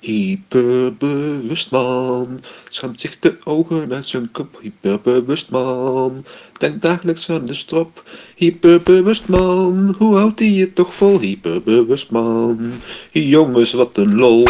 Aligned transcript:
Hyperbewust 0.00 1.70
man, 1.70 2.40
schamt 2.68 3.00
zich 3.00 3.18
de 3.18 3.36
ogen 3.44 3.92
uit 3.92 4.08
zijn 4.08 4.30
kop. 4.30 4.58
Hyperbewust 4.60 5.50
man, 5.50 6.24
denkt 6.58 6.82
dagelijks 6.82 7.30
aan 7.30 7.46
de 7.46 7.54
strop. 7.54 8.02
Hyperbewust 8.36 9.28
man, 9.28 9.94
hoe 9.98 10.16
houdt 10.16 10.38
hij 10.38 10.48
het 10.48 10.74
toch 10.74 10.94
vol? 10.94 11.20
Hyperbewust 11.20 12.10
man, 12.10 12.72
jongens 13.12 13.72
wat 13.72 13.96
een 13.96 14.14
lol. 14.14 14.44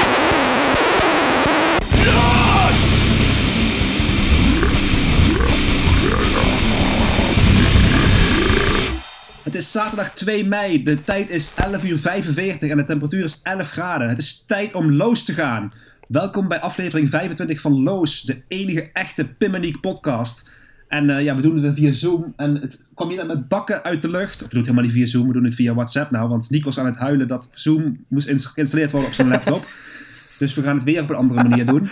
Is 9.59 9.73
zaterdag 9.73 10.15
2 10.15 10.47
mei, 10.47 10.83
de 10.83 11.05
tijd 11.05 11.31
is 11.31 11.53
11 11.55 11.85
uur 11.85 11.99
45 11.99 12.71
en 12.71 12.77
de 12.77 12.85
temperatuur 12.85 13.25
is 13.25 13.41
11 13.43 13.71
graden. 13.71 14.09
Het 14.09 14.19
is 14.19 14.45
tijd 14.47 14.75
om 14.75 14.93
Loos 14.93 15.25
te 15.25 15.33
gaan. 15.33 15.73
Welkom 16.09 16.49
bij 16.49 16.61
aflevering 16.61 17.11
25 17.11 17.61
van 17.61 17.83
Loos, 17.83 18.23
de 18.23 18.43
enige 18.49 18.91
echte 18.93 19.29
Pimmeniek 19.29 19.81
podcast. 19.81 20.53
En 20.89 21.09
uh, 21.09 21.23
ja, 21.23 21.37
we 21.37 21.43
doen 21.43 21.63
het 21.63 21.75
via 21.75 21.91
Zoom 21.91 22.33
en 22.37 22.55
het 22.55 22.89
kwam 22.95 23.09
hier 23.11 23.27
met 23.27 23.49
bakken 23.49 23.83
uit 23.83 24.03
de 24.03 24.11
lucht. 24.11 24.41
We 24.41 24.49
doen 24.49 24.59
het 24.59 24.69
helemaal 24.69 24.85
niet 24.85 24.93
via 24.93 25.07
Zoom, 25.07 25.27
we 25.27 25.33
doen 25.33 25.45
het 25.45 25.55
via 25.55 25.75
WhatsApp 25.75 26.11
nou, 26.11 26.29
want 26.29 26.51
Nico 26.51 26.65
was 26.65 26.79
aan 26.79 26.87
het 26.87 26.97
huilen 26.97 27.29
dat 27.29 27.51
Zoom 27.55 28.05
moest 28.09 28.29
geïnstalleerd 28.29 28.91
worden 28.91 29.09
op 29.09 29.15
zijn 29.15 29.29
laptop. 29.29 29.61
dus 30.39 30.55
we 30.55 30.63
gaan 30.63 30.75
het 30.75 30.85
weer 30.85 31.03
op 31.03 31.11
een 31.11 31.17
andere 31.17 31.49
manier 31.49 31.67
doen. 31.67 31.87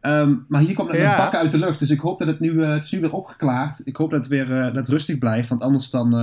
Um, 0.00 0.44
maar 0.48 0.60
hier 0.60 0.74
komt 0.74 0.88
het 0.88 0.96
ja. 0.96 1.08
met 1.08 1.16
bakken 1.16 1.38
uit 1.38 1.52
de 1.52 1.58
lucht, 1.58 1.78
dus 1.78 1.90
ik 1.90 2.00
hoop 2.00 2.18
dat 2.18 2.28
het 2.28 2.40
nu, 2.40 2.50
uh, 2.50 2.72
het 2.72 2.84
is 2.84 2.90
nu 2.90 3.00
weer 3.00 3.12
opgeklaard. 3.12 3.80
Ik 3.84 3.96
hoop 3.96 4.10
dat 4.10 4.18
het 4.18 4.28
weer 4.28 4.50
uh, 4.50 4.64
dat 4.64 4.74
het 4.74 4.88
rustig 4.88 5.18
blijft, 5.18 5.48
want 5.48 5.60
anders 5.60 5.90
dan 5.90 6.14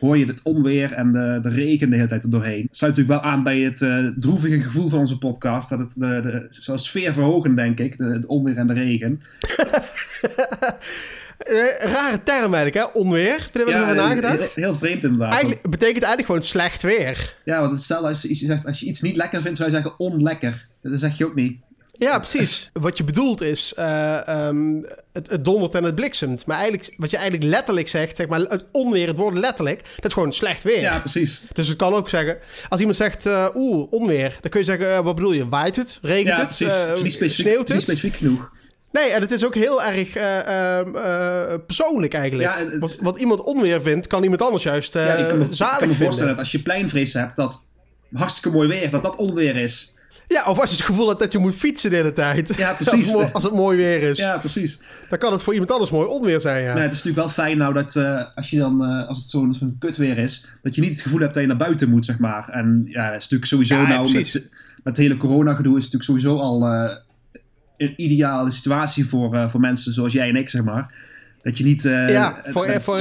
hoor 0.00 0.18
je 0.18 0.26
het 0.26 0.42
onweer 0.42 0.92
en 0.92 1.12
de, 1.12 1.38
de 1.42 1.48
regen 1.48 1.90
de 1.90 1.96
hele 1.96 2.08
tijd 2.08 2.24
er 2.24 2.30
doorheen. 2.30 2.62
Het 2.62 2.76
sluit 2.76 2.96
natuurlijk 2.96 3.22
wel 3.22 3.32
aan 3.32 3.42
bij 3.42 3.60
het 3.60 3.80
uh, 3.80 4.06
droevige 4.16 4.62
gevoel 4.62 4.88
van 4.88 4.98
onze 4.98 5.18
podcast. 5.18 5.70
Dat 5.70 5.78
het 5.78 5.94
de, 5.94 6.20
de, 6.22 6.46
zoals 6.48 6.84
sfeer 6.84 7.12
verhogen, 7.12 7.54
denk 7.54 7.78
ik. 7.78 7.98
De, 7.98 8.20
de 8.20 8.28
onweer 8.28 8.56
en 8.56 8.66
de 8.66 8.72
regen. 8.72 9.20
Eh, 11.38 11.92
rare 11.92 12.22
term 12.22 12.54
eigenlijk, 12.54 12.74
hè? 12.74 13.00
Onweer. 13.00 13.48
Hebben 13.52 13.64
we 13.64 13.70
ja, 13.70 13.76
erover 13.76 13.96
nagedacht? 13.96 14.54
Heel, 14.54 14.64
heel, 14.64 14.74
vreemd 14.74 15.02
inderdaad. 15.02 15.32
Eigenlijk, 15.32 15.62
want... 15.62 15.78
betekent 15.78 16.04
eigenlijk 16.04 16.26
gewoon 16.26 16.42
slecht 16.42 16.82
weer. 16.82 17.34
Ja, 17.44 17.60
want 17.60 17.82
stel 17.82 18.06
als 18.06 18.22
je, 18.22 18.34
zegt, 18.34 18.66
als 18.66 18.80
je 18.80 18.86
iets 18.86 19.00
niet 19.00 19.16
lekker 19.16 19.42
vindt, 19.42 19.58
zou 19.58 19.70
je 19.70 19.76
zeggen 19.76 19.98
onlekker. 19.98 20.66
Dat 20.82 21.00
zeg 21.00 21.18
je 21.18 21.26
ook 21.26 21.34
niet. 21.34 21.60
Ja, 21.98 22.18
precies. 22.18 22.70
wat 22.72 22.96
je 22.96 23.04
bedoelt 23.04 23.40
is, 23.40 23.74
uh, 23.78 24.20
um, 24.28 24.86
het, 25.12 25.30
het, 25.30 25.44
dondert 25.44 25.74
en 25.74 25.84
het 25.84 25.94
bliksemt. 25.94 26.46
Maar 26.46 26.56
eigenlijk, 26.56 26.94
wat 26.96 27.10
je 27.10 27.16
eigenlijk 27.16 27.50
letterlijk 27.50 27.88
zegt, 27.88 28.16
zeg 28.16 28.26
maar, 28.26 28.40
het 28.40 28.64
onweer, 28.72 29.06
het 29.06 29.16
woord 29.16 29.34
letterlijk, 29.34 29.82
dat 29.96 30.04
is 30.04 30.12
gewoon 30.12 30.32
slecht 30.32 30.62
weer. 30.62 30.80
Ja, 30.80 30.98
precies. 30.98 31.42
Dus 31.52 31.68
het 31.68 31.76
kan 31.76 31.94
ook 31.94 32.08
zeggen, 32.08 32.38
als 32.68 32.80
iemand 32.80 32.98
zegt, 32.98 33.26
uh, 33.26 33.46
oeh, 33.54 33.92
onweer, 33.92 34.38
dan 34.40 34.50
kun 34.50 34.60
je 34.60 34.66
zeggen, 34.66 34.86
uh, 34.86 35.00
wat 35.00 35.14
bedoel 35.14 35.32
je, 35.32 35.48
waait 35.48 35.76
het, 35.76 35.98
regent 36.02 36.36
ja, 36.36 36.38
het, 36.38 36.56
precies. 36.56 36.74
het 36.74 37.02
niet 37.02 37.12
specifiek, 37.12 37.46
sneeuwt 37.46 37.68
het? 37.68 37.76
Niet 37.76 37.82
specifiek 37.82 38.16
genoeg. 38.16 38.50
Nee, 38.92 39.10
en 39.10 39.20
het 39.20 39.30
is 39.30 39.44
ook 39.44 39.54
heel 39.54 39.82
erg 39.82 40.16
uh, 40.16 41.54
persoonlijk 41.66 42.14
eigenlijk. 42.14 42.50
Ja, 42.50 42.64
het... 42.64 42.78
wat, 42.78 42.98
wat, 43.02 43.18
iemand 43.18 43.40
onweer 43.40 43.82
vindt, 43.82 44.06
kan 44.06 44.22
iemand 44.22 44.42
anders 44.42 44.62
juist 44.62 44.92
ja, 44.92 45.14
ik 45.14 45.28
kan 45.28 45.38
me, 45.38 45.46
zalig 45.50 45.74
ik 45.74 45.78
kan 45.78 45.88
me 45.88 45.94
voorstellen 45.94 46.30
dat 46.30 46.38
als 46.38 46.52
je 46.52 46.62
pleinvrees 46.62 47.12
hebt, 47.12 47.36
dat 47.36 47.68
hartstikke 48.12 48.56
mooi 48.56 48.68
weer, 48.68 48.90
dat 48.90 49.02
dat 49.02 49.16
onweer 49.16 49.56
is. 49.56 49.94
Ja, 50.28 50.44
of 50.44 50.58
als 50.58 50.70
je 50.70 50.76
het 50.76 50.86
gevoel 50.86 51.08
hebt 51.08 51.20
dat 51.20 51.32
je 51.32 51.38
moet 51.38 51.54
fietsen 51.54 51.90
de 51.90 51.96
hele 51.96 52.12
tijd. 52.12 52.56
Ja, 52.56 52.72
precies. 52.80 53.14
Als, 53.14 53.32
als 53.32 53.44
het 53.44 53.52
mooi 53.52 53.76
weer 53.76 54.02
is. 54.02 54.18
Ja, 54.18 54.38
precies. 54.38 54.80
Dan 55.08 55.18
kan 55.18 55.32
het 55.32 55.42
voor 55.42 55.52
iemand 55.52 55.70
anders 55.70 55.90
mooi 55.90 56.08
onweer 56.08 56.40
zijn, 56.40 56.62
ja. 56.62 56.74
Nee, 56.74 56.82
het 56.82 56.92
is 56.92 57.02
natuurlijk 57.02 57.26
wel 57.26 57.44
fijn 57.44 57.58
nou 57.58 57.74
dat 57.74 57.94
uh, 57.94 58.24
als, 58.34 58.50
je 58.50 58.58
dan, 58.58 58.82
uh, 58.82 59.08
als 59.08 59.18
het 59.18 59.28
zo'n 59.28 59.54
zo 59.54 59.72
kutweer 59.78 60.18
is, 60.18 60.46
dat 60.62 60.74
je 60.74 60.80
niet 60.80 60.90
het 60.90 61.00
gevoel 61.00 61.20
hebt 61.20 61.34
dat 61.34 61.42
je 61.42 61.48
naar 61.48 61.56
buiten 61.56 61.90
moet, 61.90 62.04
zeg 62.04 62.18
maar. 62.18 62.48
En 62.48 62.82
ja, 62.86 63.10
dat 63.10 63.16
is 63.16 63.22
natuurlijk 63.22 63.50
sowieso 63.50 63.76
ja, 63.76 63.88
nou, 63.88 64.12
met, 64.12 64.32
met, 64.32 64.48
het 64.84 64.96
hele 64.96 65.16
corona-gedoe 65.16 65.78
is 65.78 65.84
het 65.84 65.92
natuurlijk 65.92 66.24
sowieso 66.24 66.42
al 66.42 66.66
uh, 66.66 66.90
een 67.76 67.94
ideale 67.96 68.50
situatie 68.50 69.08
voor, 69.08 69.50
voor 69.50 69.60
mensen 69.60 69.92
zoals 69.92 70.12
jij 70.12 70.28
en 70.28 70.36
ik, 70.36 70.48
zeg 70.48 70.64
maar. 70.64 70.94
Dat 71.42 71.58
je 71.58 71.64
niet... 71.64 71.82
ja, 71.82 72.42
voor... 72.44 72.80
voor 72.80 73.00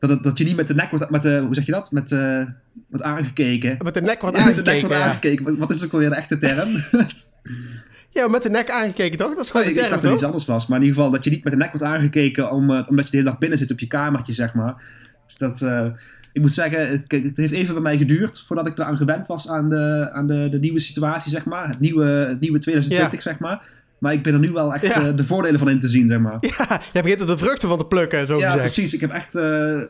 dat, 0.00 0.10
het, 0.10 0.22
dat 0.22 0.38
je 0.38 0.44
niet 0.44 0.56
met 0.56 0.66
de 0.66 0.74
nek 0.74 0.90
wordt, 0.90 1.10
met 1.10 1.22
de, 1.22 1.40
hoe 1.44 1.54
zeg 1.54 1.66
je 1.66 1.72
dat? 1.72 1.92
Met, 1.92 2.10
uh, 2.10 2.46
wordt 2.88 3.04
aangekeken. 3.04 3.76
Met 3.84 3.94
de 3.94 4.00
nek 4.00 4.20
wordt 4.20 4.36
ja, 4.36 4.42
aangekeken. 4.42 4.64
Met 4.64 4.64
de 4.64 4.70
nek 4.72 4.80
wordt 4.80 5.04
aangekeken. 5.04 5.44
Wat, 5.44 5.56
wat 5.56 5.70
is 5.70 5.84
ook 5.84 5.92
alweer 5.92 6.08
de 6.08 6.14
echte 6.14 6.38
term? 6.38 6.68
ja, 8.18 8.28
met 8.28 8.42
de 8.42 8.50
nek 8.50 8.70
aangekeken 8.70 9.18
toch? 9.18 9.34
Dat 9.34 9.44
is 9.44 9.50
gewoon 9.50 9.66
oh, 9.66 9.72
de 9.72 9.78
term, 9.78 9.86
Ik 9.86 9.92
dacht 9.92 10.04
dat 10.04 10.14
iets 10.14 10.24
anders 10.24 10.44
was. 10.44 10.66
Maar 10.66 10.78
in 10.78 10.84
ieder 10.84 10.96
geval 10.98 11.12
dat 11.12 11.24
je 11.24 11.30
niet 11.30 11.44
met 11.44 11.52
de 11.52 11.58
nek 11.58 11.70
wordt 11.70 11.86
aangekeken 11.86 12.52
om, 12.52 12.70
uh, 12.70 12.88
omdat 12.88 13.04
je 13.04 13.10
de 13.10 13.16
hele 13.16 13.30
dag 13.30 13.38
binnen 13.38 13.58
zit 13.58 13.70
op 13.70 13.78
je 13.78 13.86
kamertje, 13.86 14.32
zeg 14.32 14.54
maar. 14.54 14.82
Dus 15.26 15.36
dat... 15.36 15.60
Uh, 15.60 15.86
ik 16.32 16.40
moet 16.40 16.52
zeggen, 16.52 16.90
het, 16.90 17.12
het 17.24 17.36
heeft 17.36 17.52
even 17.52 17.74
bij 17.74 17.82
mij 17.82 17.96
geduurd 17.96 18.40
voordat 18.40 18.66
ik 18.66 18.78
eraan 18.78 18.96
gewend 18.96 19.26
was 19.26 19.48
aan 19.48 19.70
de, 19.70 20.10
aan 20.12 20.26
de, 20.26 20.48
de 20.50 20.58
nieuwe 20.58 20.78
situatie, 20.78 21.30
zeg 21.30 21.44
maar. 21.44 21.68
Het 21.68 21.80
nieuwe, 21.80 22.04
het 22.04 22.40
nieuwe 22.40 22.58
2020, 22.58 23.24
ja. 23.24 23.30
zeg 23.30 23.38
maar. 23.38 23.62
Maar 24.00 24.12
ik 24.12 24.22
ben 24.22 24.32
er 24.32 24.38
nu 24.38 24.52
wel 24.52 24.74
echt 24.74 24.86
ja. 24.86 25.08
uh, 25.08 25.16
de 25.16 25.24
voordelen 25.24 25.58
van 25.58 25.68
in 25.68 25.80
te 25.80 25.88
zien, 25.88 26.08
zeg 26.08 26.18
maar. 26.18 26.38
Ja, 26.58 26.80
je 26.92 27.02
begint 27.02 27.20
er 27.20 27.26
de 27.26 27.38
vruchten 27.38 27.68
van 27.68 27.78
te 27.78 27.84
plukken, 27.84 28.26
zo 28.26 28.38
ja, 28.38 28.50
gezegd. 28.50 28.74
precies. 28.74 28.94
Ik 28.94 29.00
heb 29.00 29.10
echt 29.10 29.34
uh, 29.34 29.82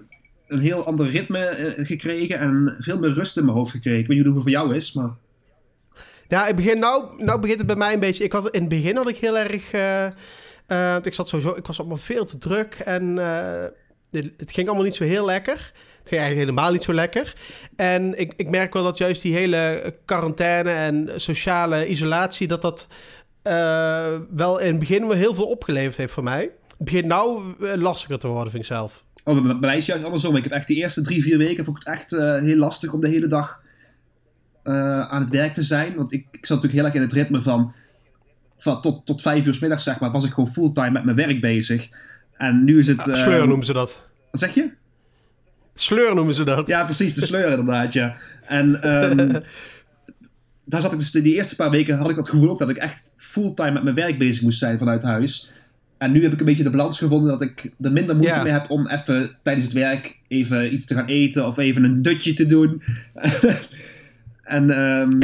een 0.48 0.58
heel 0.58 0.86
ander 0.86 1.10
ritme 1.10 1.74
uh, 1.76 1.86
gekregen 1.86 2.38
en 2.38 2.76
veel 2.78 2.98
meer 2.98 3.12
rust 3.12 3.36
in 3.36 3.44
mijn 3.44 3.56
hoofd 3.56 3.70
gekregen. 3.70 4.00
Ik 4.00 4.06
weet 4.06 4.16
niet 4.16 4.26
hoe 4.26 4.34
het 4.34 4.42
voor 4.42 4.52
jou 4.52 4.74
is, 4.74 4.92
maar... 4.92 5.10
Ja, 6.28 6.46
ik 6.46 6.56
begin 6.56 6.78
nou, 6.78 7.24
nou 7.24 7.40
begint 7.40 7.58
het 7.58 7.66
bij 7.66 7.76
mij 7.76 7.92
een 7.92 8.00
beetje... 8.00 8.24
Ik 8.24 8.32
had, 8.32 8.50
in 8.50 8.60
het 8.60 8.68
begin 8.68 8.96
had 8.96 9.08
ik 9.08 9.16
heel 9.16 9.38
erg... 9.38 9.72
ik 11.06 11.14
zat 11.14 11.28
sowieso... 11.28 11.56
Ik 11.56 11.66
was 11.66 11.78
allemaal 11.78 11.96
veel 11.96 12.24
te 12.24 12.38
druk 12.38 12.74
en 12.74 13.16
het 14.10 14.52
ging 14.52 14.66
allemaal 14.66 14.84
niet 14.84 14.94
zo 14.94 15.04
heel 15.04 15.24
lekker. 15.24 15.72
Het 15.98 16.08
ging 16.08 16.20
eigenlijk 16.20 16.50
helemaal 16.50 16.72
niet 16.72 16.82
zo 16.82 16.92
lekker. 16.92 17.36
En 17.76 18.18
ik, 18.18 18.32
ik 18.36 18.48
merk 18.48 18.72
wel 18.72 18.82
dat 18.82 18.98
juist 18.98 19.22
die 19.22 19.34
hele 19.34 19.94
quarantaine 20.04 20.70
en 20.70 21.10
sociale 21.16 21.86
isolatie... 21.86 22.48
dat 22.48 22.62
dat 22.62 22.88
uh, 23.44 24.18
wel 24.30 24.58
in 24.58 24.66
het 24.66 24.78
begin 24.78 25.12
heel 25.12 25.34
veel 25.34 25.46
opgeleverd 25.46 25.96
heeft 25.96 26.12
voor 26.12 26.22
mij. 26.22 26.40
Het 26.40 26.88
begint 26.88 27.06
nou 27.06 27.42
lastiger 27.76 28.18
te 28.18 28.28
worden, 28.28 28.50
vind 28.50 28.62
ik 28.62 28.68
zelf. 28.68 29.04
Oh, 29.24 29.42
bij 29.42 29.54
mij 29.54 29.76
is 29.76 29.86
juist 29.86 30.04
andersom. 30.04 30.36
Ik 30.36 30.42
heb 30.42 30.52
echt 30.52 30.66
die 30.66 30.76
eerste 30.76 31.02
drie, 31.02 31.22
vier 31.22 31.38
weken 31.38 31.64
vond 31.64 31.76
ik 31.76 31.84
het 31.84 31.94
echt 31.94 32.12
uh, 32.12 32.36
heel 32.36 32.56
lastig 32.56 32.92
om 32.92 33.00
de 33.00 33.08
hele 33.08 33.26
dag 33.26 33.60
uh, 34.64 35.00
aan 35.00 35.20
het 35.20 35.30
werk 35.30 35.52
te 35.52 35.62
zijn. 35.62 35.96
Want 35.96 36.12
ik, 36.12 36.26
ik 36.30 36.46
zat 36.46 36.62
natuurlijk 36.62 36.74
heel 36.74 36.84
erg 36.84 36.94
in 36.94 37.00
het 37.00 37.12
ritme 37.12 37.42
van, 37.42 37.72
van 38.58 38.80
tot, 38.80 39.06
tot 39.06 39.22
vijf 39.22 39.46
uur 39.46 39.54
s 39.54 39.58
middags, 39.58 39.84
zeg 39.84 40.00
maar, 40.00 40.10
was 40.10 40.24
ik 40.24 40.32
gewoon 40.32 40.50
fulltime 40.50 40.90
met 40.90 41.04
mijn 41.04 41.16
werk 41.16 41.40
bezig. 41.40 41.88
En 42.36 42.64
nu 42.64 42.78
is 42.78 42.86
het... 42.86 43.06
Uh, 43.06 43.14
sleur 43.14 43.46
noemen 43.46 43.66
ze 43.66 43.72
dat. 43.72 44.04
Wat 44.30 44.40
zeg 44.40 44.54
je? 44.54 44.70
Sleur 45.74 46.14
noemen 46.14 46.34
ze 46.34 46.44
dat. 46.44 46.66
Ja, 46.66 46.84
precies, 46.84 47.14
de 47.14 47.26
sleur 47.26 47.50
inderdaad, 47.50 47.92
ja. 47.92 48.16
En... 48.46 48.88
Um, 49.18 49.42
daar 50.70 50.80
zat 50.80 50.92
ik 50.92 50.98
dus 50.98 51.10
de, 51.10 51.22
die 51.22 51.34
eerste 51.34 51.56
paar 51.56 51.70
weken 51.70 51.98
had 51.98 52.10
ik 52.10 52.16
het 52.16 52.28
gevoel 52.28 52.50
ook 52.50 52.58
dat 52.58 52.68
ik 52.68 52.76
echt 52.76 53.12
fulltime 53.16 53.70
met 53.70 53.82
mijn 53.82 53.94
werk 53.94 54.18
bezig 54.18 54.42
moest 54.42 54.58
zijn 54.58 54.78
vanuit 54.78 55.02
huis. 55.02 55.52
En 55.98 56.12
nu 56.12 56.22
heb 56.22 56.32
ik 56.32 56.38
een 56.38 56.44
beetje 56.44 56.62
de 56.62 56.70
balans 56.70 56.98
gevonden 56.98 57.30
dat 57.30 57.42
ik 57.42 57.70
er 57.80 57.92
minder 57.92 58.16
moeite 58.16 58.32
yeah. 58.34 58.42
mee 58.42 58.52
heb 58.52 58.70
om 58.70 58.88
even 58.88 59.36
tijdens 59.42 59.66
het 59.66 59.76
werk 59.76 60.18
even 60.28 60.74
iets 60.74 60.86
te 60.86 60.94
gaan 60.94 61.06
eten 61.06 61.46
of 61.46 61.58
even 61.58 61.84
een 61.84 62.02
dutje 62.02 62.34
te 62.34 62.46
doen. 62.46 62.82
en 64.42 64.80
um, 64.80 65.18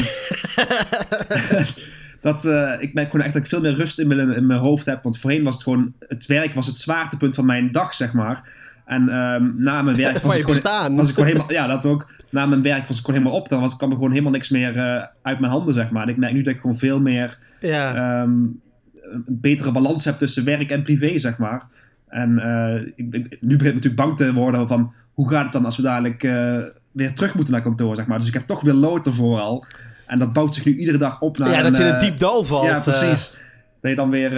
dat, 2.20 2.44
uh, 2.44 2.72
ik 2.78 2.94
merk 2.94 3.10
gewoon 3.10 3.24
echt 3.24 3.34
dat 3.34 3.42
ik 3.42 3.48
veel 3.48 3.60
meer 3.60 3.74
rust 3.74 3.98
in 3.98 4.08
mijn, 4.08 4.30
in 4.30 4.46
mijn 4.46 4.60
hoofd 4.60 4.86
heb. 4.86 5.02
Want 5.02 5.18
voorheen 5.18 5.42
was 5.42 5.54
het 5.54 5.62
gewoon, 5.62 5.92
het 6.08 6.26
werk 6.26 6.54
was 6.54 6.66
het 6.66 6.76
zwaartepunt 6.76 7.34
van 7.34 7.46
mijn 7.46 7.72
dag, 7.72 7.94
zeg 7.94 8.12
maar. 8.12 8.50
En 8.86 9.16
um, 9.16 9.54
na 9.58 9.82
mijn 9.82 9.96
werk 9.96 10.18
was 10.22 10.36
ik, 10.36 10.50
gewoon, 10.50 10.96
was 10.96 11.08
ik 11.08 11.14
gewoon 11.14 11.28
helemaal, 11.28 11.52
ja 11.52 11.66
dat 11.66 11.84
ook. 11.84 12.10
Na 12.31 12.47
mijn 12.47 12.62
werk 12.62 12.87
was 12.87 12.98
ik 12.98 13.04
gewoon 13.04 13.20
helemaal 13.20 13.41
op. 13.41 13.48
Dan 13.48 13.60
was, 13.60 13.76
kwam 13.76 13.91
er 13.91 13.97
gewoon 13.97 14.10
helemaal 14.10 14.32
niks 14.32 14.48
meer 14.48 14.76
uh, 14.76 15.03
uit 15.22 15.41
mijn 15.41 15.53
handen, 15.53 15.75
zeg 15.75 15.91
maar. 15.91 16.03
En 16.03 16.09
ik 16.09 16.16
merk 16.16 16.32
nu 16.32 16.42
dat 16.42 16.54
ik 16.54 16.60
gewoon 16.60 16.76
veel 16.76 17.00
meer 17.00 17.38
ja. 17.60 18.20
um, 18.22 18.60
een 19.00 19.25
betere 19.26 19.72
balans 19.72 20.04
heb 20.04 20.19
tussen 20.19 20.44
werk 20.44 20.70
en 20.70 20.82
privé, 20.82 21.19
zeg 21.19 21.38
maar. 21.38 21.62
En 22.09 22.31
uh, 22.31 22.92
ik, 22.97 23.14
ik, 23.14 23.38
nu 23.41 23.56
begin 23.56 23.66
ik 23.66 23.75
natuurlijk 23.75 23.97
bang 23.97 24.16
te 24.16 24.32
worden 24.32 24.69
van 24.69 24.92
hoe 25.12 25.31
gaat 25.31 25.42
het 25.42 25.53
dan 25.53 25.64
als 25.64 25.76
we 25.76 25.82
dadelijk 25.82 26.22
uh, 26.22 26.62
weer 26.92 27.14
terug 27.14 27.34
moeten 27.34 27.53
naar 27.53 27.62
kantoor, 27.62 27.97
zeg 27.97 28.06
maar. 28.06 28.19
Dus 28.19 28.28
ik 28.28 28.34
heb 28.34 28.47
toch 28.47 28.60
weer 28.60 28.75
lood 28.75 29.06
ervoor 29.06 29.41
al. 29.41 29.64
En 30.06 30.19
dat 30.19 30.32
bouwt 30.32 30.54
zich 30.54 30.64
nu 30.64 30.76
iedere 30.76 30.98
dag 30.98 31.20
op 31.20 31.38
naar 31.38 31.50
Ja, 31.50 31.56
een, 31.56 31.62
dat 31.62 31.76
je 31.76 31.84
in 31.84 31.93
een 31.93 31.98
diep 31.98 32.19
dal 32.19 32.44
valt. 32.44 32.66
Ja, 32.66 32.81
precies. 32.81 33.38
Dat 33.81 33.90
je 33.90 33.96
dan 33.96 34.11
weer, 34.11 34.31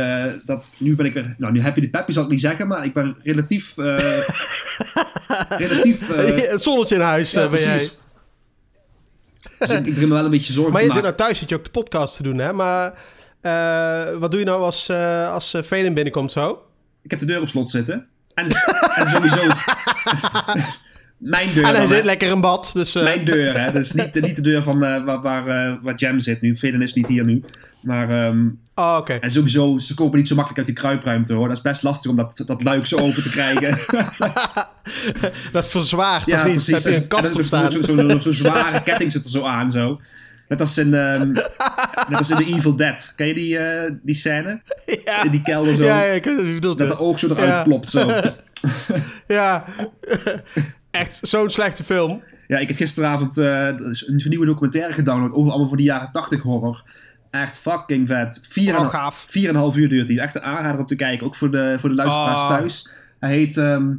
dat, 0.44 0.74
nu 0.78 0.94
ben 0.94 1.06
ik 1.06 1.14
weer, 1.14 1.34
nou 1.38 1.52
nu 1.52 1.62
heb 1.62 1.74
je 1.74 1.80
de 1.80 1.88
pepje 1.88 2.12
zal 2.12 2.24
ik 2.24 2.30
niet 2.30 2.40
zeggen, 2.40 2.68
maar 2.68 2.84
ik 2.84 2.94
ben 2.94 3.16
relatief, 3.22 3.74
relatief... 5.58 6.08
Uh, 6.10 6.50
het 6.50 6.62
zonnetje 6.62 6.94
in 6.94 7.00
huis 7.00 7.30
ja, 7.30 7.48
ben 7.48 7.60
jij. 7.60 7.88
Dus 9.58 9.70
ik, 9.70 9.86
ik 9.86 9.94
begin 9.94 10.08
me 10.08 10.14
wel 10.14 10.24
een 10.24 10.30
beetje 10.30 10.52
zorgen 10.52 10.72
Maar 10.72 10.84
je 10.84 10.92
zit 10.92 11.02
nou 11.02 11.14
thuis, 11.14 11.38
zit 11.38 11.48
je 11.48 11.54
ook 11.54 11.64
de 11.64 11.70
podcast 11.70 12.16
te 12.16 12.22
doen, 12.22 12.38
hè? 12.38 12.52
Maar 12.52 12.94
wat 14.18 14.30
doe 14.30 14.40
je 14.40 14.46
nou 14.46 14.62
als, 14.62 14.90
als 15.30 15.54
Velen 15.62 15.94
binnenkomt 15.94 16.32
zo? 16.32 16.62
Ik 17.02 17.10
heb 17.10 17.20
de 17.20 17.26
deur 17.26 17.40
op 17.40 17.48
slot 17.48 17.70
zitten. 17.70 18.08
En, 18.34 18.46
en 18.94 19.06
sowieso... 19.06 19.40
mijn 21.18 21.48
deur. 21.54 21.64
En 21.64 21.74
hij 21.74 21.86
zit 21.86 22.04
lekker 22.04 22.30
in 22.30 22.40
bad, 22.40 22.70
dus... 22.74 22.96
uh, 22.96 23.02
Mijn 23.02 23.24
deur, 23.24 23.60
hè. 23.60 23.72
Dus 23.72 23.92
niet, 23.92 24.20
niet 24.20 24.36
de 24.36 24.42
deur 24.42 24.62
van 24.62 24.84
uh, 24.84 25.04
waar, 25.04 25.20
waar, 25.20 25.46
uh, 25.70 25.74
waar 25.82 25.94
Jam 25.96 26.20
zit 26.20 26.40
nu. 26.40 26.56
Velen 26.56 26.82
is 26.82 26.94
niet 26.94 27.06
hier 27.06 27.24
nu. 27.24 27.42
Maar... 27.82 28.26
Um, 28.26 28.60
Oh, 28.74 28.96
oké. 28.98 29.12
En 29.12 29.30
sowieso, 29.30 29.78
ze 29.78 29.94
kopen 29.94 30.18
niet 30.18 30.28
zo 30.28 30.34
makkelijk 30.34 30.58
uit 30.66 30.76
die 30.76 30.84
kruipruimte 30.84 31.32
hoor. 31.32 31.48
Dat 31.48 31.56
is 31.56 31.62
best 31.62 31.82
lastig 31.82 32.10
om 32.10 32.16
dat, 32.16 32.42
dat 32.46 32.62
luik 32.62 32.86
zo 32.86 32.96
open 32.96 33.22
te 33.22 33.30
krijgen. 33.30 33.78
dat 35.52 35.64
is 35.64 35.70
verzwaard, 35.70 36.26
ja, 36.26 36.44
niet? 36.44 36.52
precies. 36.52 36.84
Heb 36.84 36.92
je 36.92 37.00
een 37.00 37.08
kast 37.08 37.24
op 37.30 37.36
Zo'n 37.36 37.44
staan? 37.44 37.72
zo, 37.72 37.82
zo, 37.82 38.08
zo, 38.08 38.18
zo 38.18 38.32
zware 38.32 38.82
ketting 38.82 39.12
zit 39.12 39.24
er 39.24 39.30
zo 39.30 39.44
aan, 39.44 39.70
zo. 39.70 40.00
Net 40.48 40.60
als 40.60 40.78
in, 40.78 40.94
ehm, 40.94 41.28
net 42.08 42.18
als 42.18 42.30
in 42.30 42.36
The 42.36 42.44
Evil 42.54 42.76
Dead. 42.76 43.12
Ken 43.16 43.26
je 43.26 43.34
die, 43.34 43.58
eh, 43.58 43.92
die 44.02 44.14
scène? 44.14 44.62
Ja. 45.04 45.24
In 45.24 45.30
die 45.30 45.42
kelder 45.42 45.74
zo. 45.74 45.84
Ja, 45.84 46.02
ja, 46.04 46.12
ik 46.12 46.22
bedoelt. 46.24 46.78
Dat 46.78 46.88
de 46.88 46.98
oog 46.98 47.18
zo 47.18 47.26
eruit 47.28 47.48
Ja. 47.48 47.62
klopt 47.62 47.90
zo. 47.90 48.10
Ja, 49.28 49.64
echt 50.90 51.18
zo'n 51.22 51.50
slechte 51.50 51.84
film. 51.84 52.22
Ja, 52.46 52.58
ik 52.58 52.68
heb 52.68 52.76
gisteravond 52.76 53.36
eh, 53.38 53.66
een 54.06 54.22
nieuwe 54.28 54.46
documentaire 54.46 54.92
gedownload 54.92 55.32
over 55.32 55.50
allemaal 55.50 55.68
van 55.68 55.76
die 55.76 55.86
jaren 55.86 56.12
80 56.12 56.42
horror. 56.42 56.82
Echt 57.30 57.56
fucking 57.56 58.08
vet. 58.08 58.40
Vier 58.48 58.74
en, 58.74 58.80
Oh, 58.80 58.88
gaaf. 58.88 59.26
vier 59.28 59.48
en 59.48 59.54
een 59.54 59.60
half 59.60 59.76
uur 59.76 59.88
duurt 59.88 60.08
hij. 60.08 60.18
Echt 60.18 60.34
een 60.34 60.42
aanrader 60.42 60.80
om 60.80 60.86
te 60.86 60.96
kijken. 60.96 61.26
Ook 61.26 61.36
voor 61.36 61.50
de, 61.50 61.76
voor 61.78 61.88
de 61.88 61.94
luisteraars 61.94 62.40
Oh. 62.40 62.48
thuis. 62.48 62.90
Hij 63.18 63.30
heet 63.30 63.56
ehm, 63.56 63.92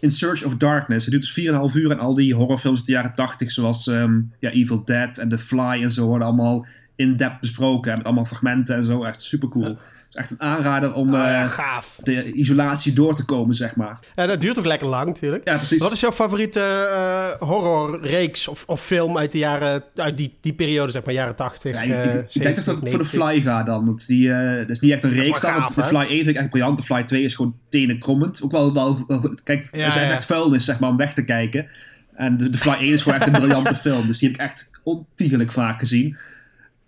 In 0.00 0.10
Search 0.10 0.44
of 0.44 0.54
Darkness. 0.56 1.06
Hij 1.06 1.18
duurt 1.18 1.34
dus 1.34 1.44
4,5 1.72 1.74
uur 1.74 1.90
en 1.90 1.98
al 1.98 2.14
die 2.14 2.34
horrorfilms 2.34 2.78
uit 2.78 2.86
de 2.86 2.92
jaren 2.92 3.14
80, 3.14 3.50
zoals 3.50 3.86
ehm, 3.86 4.20
ja, 4.40 4.50
Evil 4.50 4.84
Dead 4.84 5.18
en 5.18 5.28
The 5.28 5.38
Fly 5.38 5.82
en 5.82 5.92
zo, 5.92 6.06
worden 6.06 6.26
allemaal 6.26 6.66
in-depth 6.96 7.40
besproken. 7.40 7.90
En 7.90 7.96
met 7.96 8.06
allemaal 8.06 8.24
fragmenten 8.24 8.76
en 8.76 8.84
zo. 8.84 9.04
Echt 9.04 9.22
super 9.22 9.48
cool. 9.48 9.78
Echt 10.12 10.30
een 10.30 10.40
aanrader 10.40 10.92
om 10.94 11.08
Oh, 11.14 11.20
ja, 11.20 11.42
eh, 11.42 11.50
gaaf. 11.50 11.98
de 12.02 12.32
isolatie 12.32 12.92
door 12.92 13.14
te 13.14 13.24
komen, 13.24 13.54
zeg 13.54 13.76
maar. 13.76 13.98
Ja, 14.16 14.26
dat 14.26 14.40
duurt 14.40 14.58
ook 14.58 14.66
lekker 14.66 14.88
lang 14.88 15.06
natuurlijk. 15.06 15.48
Ja, 15.48 15.56
precies. 15.56 15.78
Wat 15.80 15.92
is 15.92 16.00
jouw 16.00 16.12
favoriete 16.12 16.60
eh, 16.60 17.48
horrorreeks 17.48 18.48
of, 18.48 18.64
of 18.66 18.82
film 18.84 19.18
uit, 19.18 19.32
de 19.32 19.38
jaren, 19.38 19.82
uit 19.96 20.16
die, 20.16 20.34
die 20.40 20.52
periode, 20.52 20.92
zeg 20.92 21.04
maar, 21.04 21.14
jaren 21.14 21.34
80? 21.36 21.74
Ja, 21.74 21.80
ik, 21.82 21.90
eh, 21.90 22.14
ik- 22.14 22.34
ik 22.34 22.42
denk 22.42 22.56
dat 22.56 22.64
ik 22.64 22.64
70, 22.64 22.64
voor 22.64 22.74
de 22.80 22.82
90? 22.90 23.08
Fly 23.08 23.40
ga 23.40 23.62
dan. 23.62 23.84
Want 23.86 24.06
die, 24.06 24.28
dat 24.58 24.68
is 24.70 24.80
niet 24.80 24.92
echt 24.92 25.04
een 25.04 25.10
is 25.12 25.18
reeks 25.18 25.40
dan. 25.40 25.52
want 25.52 25.64
gaaf, 25.64 25.74
de? 25.74 25.82
Fly 25.82 26.00
1 26.00 26.08
vind 26.08 26.26
ik 26.28 26.36
echt 26.36 26.50
briljant. 26.50 26.76
De 26.76 26.82
Fly 26.82 27.02
2 27.02 27.22
is 27.22 27.34
gewoon 27.34 27.54
tenenkrommend. 27.68 28.42
Ook 28.42 28.52
wel, 28.52 28.72
wel, 28.74 29.04
wel- 29.06 29.38
kijk, 29.44 29.68
er 29.72 29.92
zijn 29.92 30.06
ja. 30.08 30.12
echt 30.14 30.24
vuilnis 30.24 30.64
zeg 30.64 30.78
maar, 30.78 30.90
om 30.90 30.96
weg 30.96 31.14
te 31.14 31.24
kijken. 31.24 31.66
En 32.14 32.36
de, 32.36 32.50
de 32.50 32.58
Fly 32.58 32.72
1 32.72 32.80
is 32.92 33.02
gewoon 33.02 33.18
echt 33.18 33.26
een 33.26 33.32
briljante 33.40 33.74
film. 33.86 34.06
Dus 34.06 34.18
die 34.18 34.28
heb 34.30 34.40
ik 34.40 34.46
echt 34.46 34.70
ontiegelijk 34.82 35.52
vaak 35.52 35.78
gezien. 35.78 36.16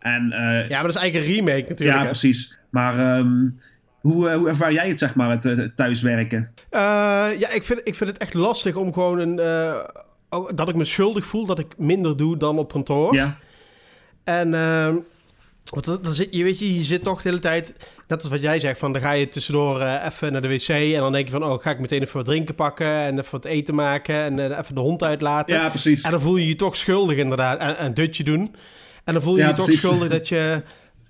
En 0.03 0.33
eh, 0.33 0.69
Ja, 0.69 0.75
maar 0.75 0.83
dat 0.83 0.95
is 0.95 1.01
eigenlijk 1.01 1.27
een 1.27 1.35
remake 1.35 1.69
natuurlijk. 1.69 1.99
ja, 1.99 2.05
hè? 2.05 2.11
precies. 2.11 2.59
Maar 2.71 2.99
ehm, 2.99 3.49
hoe, 4.01 4.29
eh, 4.29 4.37
hoe 4.37 4.49
ervaar 4.49 4.73
jij 4.73 4.89
het, 4.89 4.99
zeg 4.99 5.15
maar, 5.15 5.31
het, 5.31 5.45
eh, 5.45 5.65
thuiswerken? 5.77 6.51
Ja, 6.71 7.51
ik 7.51 7.63
vind, 7.63 7.81
ik 7.85 7.95
vind 7.95 8.11
het 8.11 8.19
echt 8.19 8.35
lastig 8.35 8.75
om 8.75 8.93
gewoon 8.93 9.19
een... 9.19 9.37
dat 10.55 10.69
ik 10.69 10.75
me 10.75 10.85
schuldig 10.85 11.25
voel 11.25 11.47
dat 11.47 11.59
ik 11.59 11.79
minder 11.79 12.17
doe 12.17 12.37
dan 12.37 12.59
op 12.59 12.73
kantoor. 12.73 13.15
Ja, 13.15 13.39
En 14.25 14.55
ehm, 14.55 14.97
want 15.65 16.05
dan 16.05 16.13
zit, 16.13 16.29
je, 16.31 16.45
weet 16.45 16.59
je, 16.59 16.75
je 16.75 16.83
zit 16.83 17.03
toch 17.03 17.23
de 17.23 17.29
hele 17.29 17.41
tijd... 17.41 17.75
Net 18.09 18.23
als 18.23 18.31
wat 18.31 18.41
jij 18.41 18.61
zegt, 18.61 18.79
van 18.79 18.93
dan 18.93 19.03
ga 19.03 19.13
je 19.13 19.29
tussendoor 19.29 19.83
even 19.83 20.33
naar 20.33 20.43
de 20.43 20.49
wc... 20.49 20.69
en 20.69 21.01
dan 21.01 21.13
denk 21.13 21.25
je 21.25 21.33
van, 21.33 21.45
oh, 21.45 21.63
ga 21.63 21.71
ik 21.71 21.79
meteen 21.79 22.03
even 22.03 22.17
wat 22.17 22.27
drinken 22.27 22.55
pakken... 22.55 22.87
en 22.87 23.19
even 23.19 23.31
wat 23.31 23.45
eten 23.45 23.75
maken 23.75 24.15
en 24.15 24.59
even 24.59 24.75
de 24.75 24.81
hond 24.81 25.03
uitlaten. 25.03 25.57
ja 25.57 25.69
precies. 25.69 26.03
En 26.03 26.11
dan 26.11 26.21
voel 26.21 26.37
je 26.37 26.49
je 26.49 26.57
toch 26.57 26.77
schuldig 26.77 27.17
inderdaad. 27.17 27.59
En 27.59 27.85
een 27.85 27.95
dutje 27.95 28.25
doen. 28.25 28.55
En 29.05 29.13
dan 29.13 29.23
voel 29.23 29.37
je 29.37 29.43
Ja, 29.43 29.49
je 29.49 29.55
toch 29.55 29.65
precies. 29.65 29.83
schuldig 29.83 30.09
dat 30.09 30.29
je 30.29 30.63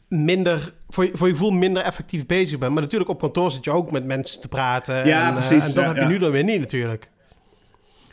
minder... 0.09 0.73
Voor 0.89 1.05
je, 1.05 1.11
voor 1.15 1.27
je 1.27 1.33
gevoel 1.33 1.51
minder 1.51 1.83
effectief 1.83 2.27
bezig 2.27 2.59
bent. 2.59 2.73
Maar 2.73 2.83
natuurlijk 2.83 3.11
op 3.11 3.21
kantoor 3.21 3.51
zit 3.51 3.65
je 3.65 3.71
ook 3.71 3.91
met 3.91 4.05
mensen 4.05 4.41
te 4.41 4.49
praten. 4.49 5.07
Ja, 5.07 5.21
en, 5.21 5.27
eh, 5.27 5.33
precies. 5.33 5.67
en 5.67 5.75
dat 5.75 5.85
Ja, 5.85 5.93
heb 5.93 5.97
je 5.97 6.09
nu 6.09 6.19
dan 6.19 6.31
weer 6.31 6.45
niet 6.45 6.61
natuurlijk. 6.61 7.11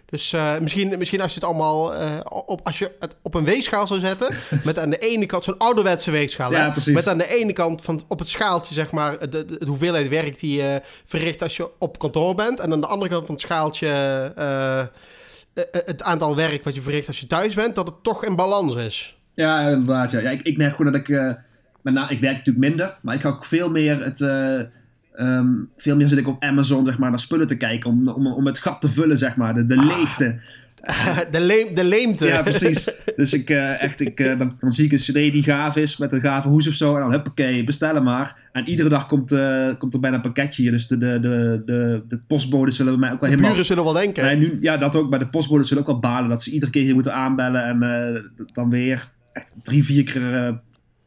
Dus 0.06 0.34
eh, 0.34 0.58
misschien, 0.58 0.98
misschien 0.98 1.22
als 1.22 1.34
je 1.34 1.40
het 1.40 1.50
allemaal 1.50 1.96
eh, 1.96 2.20
op, 2.46 2.62
als 2.64 2.80
je 2.80 2.92
het 3.00 3.16
op 3.22 3.34
een 3.34 3.44
weegschaal 3.44 3.88
zou 3.88 4.00
zetten. 4.00 4.36
met 4.64 4.80
aan 4.80 4.90
de 4.90 4.98
ene 4.98 5.26
kant 5.26 5.44
zo'n 5.44 5.58
ouderwetse 5.58 6.12
weegschaal. 6.12 6.52
Ja. 6.52 6.76
Met 6.86 7.08
aan 7.08 7.18
de 7.18 7.36
ene 7.36 7.54
kant 7.54 7.82
van, 7.82 8.02
op 8.08 8.20
het 8.20 8.28
schaaltje, 8.28 8.74
zeg 8.74 8.92
maar, 8.92 9.20
de, 9.20 9.28
de, 9.46 9.46
de 9.46 9.66
hoeveelheid 9.66 10.08
werk 10.08 10.40
die 10.40 10.62
je 10.62 10.82
verricht 11.06 11.42
als 11.42 11.58
je 11.58 11.70
op 11.80 12.00
kantoor 12.00 12.36
bent. 12.36 12.60
En 12.60 12.72
aan 12.72 12.82
de 12.82 12.88
andere 12.88 13.12
kant 13.12 13.26
van 13.26 13.36
het 13.36 13.44
schaaltje. 13.44 13.88
het 15.72 16.02
aantal 16.02 16.36
werk 16.36 16.64
wat 16.64 16.76
je 16.76 16.82
verricht 16.82 17.08
als 17.08 17.20
je 17.20 17.28
thuis 17.28 17.54
bent, 17.54 17.76
dat 17.76 17.86
het 17.88 18.04
toch 18.04 18.24
in 18.26 18.36
balans 18.36 18.76
is. 18.76 19.19
Ja, 19.40 19.70
inderdaad. 19.70 20.12
Ja. 20.12 20.20
Ja, 20.20 20.30
ik, 20.30 20.42
ik 20.42 20.58
merk 20.58 20.76
gewoon 20.76 20.92
dat 20.92 21.02
ik... 21.02 21.10
eh, 21.10 21.34
met 21.82 21.94
na, 21.94 22.10
ik 22.10 22.20
werk 22.20 22.38
natuurlijk 22.38 22.66
minder, 22.68 22.98
maar 23.02 23.16
ik 23.16 23.22
ga 23.22 23.30
ook 23.30 23.46
veel 23.46 23.70
meer 23.72 24.04
het... 24.04 24.22
eh, 24.22 24.60
ehm, 25.14 25.48
veel 25.78 25.96
meer 25.96 26.08
zit 26.08 26.18
ik 26.18 26.28
op 26.28 26.44
Amazon, 26.44 26.86
zeg 26.86 26.98
maar, 26.98 27.10
naar 27.10 27.20
spullen 27.20 27.48
te 27.48 27.58
kijken. 27.58 27.90
Om, 27.90 28.08
om, 28.08 28.28
om 28.28 28.46
het 28.46 28.60
gat 28.60 28.82
te 28.82 28.90
vullen, 28.90 29.18
zeg 29.18 29.36
maar. 29.36 29.54
De, 29.54 29.66
de 29.66 29.78
Ah. 29.78 29.86
leegte. 29.98 30.36
de, 31.32 31.40
leem, 31.42 31.74
de 31.76 31.84
leemte. 31.84 32.26
Ja, 32.26 32.42
precies. 32.42 32.90
Dus 33.16 33.34
ik, 33.34 33.50
eh, 33.50 33.82
echt, 33.84 34.00
ik, 34.00 34.18
dan, 34.38 34.56
dan 34.60 34.72
zie 34.72 34.86
ik 34.86 34.92
een 34.92 34.98
cd 34.98 35.14
die 35.14 35.44
gaaf 35.44 35.76
is, 35.78 35.98
met 35.98 36.14
een 36.14 36.22
gave 36.22 36.48
hoes 36.48 36.68
of 36.68 36.74
zo. 36.74 36.94
En 36.96 37.02
dan 37.02 37.12
huppakee, 37.12 37.64
bestellen 37.64 38.04
maar. 38.04 38.36
En 38.52 38.68
iedere 38.70 38.90
dag 38.90 39.08
komt, 39.08 39.36
komt 39.78 39.94
er 39.94 40.00
bijna 40.00 40.16
een 40.16 40.22
pakketje 40.22 40.62
hier. 40.62 40.72
Dus 40.72 40.88
de, 40.88 40.98
de, 40.98 41.20
de, 41.22 41.62
de, 41.66 42.02
de 42.08 42.20
postbodes 42.28 42.76
zullen 42.76 42.92
bij 42.92 43.02
mij 43.02 43.12
ook 43.12 43.20
wel 43.20 43.30
de 43.30 43.36
helemaal... 43.36 43.52
buren 43.52 43.66
zullen 43.68 43.84
wel 43.84 43.94
denken. 43.94 44.24
Nee, 44.24 44.36
nu, 44.38 44.58
ja, 44.62 44.78
dat 44.78 44.96
ook. 44.96 45.10
Maar 45.10 45.20
de 45.20 45.28
postbodes 45.28 45.68
zullen 45.68 45.84
ook 45.84 45.90
wel 45.90 46.00
balen 46.00 46.30
dat 46.30 46.44
ze 46.44 46.52
iedere 46.52 46.72
keer 46.72 46.84
hier 46.84 46.94
moeten 46.94 47.14
aanbellen. 47.14 47.64
En 47.64 48.32
dan 48.54 48.70
weer 48.70 49.08
echt 49.34 49.56
drie, 49.64 49.86
vier 49.86 50.04
keer 50.04 50.36
eh, 50.36 50.54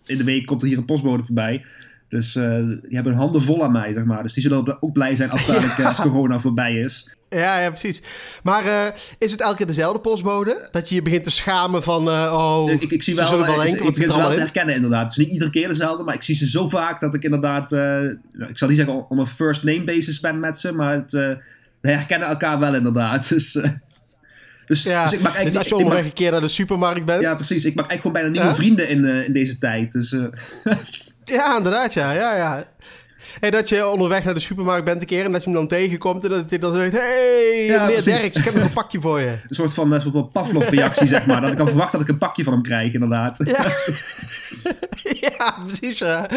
in 0.04 0.16
de 0.16 0.24
week 0.24 0.46
komt 0.46 0.62
er 0.62 0.68
hier 0.68 0.78
een 0.78 0.84
postbode 0.84 1.24
voorbij. 1.24 1.64
Dus 2.12 2.36
eh, 2.36 2.56
die 2.66 2.94
hebben 2.94 3.12
hun 3.12 3.20
handen 3.20 3.42
vol 3.42 3.64
aan 3.64 3.72
mij, 3.72 3.92
zeg 3.92 4.04
maar. 4.04 4.22
Dus 4.22 4.32
die 4.32 4.42
zullen 4.42 4.82
ook 4.82 4.92
blij 4.92 5.16
zijn 5.16 5.30
als, 5.30 5.46
dadelijk, 5.46 5.78
eh, 5.78 5.86
als 5.86 6.00
corona 6.00 6.40
voorbij 6.40 6.74
is. 6.74 7.14
Ja, 7.28 7.60
ja, 7.60 7.68
precies. 7.68 8.02
Maar 8.42 8.94
is 9.18 9.32
het 9.32 9.40
elke 9.40 9.56
keer 9.56 9.66
dezelfde 9.66 10.00
postbode? 10.00 10.68
Dat 10.70 10.88
je 10.88 10.94
je 10.94 11.02
begint 11.02 11.24
te 11.24 11.30
schamen 11.30 11.82
van, 11.82 12.08
eh, 12.08 12.34
oh, 12.38 12.70
ik, 12.70 12.82
ik 12.82 13.02
zie 13.02 13.14
ze 13.14 13.20
wel, 13.20 13.30
zullen 13.30 13.46
wel 13.46 13.56
denken, 13.56 13.74
ik 13.76 13.82
wat 13.82 13.94
begin 13.94 14.10
ze 14.10 14.16
wel 14.16 14.32
te 14.32 14.38
herkennen 14.38 14.74
inderdaad. 14.74 15.02
Het 15.02 15.10
is 15.10 15.16
niet 15.16 15.32
iedere 15.32 15.50
keer 15.50 15.68
dezelfde, 15.68 16.04
maar 16.04 16.14
ik 16.14 16.22
zie 16.22 16.34
ze 16.34 16.48
zo 16.48 16.68
vaak 16.68 17.00
dat 17.00 17.14
ik 17.14 17.22
inderdaad, 17.22 17.70
nou, 17.70 18.18
ik 18.48 18.58
zal 18.58 18.68
niet 18.68 18.76
zeggen 18.76 19.10
om 19.10 19.18
een 19.18 19.26
first 19.26 19.62
name 19.62 19.84
basis 19.84 20.20
ben 20.20 20.40
met 20.40 20.58
ze, 20.58 20.74
maar 20.74 20.92
het, 20.92 21.12
we 21.12 21.90
herkennen 21.90 22.28
elkaar 22.28 22.58
wel 22.58 22.74
inderdaad. 22.74 23.28
Dus, 23.34 23.60
dus, 24.66 24.82
Ja, 24.82 25.02
dus 25.04 25.12
ik 25.12 25.20
maak 25.20 25.42
dus 25.44 25.56
als 25.56 25.68
je 25.68 25.76
onderweg 25.76 26.04
een 26.04 26.12
keer 26.12 26.30
naar 26.30 26.40
de 26.40 26.48
supermarkt 26.48 27.04
bent. 27.04 27.20
Ja, 27.22 27.34
precies. 27.34 27.64
Ik 27.64 27.74
maak 27.74 27.90
eigenlijk 27.90 28.00
gewoon 28.00 28.12
bijna 28.12 28.28
nieuwe 28.28 28.46
Ja? 28.46 28.54
vrienden 28.54 28.88
in, 28.88 29.04
eh, 29.20 29.26
in 29.26 29.32
deze 29.32 29.58
tijd. 29.58 29.92
Dus, 29.92 30.12
eh, 30.12 30.24
Ja, 31.36 31.56
inderdaad, 31.56 31.92
ja, 31.94 32.12
ja, 32.12 32.36
ja. 32.36 32.64
Hey, 33.40 33.50
dat 33.50 33.68
je 33.68 33.86
onderweg 33.86 34.24
naar 34.24 34.34
de 34.34 34.40
supermarkt 34.40 34.84
bent 34.84 35.00
een 35.00 35.06
keer 35.06 35.24
en 35.24 35.32
dat 35.32 35.44
je 35.44 35.50
hem 35.50 35.58
dan 35.58 35.68
tegenkomt 35.68 36.24
en 36.24 36.30
dat 36.30 36.50
hij 36.50 36.58
dan 36.58 36.74
zegt... 36.74 36.92
Hey, 36.92 37.64
Ja, 37.66 37.84
meneer. 37.86 38.04
Derks, 38.04 38.36
ik 38.36 38.44
heb 38.44 38.54
nog 38.54 38.64
een 38.64 38.72
pakje 38.72 39.00
voor 39.00 39.20
je. 39.20 39.26
een 39.28 39.54
soort 39.54 39.74
van, 39.74 39.94
eh, 39.94 40.00
soort 40.00 40.12
van 40.12 40.30
Pavlov-reactie, 40.32 41.06
zeg 41.06 41.26
maar. 41.26 41.40
Dat 41.40 41.50
ik 41.50 41.56
kan 41.56 41.68
verwachten 41.68 41.98
dat 41.98 42.08
ik 42.08 42.12
een 42.12 42.18
pakje 42.20 42.44
van 42.44 42.52
hem 42.52 42.62
krijg, 42.62 42.92
inderdaad. 42.92 43.40
Ja, 43.44 43.64
ja 45.28 45.54
precies, 45.66 45.98
ja. 45.98 46.28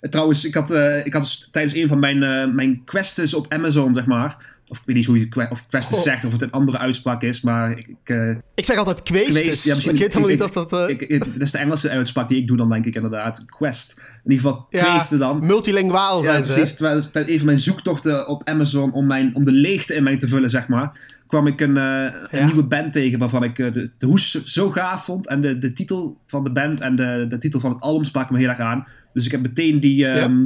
En 0.00 0.10
Trouwens, 0.10 0.44
ik 0.44 0.54
had, 0.54 0.70
eh, 0.70 1.06
ik 1.06 1.12
had 1.12 1.22
dus 1.22 1.48
tijdens 1.50 1.74
een 1.74 1.88
van 1.88 1.98
mijn, 1.98 2.22
eh 2.22 2.46
mijn 2.52 2.82
quests 2.84 3.34
op 3.34 3.46
Amazon, 3.52 3.94
zeg 3.94 4.06
maar... 4.06 4.52
Of 4.68 4.78
ik 4.78 4.82
weet 4.86 4.96
niet 4.96 5.06
hoe 5.06 5.18
je 5.18 5.28
que- 5.28 5.48
of 5.50 5.62
Oh. 5.70 5.80
zegt, 5.80 6.24
of 6.24 6.32
het 6.32 6.42
een 6.42 6.50
andere 6.50 6.78
uitspraak 6.78 7.22
is, 7.22 7.40
maar 7.40 7.70
ik... 7.70 7.86
ik, 7.88 7.96
eh, 8.04 8.28
Ik 8.54 8.64
zeg 8.64 8.76
altijd 8.76 9.02
Kweest, 9.02 9.64
ja, 9.64 9.74
misschien- 9.74 9.94
ik 9.94 10.00
weet 10.00 10.14
helemaal 10.14 10.34
niet 10.34 10.42
of 10.42 10.50
dat... 10.50 10.72
eh, 10.72 10.88
ik, 10.88 11.18
dat 11.20 11.40
is 11.40 11.50
de 11.50 11.58
Engelse 11.58 11.90
uitspraak 11.90 12.28
die 12.28 12.38
ik 12.40 12.46
doe 12.46 12.56
dan, 12.56 12.68
denk 12.68 12.84
ik 12.84 12.94
inderdaad. 12.94 13.44
Quest. 13.46 14.02
In 14.24 14.30
ieder 14.30 14.46
geval, 14.46 14.66
ja, 14.70 14.84
kweesten 14.84 15.18
dan. 15.18 15.46
multilinguaal 15.46 16.22
Ja, 16.22 16.30
zijn 16.30 16.42
precies. 16.42 16.74
Terwijl 16.74 17.00
tijdens 17.10 17.32
een 17.32 17.38
van 17.38 17.46
mijn 17.46 17.58
zoektochten 17.58 18.28
op 18.28 18.48
Amazon 18.48 18.92
om, 18.92 19.06
mijn, 19.06 19.34
om 19.34 19.44
de 19.44 19.52
leegte 19.52 19.94
in 19.94 20.02
mij 20.02 20.16
te 20.16 20.28
vullen, 20.28 20.50
zeg 20.50 20.68
maar, 20.68 21.00
kwam 21.26 21.46
ik 21.46 21.60
een, 21.60 21.76
eh, 21.76 22.02
een 22.30 22.38
Ja. 22.38 22.44
nieuwe 22.46 22.62
band 22.62 22.92
tegen 22.92 23.18
waarvan 23.18 23.42
ik 23.44 23.56
de, 23.56 23.90
de 23.98 24.06
hoes 24.06 24.44
zo- 24.44 24.70
gaaf 24.70 25.04
vond. 25.04 25.26
En 25.26 25.40
de, 25.40 25.58
de 25.58 25.72
titel 25.72 26.18
van 26.26 26.44
de 26.44 26.52
band 26.52 26.80
en 26.80 26.96
de, 26.96 27.26
de 27.28 27.38
titel 27.38 27.60
van 27.60 27.70
het 27.72 27.80
album 27.80 28.04
spraken 28.04 28.34
me 28.34 28.40
heel 28.40 28.48
erg 28.48 28.58
aan. 28.58 28.86
Dus 29.12 29.24
ik 29.26 29.32
heb 29.32 29.40
meteen 29.42 29.80
die 29.80 30.06
ehm, 30.06 30.44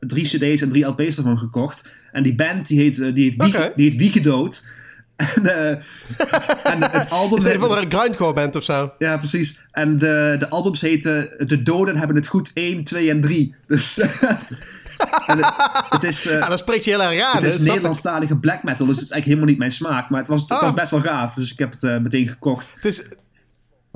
drie 0.00 0.24
cd's 0.24 0.62
en 0.62 0.68
drie 0.68 0.84
LP's 0.86 1.16
ervan 1.16 1.38
gekocht. 1.38 1.88
En 2.12 2.22
die 2.22 2.34
band 2.34 2.66
die 2.66 2.80
heet, 2.80 3.00
eh, 3.00 3.14
die 3.14 3.24
heet, 3.36 3.72
die 3.76 3.84
heet 3.90 3.96
Wiegedood. 3.96 4.66
En, 5.34 5.46
eh, 5.46 5.70
en 6.72 6.90
het 6.90 7.10
album... 7.10 7.38
Is 7.38 7.44
het 7.44 7.52
een 7.54 7.60
van 7.60 7.78
een 7.78 7.90
grindcore 7.92 8.32
band 8.32 8.56
of 8.56 8.62
zo? 8.64 8.92
Ja, 8.98 9.16
precies. 9.18 9.66
En 9.72 9.98
de, 9.98 10.36
de 10.38 10.48
albums 10.48 10.80
heten 10.80 11.34
De 11.48 11.62
Doden 11.62 11.96
hebben 11.96 12.16
het 12.16 12.26
goed 12.26 12.50
1, 12.54 12.84
2 12.84 13.10
en 13.10 13.20
3. 13.20 13.54
Dus 13.66 13.98
en 15.26 15.36
het, 15.38 15.52
het 15.90 16.02
is, 16.02 16.22
Ja, 16.22 16.48
dat 16.48 16.58
spreekt 16.58 16.84
je 16.84 16.90
heel 16.90 17.02
erg 17.02 17.22
aan. 17.22 17.42
het 17.42 17.54
is. 17.54 17.58
Nederlandstalige 17.60 18.36
black 18.36 18.62
metal, 18.62 18.86
dus 18.86 18.94
het 18.96 19.04
is 19.04 19.10
eigenlijk 19.10 19.24
helemaal 19.24 19.46
niet 19.48 19.58
mijn 19.58 19.72
smaak. 19.72 20.10
Maar 20.10 20.18
het 20.20 20.28
was, 20.28 20.40
het 20.40 20.50
Ah. 20.50 20.60
was 20.62 20.72
best 20.74 20.90
wel 20.90 21.00
gaaf, 21.00 21.34
dus 21.34 21.52
ik 21.52 21.58
heb 21.58 21.74
het 21.80 22.02
meteen 22.02 22.28
gekocht. 22.28 22.72
Het 22.74 22.84
is 22.84 23.02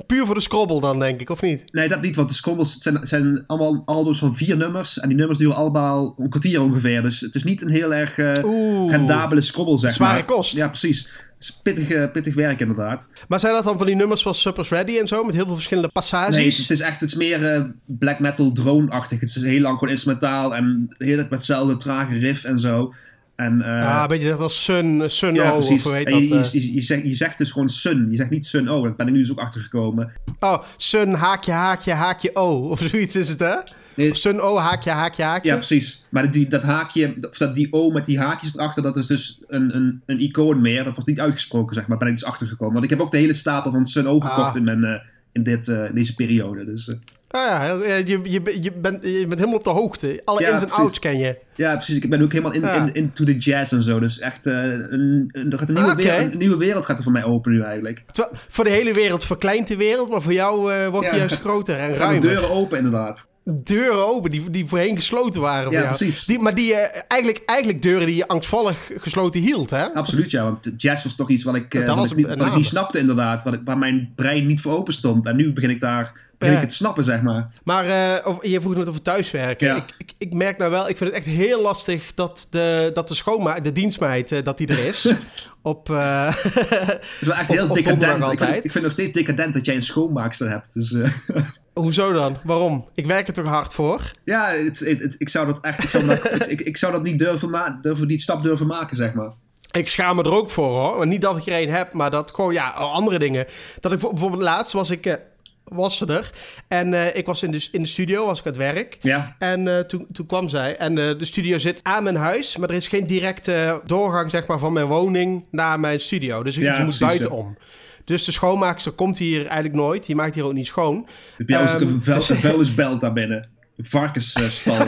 puur 0.07 0.25
voor 0.25 0.35
de 0.35 0.41
scrobbel 0.41 0.79
dan, 0.79 0.99
denk 0.99 1.21
ik, 1.21 1.29
of 1.29 1.41
niet? 1.41 1.63
Nee, 1.71 1.87
dat 1.87 2.01
niet, 2.01 2.15
want 2.15 2.29
de 2.29 2.35
Scrobbles 2.35 2.73
het 2.73 2.81
zijn, 2.81 3.07
zijn 3.07 3.43
allemaal 3.47 3.81
albums 3.85 4.19
van 4.19 4.35
vier 4.35 4.57
nummers. 4.57 4.99
En 4.99 5.07
die 5.07 5.17
nummers 5.17 5.39
duren 5.39 5.55
allemaal 5.55 6.15
een 6.17 6.29
kwartier 6.29 6.61
ongeveer. 6.61 7.01
Dus 7.01 7.19
het 7.19 7.35
is 7.35 7.43
niet 7.43 7.61
een 7.61 7.69
heel 7.69 7.93
erg 7.93 8.17
eh 8.17 8.31
Oeh. 8.43 8.91
rendabele 8.91 9.41
scrobbel, 9.41 9.77
zeg 9.79 9.93
Zware 9.93 10.13
maar. 10.13 10.25
kost. 10.25 10.55
Ja, 10.55 10.67
precies. 10.67 10.99
Het 11.37 11.43
is 11.43 11.59
pittig, 11.63 11.89
eh, 11.89 12.11
pittig 12.11 12.35
werk, 12.35 12.59
inderdaad. 12.59 13.11
Maar 13.27 13.39
zijn 13.39 13.53
dat 13.53 13.63
dan 13.63 13.77
van 13.77 13.85
die 13.85 13.95
nummers 13.95 14.21
zoals 14.21 14.41
Supper's 14.41 14.69
Ready 14.69 14.97
en 14.97 15.07
zo, 15.07 15.23
met 15.23 15.35
heel 15.35 15.45
veel 15.45 15.53
verschillende 15.53 15.89
passages? 15.89 16.35
Nee, 16.35 16.45
het 16.45 16.71
is 16.71 16.79
echt 16.79 16.99
het 16.99 17.09
is 17.09 17.15
meer 17.15 17.53
eh, 17.53 17.63
black 17.85 18.19
metal 18.19 18.51
drone-achtig. 18.51 19.19
Het 19.19 19.29
is 19.29 19.41
heel 19.41 19.61
lang 19.61 19.77
gewoon 19.77 19.93
instrumentaal 19.93 20.55
en 20.55 20.95
heel 20.97 21.17
met 21.17 21.29
hetzelfde 21.29 21.77
trage 21.77 22.17
riff 22.17 22.43
en 22.43 22.59
zo. 22.59 22.93
En, 23.35 23.61
eh, 23.61 23.67
ja, 23.67 24.01
een 24.01 24.07
beetje 24.07 24.29
net 24.29 24.39
als 24.39 24.63
Sun, 24.63 25.01
Sun 25.09 25.33
ja, 25.33 25.51
O, 25.51 25.57
of 25.57 25.85
En 25.93 26.03
dat? 26.03 26.13
je, 26.13 26.27
je, 26.27 26.35
eh? 26.39 26.51
je, 26.51 26.73
je 26.73 26.81
zegt, 26.81 27.03
je 27.03 27.15
zegt 27.15 27.37
dus 27.37 27.51
gewoon 27.51 27.69
Sun. 27.69 28.07
Je 28.09 28.15
zegt 28.15 28.29
niet 28.29 28.45
Sun 28.45 28.69
O. 28.69 28.83
Daar 28.83 28.95
ben 28.95 29.07
ik 29.07 29.13
nu 29.13 29.19
dus 29.19 29.31
ook 29.31 29.39
achter 29.39 29.61
gekomen. 29.61 30.11
Oh, 30.39 30.63
Sun, 30.77 31.13
haakje, 31.13 31.51
haakje, 31.51 31.91
haakje 31.93 32.29
O, 32.33 32.69
of 32.69 32.79
zoiets 32.79 33.15
is 33.15 33.29
het, 33.29 33.39
hè? 33.39 33.55
Nee, 33.95 34.11
Of 34.11 34.17
Sun 34.17 34.39
O, 34.39 34.57
haakje, 34.57 34.89
haakje, 34.89 35.23
haakje. 35.23 35.49
ja, 35.49 35.55
precies. 35.55 36.05
Maar 36.09 36.31
die, 36.31 36.47
dat 36.47 36.63
haakje, 36.63 37.15
of 37.29 37.37
dat, 37.37 37.55
die 37.55 37.73
O 37.73 37.89
met 37.91 38.05
die 38.05 38.19
haakjes 38.19 38.55
erachter, 38.55 38.83
dat 38.83 38.97
is 38.97 39.07
dus 39.07 39.39
een, 39.47 39.75
een, 39.75 40.01
een 40.05 40.19
icoon 40.19 40.61
meer. 40.61 40.83
Dat 40.83 40.93
wordt 40.93 41.09
niet 41.09 41.19
uitgesproken, 41.19 41.75
zeg 41.75 41.87
maar. 41.87 41.97
Ben 41.97 42.07
ik 42.07 42.13
dus 42.13 42.25
achter 42.25 42.47
gekomen. 42.47 42.73
Want 42.73 42.85
ik 42.85 42.89
heb 42.89 42.99
ook 43.01 43.11
de 43.11 43.17
hele 43.17 43.33
stapel 43.33 43.71
van 43.71 43.85
Sun 43.85 44.07
O 44.07 44.19
gekocht 44.19 44.49
Ah. 44.49 44.55
in 44.55 44.63
mijn, 44.63 44.83
eh, 44.83 44.99
in 45.31 45.43
dit, 45.43 45.67
eh, 45.67 45.83
deze 45.93 46.15
periode. 46.15 46.65
Dus, 46.65 46.87
eh, 46.87 46.95
ja, 47.41 47.61
heel- 47.61 47.85
ja, 47.85 47.95
je, 47.95 48.19
je, 48.23 48.57
je, 48.61 48.71
bent, 48.71 49.03
je 49.03 49.25
bent 49.27 49.39
helemaal 49.39 49.57
op 49.57 49.63
de 49.63 49.69
hoogte. 49.69 50.21
Alle 50.25 50.41
Ja, 50.41 50.49
ins 50.53 50.61
en 50.63 50.69
outs 50.71 50.99
ken 50.99 51.17
je. 51.17 51.37
ja, 51.55 51.73
precies. 51.75 51.97
Ik 51.99 52.09
ben 52.09 52.21
ook 52.21 52.31
helemaal 52.31 52.53
in, 52.53 52.61
Ja. 52.61 52.73
in, 52.85 52.93
into 52.93 53.23
the 53.25 53.37
jazz 53.37 53.71
en 53.73 53.83
zo. 53.83 53.99
Dus 53.99 54.19
echt, 54.19 54.45
eh, 54.45 54.53
een, 54.53 55.29
een, 55.31 55.51
er 55.51 55.57
gaat 55.57 55.69
een, 55.69 55.75
nieuwe 55.75 55.89
Ah, 55.89 55.95
wereld, 55.97 56.31
een 56.31 56.37
nieuwe 56.37 56.57
wereld 56.57 56.85
gaat 56.85 56.97
er 56.97 57.03
voor 57.03 57.11
mij 57.11 57.23
open 57.23 57.51
nu 57.51 57.61
eigenlijk. 57.61 58.03
Terwijl, 58.11 58.35
voor 58.49 58.63
de 58.63 58.69
hele 58.69 58.93
wereld 58.93 59.25
verkleint 59.25 59.67
de 59.67 59.75
wereld, 59.75 60.09
maar 60.09 60.21
voor 60.21 60.33
jou 60.33 60.73
eh, 60.73 60.87
wordt 60.87 61.09
die 61.09 61.19
juist 61.19 61.39
groter 61.39 61.75
en 61.77 61.83
Er 61.89 61.91
de 61.93 61.97
ruimer. 61.97 62.21
deuren 62.21 62.49
open 62.51 62.77
inderdaad. 62.77 63.27
Deuren 63.63 64.07
open 64.07 64.31
die, 64.31 64.49
die 64.49 64.65
voorheen 64.65 64.95
gesloten 64.95 65.41
waren 65.41 65.71
Ja, 65.71 65.81
precies. 65.83 66.25
Die, 66.25 66.39
maar 66.39 66.55
die 66.55 66.73
eh, 66.73 67.01
eigenlijk, 67.07 67.43
eigenlijk 67.45 67.81
deuren 67.81 68.05
die 68.05 68.15
je 68.15 68.27
angstvallig 68.27 68.91
gesloten 68.97 69.41
hield, 69.41 69.69
hè? 69.69 69.93
Absoluut, 69.93 70.31
ja. 70.31 70.43
Want 70.43 70.71
jazz 70.77 71.03
was 71.03 71.15
toch 71.15 71.29
iets 71.29 71.43
wat 71.43 71.55
ik, 71.55 71.73
wat 71.73 72.11
ik, 72.17 72.27
wat 72.37 72.47
ik 72.47 72.55
niet 72.55 72.65
snapte 72.65 72.99
inderdaad. 72.99 73.43
Wat 73.43 73.53
ik, 73.53 73.59
waar 73.65 73.77
mijn 73.77 74.11
brein 74.15 74.47
niet 74.47 74.61
voor 74.61 74.73
open 74.77 74.93
stond. 74.93 75.25
En 75.25 75.35
nu 75.35 75.53
begin 75.53 75.69
ik 75.69 75.79
daar 75.79 76.13
begin 76.37 76.53
Ja. 76.53 76.59
ik 76.61 76.65
het 76.67 76.75
snappen, 76.75 77.03
zeg 77.03 77.21
maar. 77.21 77.49
Maar 77.63 77.85
eh, 77.85 78.27
of, 78.27 78.45
je 78.45 78.61
vroeg 78.61 78.75
net 78.75 78.87
over 78.89 79.01
thuiswerken. 79.01 79.67
Ja. 79.67 79.75
Ik, 79.75 79.93
ik, 79.97 80.13
ik 80.17 80.33
merk 80.33 80.57
nou 80.57 80.71
wel, 80.71 80.89
ik 80.89 80.97
vind 80.97 81.09
het 81.09 81.19
echt 81.25 81.35
heel 81.35 81.61
lastig 81.61 82.13
dat 82.13 82.47
de, 82.49 82.91
dat 82.93 83.07
de 83.07 83.15
schoonmaak, 83.15 83.63
de 83.63 83.71
dienstmeid, 83.71 84.31
eh, 84.31 84.43
dat 84.43 84.57
die 84.57 84.67
er 84.67 84.85
is. 84.87 85.09
op, 85.61 85.89
eh, 85.89 86.35
Het 86.43 87.01
is 87.21 87.27
wel 87.27 87.35
echt 87.35 87.49
Op- 87.49 87.55
heel 87.55 87.67
op 87.69 87.75
decadent. 87.75 88.31
Ik 88.31 88.39
vind, 88.39 88.63
ik 88.65 88.71
vind 88.71 88.83
nog 88.83 88.93
steeds 88.93 89.11
decadent 89.11 89.53
dat 89.53 89.65
jij 89.65 89.75
een 89.75 89.81
schoonmaakster 89.83 90.49
hebt. 90.49 90.73
Dus 90.73 90.95
hoezo 91.73 92.13
dan? 92.13 92.37
Waarom? 92.43 92.85
Ik 92.93 93.05
werk 93.05 93.27
er 93.27 93.33
toch 93.33 93.45
hard 93.45 93.73
voor? 93.73 94.11
ja, 94.23 94.47
het, 94.51 94.79
het, 94.79 94.99
het- 94.99 95.15
ik 95.17 95.29
zou 95.29 95.45
dat 95.45 95.59
echt... 95.61 95.83
Ik 95.83 95.89
zou 95.89 96.05
dat, 96.05 96.25
ik, 96.35 96.45
ik, 96.45 96.61
ik 96.61 96.77
zou 96.77 96.91
dat 96.91 97.03
niet 97.03 97.19
durven, 97.19 97.49
ma 97.49 97.79
durven 97.81 98.07
die 98.07 98.19
stap 98.19 98.43
durven 98.43 98.67
maken, 98.67 98.95
zeg 98.97 99.13
maar. 99.13 99.31
Ik 99.71 99.87
schaam 99.89 100.15
me 100.15 100.23
er 100.23 100.31
ook 100.33 100.51
voor 100.51 100.69
hoor. 100.79 101.07
Niet 101.07 101.21
dat 101.21 101.37
ik 101.37 101.45
er 101.45 101.61
een 101.61 101.69
heb, 101.69 101.93
maar 101.93 102.11
dat 102.11 102.31
gewoon, 102.31 102.53
ja, 102.53 102.69
andere 102.71 103.19
dingen. 103.19 103.45
Dat 103.79 103.91
ik 103.91 103.99
bijvoorbeeld 103.99 104.41
laatst 104.41 104.73
was 104.73 104.89
ik, 104.89 105.19
was 105.65 105.97
ze 105.97 106.05
er. 106.05 106.31
En 106.67 106.93
eh, 106.93 107.15
ik 107.15 107.25
was 107.25 107.43
in 107.43 107.51
de, 107.51 107.67
in 107.71 107.81
de 107.81 107.87
studio, 107.87 108.25
was 108.25 108.39
ik 108.39 108.45
aan 108.45 108.51
het 108.51 108.61
werk. 108.61 108.97
Ja, 109.01 109.35
En 109.39 109.67
eh, 109.67 109.79
toen, 109.79 110.07
toen 110.11 110.25
kwam 110.25 110.49
zij. 110.49 110.75
En 110.77 110.97
eh, 110.97 111.17
de 111.17 111.25
studio 111.25 111.57
zit 111.57 111.79
aan 111.83 112.03
mijn 112.03 112.15
huis. 112.15 112.57
Maar 112.57 112.69
er 112.69 112.75
is 112.75 112.87
geen 112.87 113.07
directe 113.07 113.81
doorgang 113.85 114.31
zeg 114.31 114.47
maar, 114.47 114.59
van 114.59 114.73
mijn 114.73 114.85
woning 114.85 115.45
naar 115.51 115.79
mijn 115.79 115.99
studio. 115.99 116.43
Dus 116.43 116.57
ik, 116.57 116.63
Ja, 116.63 116.77
je 116.77 116.83
moet 116.83 116.99
buitenom. 116.99 117.57
Dus 118.03 118.23
de 118.25 118.31
schoonmaakster 118.31 118.91
komt 118.91 119.17
hier 119.17 119.39
eigenlijk 119.45 119.75
nooit. 119.75 120.05
Die 120.05 120.15
maakt 120.15 120.35
hier 120.35 120.45
ook 120.45 120.53
niet 120.53 120.67
schoon. 120.67 121.07
heb 121.37 121.49
jij 121.49 121.59
Ehm, 121.61 121.81
een, 121.81 122.03
vuil, 122.03 122.17
een 122.27 122.39
vuilnisbelt 122.39 123.01
daar 123.01 123.13
binnen? 123.13 123.49
Varkensstal. 123.77 124.87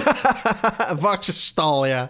Varkensstal, 0.98 1.86
ja. 1.96 2.10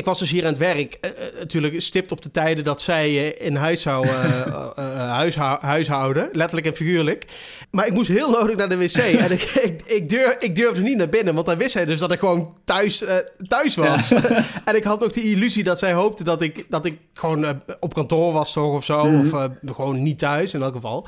Ik 0.00 0.06
was 0.06 0.18
dus 0.18 0.30
hier 0.30 0.42
aan 0.42 0.48
het 0.48 0.58
werk. 0.58 0.98
eh, 1.00 1.10
eh, 1.10 1.16
natuurlijk 1.38 1.80
stipt 1.80 2.12
op 2.12 2.22
de 2.22 2.30
tijden 2.30 2.64
dat 2.64 2.82
zij 2.82 3.34
eh, 3.34 3.46
in 3.46 3.56
huis 3.56 3.82
zou 3.82 4.06
huishou- 5.20 5.58
huishouden. 5.60 6.28
Letterlijk 6.32 6.66
en 6.66 6.74
figuurlijk. 6.76 7.24
Maar 7.70 7.86
ik 7.86 7.92
moest 7.92 8.08
heel 8.08 8.30
nodig 8.30 8.56
naar 8.56 8.68
de 8.68 8.76
wc. 8.76 8.96
en 9.24 9.32
ik, 9.32 9.42
ik, 9.42 9.82
ik, 9.86 10.08
durf, 10.08 10.36
ik 10.38 10.54
durfde 10.56 10.82
niet 10.82 10.96
naar 10.96 11.08
binnen. 11.08 11.34
Want 11.34 11.46
dan 11.46 11.58
wist 11.58 11.70
zij 11.70 11.84
dus 11.84 11.98
dat 12.00 12.12
ik 12.12 12.18
gewoon 12.18 12.54
thuis, 12.64 13.04
thuis 13.48 13.74
was. 13.76 14.12
en 14.64 14.76
ik 14.76 14.84
had 14.84 15.04
ook 15.04 15.12
de 15.12 15.22
illusie 15.22 15.62
dat 15.64 15.78
zij 15.78 15.92
hoopte 15.92 16.24
dat 16.24 16.42
ik, 16.42 16.66
dat 16.68 16.84
ik 16.84 16.98
gewoon 17.14 17.60
op 17.80 17.94
kantoor 17.94 18.32
was 18.32 18.52
toch 18.52 18.72
of 18.74 18.84
zo. 18.84 18.98
Of 18.98 19.32
eh, 19.32 19.44
gewoon 19.66 20.02
niet 20.02 20.18
thuis 20.18 20.54
in 20.54 20.62
elk 20.62 20.74
geval. 20.74 21.06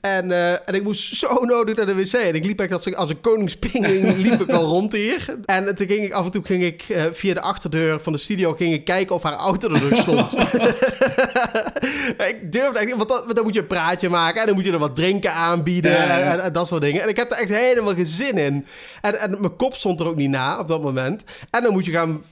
En, 0.00 0.30
en 0.66 0.74
ik 0.74 0.82
moest 0.82 1.16
zo 1.16 1.44
nodig 1.44 1.76
naar 1.76 1.86
de 1.86 1.94
wc. 1.94 2.12
En 2.12 2.34
ik 2.34 2.44
liep 2.44 2.60
echt 2.60 2.72
als, 2.72 2.94
als 2.94 3.10
een 3.10 3.20
koningspinging 3.20 4.16
liep 4.16 4.40
ik 4.40 4.50
al 4.50 4.64
rond 4.64 4.92
hier. 4.92 5.36
En 5.44 5.74
toen 5.76 5.86
ging 5.86 6.04
ik 6.04 6.12
af 6.12 6.24
en 6.24 6.30
toe 6.30 6.44
ging 6.44 6.62
ik, 6.62 6.84
via 7.12 7.34
de 7.34 7.40
achterdeur 7.40 8.00
van 8.00 8.12
de 8.12 8.18
studio 8.18 8.32
ging 8.38 8.72
ik 8.72 8.84
kijken 8.84 9.14
of 9.14 9.22
haar 9.22 9.32
auto 9.32 9.68
er 9.68 9.90
nog 9.90 10.00
stond. 10.00 10.32
ik 12.30 12.52
durfde 12.52 12.78
echt 12.78 12.86
niet, 12.86 12.96
want 12.96 13.08
dan, 13.08 13.18
want 13.18 13.34
dan 13.34 13.44
moet 13.44 13.54
je 13.54 13.60
een 13.60 13.66
praatje 13.66 14.08
maken 14.08 14.40
en 14.40 14.46
dan 14.46 14.54
moet 14.54 14.64
je 14.64 14.72
er 14.72 14.78
wat 14.78 14.96
drinken 14.96 15.32
aanbieden 15.32 15.90
Ja, 15.90 15.96
ja, 15.96 16.04
ja. 16.04 16.24
En, 16.24 16.30
en, 16.30 16.42
en 16.42 16.52
dat 16.52 16.66
soort 16.66 16.82
dingen. 16.82 17.02
En 17.02 17.08
ik 17.08 17.16
heb 17.16 17.30
er 17.30 17.36
echt 17.36 17.48
helemaal 17.48 17.94
geen 17.94 18.06
zin 18.06 18.38
in. 18.38 18.66
En, 19.00 19.18
en 19.18 19.30
mijn 19.30 19.56
kop 19.56 19.74
stond 19.74 20.00
er 20.00 20.06
ook 20.06 20.16
niet 20.16 20.30
na 20.30 20.58
op 20.58 20.68
dat 20.68 20.82
moment. 20.82 21.22
En 21.50 21.62
dan 21.62 21.72
moet 21.72 21.84
je 21.84 21.92
gaan, 21.92 22.22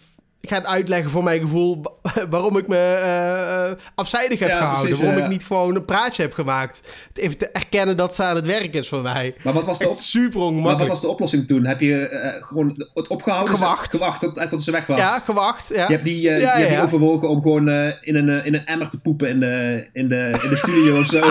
gaan 0.48 0.66
uitleggen 0.66 1.10
voor 1.10 1.22
mijn 1.22 1.40
gevoel 1.40 1.82
wa- 1.82 2.26
waarom 2.30 2.56
ik 2.56 2.68
me 2.68 2.76
eh, 2.76 3.64
eh, 3.70 3.76
afzijdig 3.94 4.38
heb 4.38 4.48
Ja, 4.48 4.56
gehouden. 4.56 4.82
precies, 4.82 5.00
waarom 5.02 5.18
ja, 5.18 5.24
ik 5.24 5.30
niet 5.30 5.44
gewoon 5.44 5.74
een 5.76 5.84
praatje 5.84 6.22
heb 6.22 6.32
gemaakt. 6.34 6.80
Even 7.14 7.38
te 7.38 7.48
erkennen 7.48 7.96
dat 7.96 8.14
ze 8.14 8.22
aan 8.22 8.36
het 8.36 8.46
werk 8.46 8.74
is 8.74 8.88
voor 8.88 9.02
mij. 9.02 9.34
Maar 9.42 9.52
wat 9.52 9.64
was 9.64 9.78
de, 9.78 9.88
op, 9.88 9.96
super 9.96 10.52
maar 10.52 10.76
wat 10.78 10.88
was 10.88 11.00
de 11.00 11.08
oplossing 11.08 11.46
toen? 11.46 11.66
Heb 11.66 11.80
je 11.80 12.08
eh, 12.08 12.46
gewoon 12.46 12.86
het 12.94 13.08
opgehouden? 13.08 13.54
Gewacht. 13.54 13.90
Gewacht 13.90 14.20
tot, 14.20 14.50
tot 14.50 14.62
ze 14.62 14.70
weg 14.70 14.86
was? 14.86 14.98
Ja, 14.98 15.18
gewacht. 15.18 15.68
Ja. 15.68 15.86
Je 15.86 15.92
hebt 15.92 16.04
die, 16.04 16.20
je 16.20 16.30
hebt 16.30 16.68
die 16.68 16.82
overwogen 16.82 17.28
om 17.28 17.42
gewoon 17.42 17.68
in, 18.00 18.14
een, 18.16 18.44
in 18.44 18.54
een 18.54 18.66
emmer 18.66 18.88
te 18.88 19.00
poepen 19.00 19.28
in 19.28 19.40
de, 19.40 19.88
in 19.92 20.08
de, 20.08 20.38
in 20.42 20.48
de 20.48 20.56
studio 20.56 20.98
of 20.98 21.06
zo. 21.06 21.20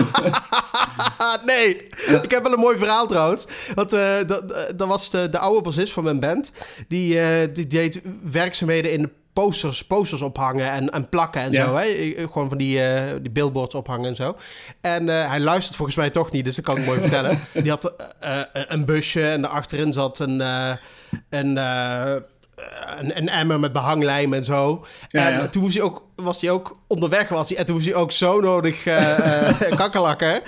Nee, 1.46 1.88
ik 2.22 2.30
heb 2.30 2.42
wel 2.42 2.52
een 2.52 2.58
mooi 2.58 2.78
verhaal 2.78 3.06
trouwens. 3.06 3.46
Want 3.74 3.90
dat, 4.26 4.42
dat 4.76 4.88
was 4.88 5.10
de, 5.10 5.28
de 5.30 5.38
oude 5.38 5.60
bassist 5.60 5.92
van 5.92 6.04
mijn 6.04 6.20
band. 6.20 6.52
Die, 6.88 7.18
die 7.52 7.66
deed 7.66 8.00
werkzaamheden 8.30 8.92
in 8.92 9.01
posters, 9.32 9.84
posters 9.86 10.22
ophangen 10.22 10.70
en, 10.70 10.90
en 10.90 11.08
plakken 11.08 11.42
en 11.42 11.52
Ja. 11.52 11.66
zo. 11.66 11.76
Hè? 11.76 12.14
Gewoon 12.16 12.48
van 12.48 12.58
die, 12.58 12.82
eh, 12.82 13.02
die 13.20 13.30
billboards 13.30 13.74
ophangen 13.74 14.08
en 14.08 14.16
zo. 14.16 14.36
En 14.80 15.08
eh, 15.08 15.28
hij 15.28 15.40
luistert 15.40 15.76
volgens 15.76 15.96
mij 15.96 16.10
toch 16.10 16.30
niet, 16.30 16.44
dus 16.44 16.56
dat 16.56 16.64
kan 16.64 16.76
ik 16.76 16.86
mooi 16.86 17.00
vertellen. 17.06 17.38
Die 17.52 17.70
had 17.70 17.92
eh, 18.20 18.40
een 18.52 18.84
busje 18.84 19.28
en 19.28 19.50
achterin 19.50 19.92
zat 19.92 20.18
een... 20.18 20.42
een 21.30 21.58
een, 22.98 23.16
een 23.16 23.28
emmer 23.28 23.60
met 23.60 23.72
behanglijm 23.72 24.32
en 24.32 24.44
zo. 24.44 24.86
Ja, 25.08 25.30
en 25.30 25.38
ja. 25.38 25.48
toen 25.48 25.62
moest 25.62 25.74
hij 25.74 25.82
ook, 25.82 26.06
was 26.16 26.40
hij 26.40 26.50
ook 26.50 26.78
onderweg 26.86 27.28
was 27.28 27.48
hij, 27.48 27.58
en 27.58 27.66
toen 27.66 27.74
moest 27.74 27.86
hij 27.86 27.94
ook 27.96 28.12
zo 28.12 28.40
nodig 28.40 28.82
kakkelakken. 29.76 30.42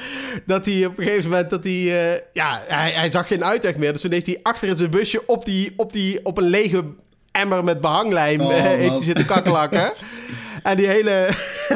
Dat 0.46 0.66
hij 0.66 0.86
op 0.86 0.98
een 0.98 1.04
gegeven 1.04 1.30
moment 1.30 1.50
dat 1.50 1.64
hij, 1.64 2.24
ja, 2.32 2.62
hij, 2.66 2.90
hij 2.90 3.10
zag 3.10 3.26
geen 3.26 3.44
uitweg 3.44 3.76
meer. 3.76 3.92
Dus 3.92 4.00
toen 4.00 4.12
heeft 4.12 4.26
hij 4.26 4.40
achter 4.42 4.68
in 4.68 4.76
zijn 4.76 4.90
busje 4.90 5.26
op, 5.26 5.44
die, 5.44 5.72
op, 5.76 5.92
die, 5.92 6.24
op 6.24 6.38
een 6.38 6.48
lege 6.48 6.84
emmer 7.34 7.64
met 7.64 7.80
behanglijm 7.80 8.40
Oh, 8.40 8.54
eh, 8.56 8.62
heeft 8.62 8.94
hij 8.94 9.02
zitten 9.04 9.26
kakkelakken. 9.26 9.92
en 10.64 10.76
die 10.76 10.86
hele, 10.86 11.28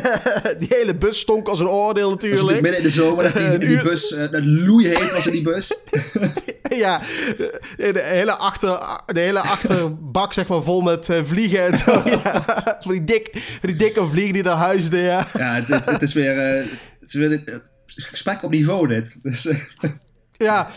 die 0.61 0.69
hele 0.71 0.95
bus 0.95 1.19
stonk 1.19 1.49
als 1.49 1.61
een 1.61 1.69
oordeel 1.69 2.15
was 2.15 2.23
natuurlijk 2.23 2.61
midden 2.61 2.77
in 2.77 2.87
de 2.87 2.91
zomer 2.91 3.33
dat 3.33 3.61
die, 3.61 3.83
bus, 3.83 4.13
eh, 4.13 4.31
dat 4.31 4.45
loeiheet 4.45 5.13
was 5.13 5.27
in 5.27 5.33
die 5.33 5.43
bus. 5.43 5.83
Ja, 6.69 7.01
de, 7.77 8.01
hele, 8.03 8.37
achter, 8.37 9.01
de 9.07 9.21
hele 9.21 9.41
achterbak 9.41 10.33
zeg 10.33 10.47
maar 10.47 10.63
vol 10.63 10.81
met 10.81 11.09
eh, 11.09 11.21
vliegen 11.25 11.67
en 11.67 11.79
zo. 11.79 12.03
Ja. 12.05 12.43
Van 12.81 12.93
die, 12.93 13.05
dik, 13.05 13.29
van 13.33 13.69
die 13.69 13.75
dikke 13.75 14.07
vliegen 14.07 14.33
die 14.33 14.43
naar 14.43 14.57
huis 14.57 14.89
ja. 14.91 15.27
Ja, 15.39 15.55
het, 15.55 15.69
het, 15.69 15.85
het 15.85 16.03
is 16.03 16.13
weer, 16.13 16.37
het 16.37 16.69
is 17.01 17.15
weer 17.15 17.33
een 17.33 17.63
gesprek 17.87 18.43
op 18.43 18.51
niveau 18.51 18.89
dit. 18.89 19.19
Dus, 19.23 19.49
Ja, 20.39 20.69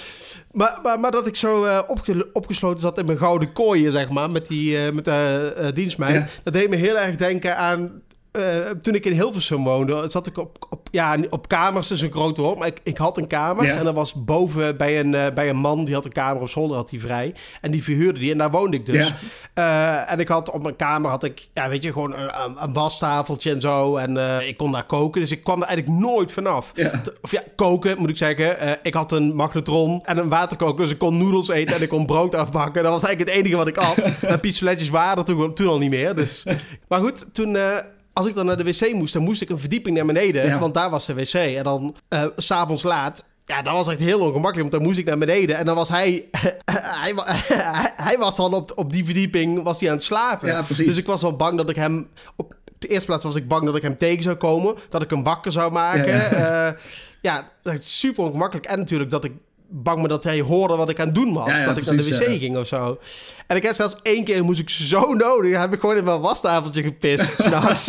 maar, 0.52 0.80
maar, 0.84 1.00
maar 1.00 1.12
dat 1.12 1.28
ik 1.28 1.36
zo 1.36 1.64
eh, 1.64 1.80
opge- 1.88 2.30
opgesloten 2.34 2.82
zat 2.82 2.98
in 2.98 3.06
mijn 3.06 3.18
gouden 3.18 3.54
kooien, 3.54 3.92
zeg 3.92 4.10
maar, 4.10 4.32
met 4.32 4.48
die 4.48 4.78
eh, 4.86 4.92
met 4.92 5.06
de 5.06 5.54
eh, 5.58 5.68
dienstmeid. 5.74 6.16
Ja. 6.16 6.28
Dat 6.44 6.54
deed 6.54 6.70
me 6.70 6.76
heel 6.76 6.98
erg 6.98 7.16
denken 7.16 7.58
aan... 7.58 8.02
eh, 8.32 8.70
toen 8.82 8.96
ik 8.96 9.06
in 9.06 9.12
Hilversum 9.12 9.64
woonde, 9.64 10.10
zat 10.10 10.28
ik 10.28 10.38
op, 10.38 10.58
op, 10.70 10.88
ja, 10.92 11.18
op 11.30 11.48
kamers, 11.48 11.92
is 11.92 12.02
een 12.02 12.12
groot 12.12 12.38
woord, 12.38 12.60
maar 12.60 12.68
ik, 12.68 12.80
ik 12.84 12.98
had 12.98 13.18
een 13.18 13.28
kamer. 13.28 13.66
Ja. 13.66 13.76
En 13.76 13.84
dat 13.84 13.94
was 13.94 14.14
boven 14.14 14.78
bij 14.78 15.00
een, 15.00 15.16
eh, 15.16 15.34
bij 15.34 15.50
een 15.50 15.56
man, 15.56 15.86
die 15.86 15.94
had 15.94 16.06
een 16.06 16.12
kamer 16.12 16.42
op 16.42 16.50
zolder, 16.50 16.78
had 16.78 16.90
hij 16.90 17.00
vrij. 17.00 17.34
En 17.62 17.72
die 17.72 17.84
verhuurde 17.84 18.20
die 18.20 18.32
en 18.32 18.38
daar 18.38 18.52
woonde 18.52 18.78
ik 18.78 18.86
dus. 18.86 19.08
Ja. 19.08 20.04
Eh, 20.04 20.12
en 20.12 20.20
ik 20.20 20.28
had 20.28 20.52
op 20.52 20.64
mijn 20.64 20.76
kamer, 20.76 21.10
had 21.10 21.24
ik, 21.24 21.48
ja, 21.54 21.70
weet 21.70 21.84
je, 21.84 21.92
gewoon 21.92 22.16
een, 22.16 22.56
een, 22.60 22.74
wastafeltje 22.74 23.52
en 23.52 23.62
zo. 23.62 23.96
En 23.96 24.18
ik 24.48 24.58
kon 24.58 24.72
daar 24.72 24.86
koken, 24.86 25.22
dus 25.22 25.32
ik 25.32 25.44
kwam 25.44 25.62
er 25.62 25.68
eigenlijk 25.68 26.00
nooit 26.00 26.32
vanaf. 26.32 26.72
Ja. 26.74 27.02
Of 27.22 27.32
ja, 27.32 27.44
koken 27.56 27.98
moet 28.00 28.10
ik 28.10 28.18
zeggen. 28.18 28.80
Ik 28.84 28.94
had 28.94 29.12
een 29.12 29.36
magnetron 29.36 30.06
en 30.06 30.18
een 30.18 30.30
waterkoker, 30.30 30.82
dus 30.82 30.92
ik 30.92 31.00
kon 31.00 31.18
noedels 31.18 31.50
eten 31.50 31.76
en 31.76 31.82
ik 31.82 31.90
kon 31.90 32.06
brood 32.06 32.36
afbakken. 32.36 32.84
Dat 32.84 32.92
was 32.92 33.04
eigenlijk 33.04 33.30
het 33.30 33.40
enige 33.40 33.58
wat 33.58 33.68
ik 33.68 33.78
at. 33.78 33.98
en 34.22 34.40
pistoletjes 34.40 34.90
waren 34.90 35.18
er 35.18 35.26
toen, 35.26 35.54
toen 35.54 35.68
al 35.68 35.78
niet 35.78 35.90
meer. 35.90 36.16
Dus. 36.16 36.46
Maar 36.88 37.00
goed, 37.00 37.34
toen... 37.34 37.58
eh, 38.14 38.22
als 38.22 38.28
ik 38.28 38.36
dan 38.36 38.46
naar 38.46 38.58
de 38.58 38.64
wc 38.64 38.94
moest, 38.94 39.14
dan 39.14 39.24
moest 39.24 39.42
ik 39.42 39.50
een 39.50 39.60
verdieping 39.60 39.96
naar 39.96 40.06
beneden. 40.06 40.46
Ja. 40.46 40.60
Want 40.60 40.74
daar 40.74 40.90
was 40.90 41.06
de 41.06 41.14
wc. 41.14 41.34
En 41.34 41.64
dan 41.64 41.96
eh, 42.08 42.26
s 42.38 42.46
s'avonds 42.46 42.84
laat... 42.84 43.30
Ja, 43.46 43.62
dat 43.62 43.74
was 43.74 43.88
echt 43.88 44.00
heel 44.00 44.20
ongemakkelijk, 44.20 44.60
want 44.60 44.72
dan 44.72 44.82
moest 44.82 44.98
ik 44.98 45.06
naar 45.06 45.18
beneden. 45.18 45.58
En 45.58 45.66
dan 45.66 45.76
was 45.76 45.90
hij... 45.90 46.30
hij, 46.72 47.14
hij 48.08 48.18
was 48.18 48.36
dan 48.36 48.54
op, 48.54 48.72
op 48.76 48.94
die 48.94 49.06
verdieping 49.06 49.64
was 49.64 49.80
hij 49.80 49.90
aan 49.90 49.96
het 49.96 50.04
slapen. 50.04 50.48
Ja, 50.50 50.62
precies. 50.62 50.86
Dus 50.86 50.98
ik 50.98 51.06
was 51.06 51.22
wel 51.22 51.36
bang 51.36 51.58
dat 51.58 51.70
ik 51.70 51.76
hem... 51.76 52.08
Op 52.36 52.56
de 52.78 52.88
eerste 52.88 53.06
plaats 53.06 53.24
was 53.24 53.36
ik 53.36 53.48
bang 53.48 53.66
dat 53.66 53.76
ik 53.76 53.82
hem 53.82 53.98
tegen 53.98 54.24
zou 54.24 54.36
komen. 54.36 54.76
Dat 54.90 55.02
ik 55.02 55.10
hem 55.10 55.24
wakker 55.24 55.52
zou 55.52 55.72
maken. 55.72 56.18
Ja, 56.18 56.76
Ja, 57.22 57.52
is 57.64 58.00
super 58.00 58.24
ongemakkelijk. 58.24 58.66
En 58.66 58.78
natuurlijk 58.78 59.10
dat 59.10 59.24
ik 59.24 59.32
bang 59.72 60.00
ben 60.00 60.10
dat 60.10 60.24
hij 60.24 60.40
hoorde 60.40 60.76
wat 60.76 60.90
ik 60.90 61.00
aan 61.00 61.06
het 61.06 61.16
doen 61.16 61.34
was. 61.34 61.48
Ja, 61.48 61.58
ja, 61.60 61.66
dat 61.66 61.78
ik 61.78 61.86
naar 61.86 61.96
de 61.96 62.04
wc 62.04 62.28
ja. 62.28 62.38
ging 62.38 62.58
of 62.58 62.68
zo. 62.68 63.00
En 63.48 63.56
ik 63.56 63.64
heb 63.64 63.76
zelfs 63.76 63.96
één 64.02 64.24
keer 64.24 64.44
moest 64.44 64.60
ik 64.60 64.70
zo 64.70 65.14
nodig. 65.14 65.58
heb 65.58 65.74
ik 65.74 65.80
gewoon 65.80 65.98
in 65.98 66.04
mijn 66.04 66.20
wastafeltje 66.22 66.84
gepist. 66.84 67.34
s'nachts. 67.42 67.88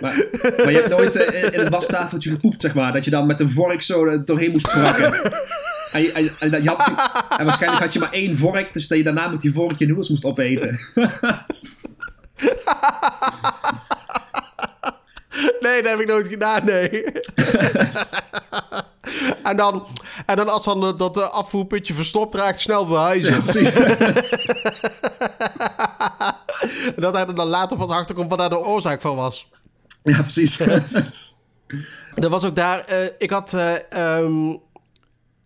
maar, 0.00 0.26
maar 0.40 0.70
je 0.70 0.76
hebt 0.76 0.88
nooit 0.88 1.16
eh, 1.16 1.52
in 1.52 1.60
het 1.60 1.68
wastafeltje 1.68 2.30
gepoept, 2.30 2.60
zeg 2.60 2.74
maar. 2.74 2.92
Dat 2.92 3.04
je 3.04 3.10
dan 3.10 3.26
met 3.26 3.40
een 3.40 3.50
vork 3.50 3.82
zo 3.82 4.04
er 4.04 4.24
doorheen 4.24 4.50
moest 4.50 4.68
krakken. 4.68 5.32
En, 5.92 6.02
je- 6.02 6.12
en, 6.12 6.30
en, 6.38 6.50
dat 6.50 6.62
je 6.62 6.68
had, 6.68 6.86
en 7.38 7.44
waarschijnlijk 7.44 7.82
had 7.82 7.92
je 7.92 7.98
maar 7.98 8.12
één 8.12 8.36
vork, 8.36 8.72
dus 8.72 8.88
dat 8.88 8.98
je 8.98 9.04
daarna 9.04 9.28
met 9.28 9.40
die 9.40 9.52
vork 9.52 9.78
je 9.78 9.86
noedels 9.86 10.08
moest 10.08 10.24
opeten. 10.24 10.78
Nee, 15.60 15.82
dat 15.82 15.90
heb 15.90 16.00
ik 16.00 16.06
nooit 16.06 16.28
gedaan, 16.28 16.64
nee. 16.64 17.04
en, 19.42 19.56
dan, 19.56 19.86
en 20.26 20.36
dan 20.36 20.48
als 20.48 20.64
dan 20.64 20.96
dat- 20.96 21.16
eh, 21.18 21.28
afvoerputje 21.30 21.94
verstopt 21.94 22.34
raakt, 22.34 22.60
snel 22.60 22.86
verhuizen. 22.86 23.44
dat 26.96 27.12
hij 27.14 27.26
er 27.26 27.34
dan 27.34 27.46
later 27.48 27.76
pas 27.76 27.88
achter 27.88 28.14
komt 28.14 28.28
wat 28.30 28.38
daar 28.38 28.48
de 28.48 28.58
oorzaak 28.58 29.00
van 29.00 29.16
was. 29.16 29.48
Ja, 30.02 30.20
precies. 30.22 30.60
Er 32.14 32.28
was 32.28 32.44
ook 32.44 32.56
daar, 32.56 32.84
eh, 32.84 33.08
ik 33.18 33.30
had, 33.30 33.52
eh, 33.54 33.92
ehm, 33.92 34.50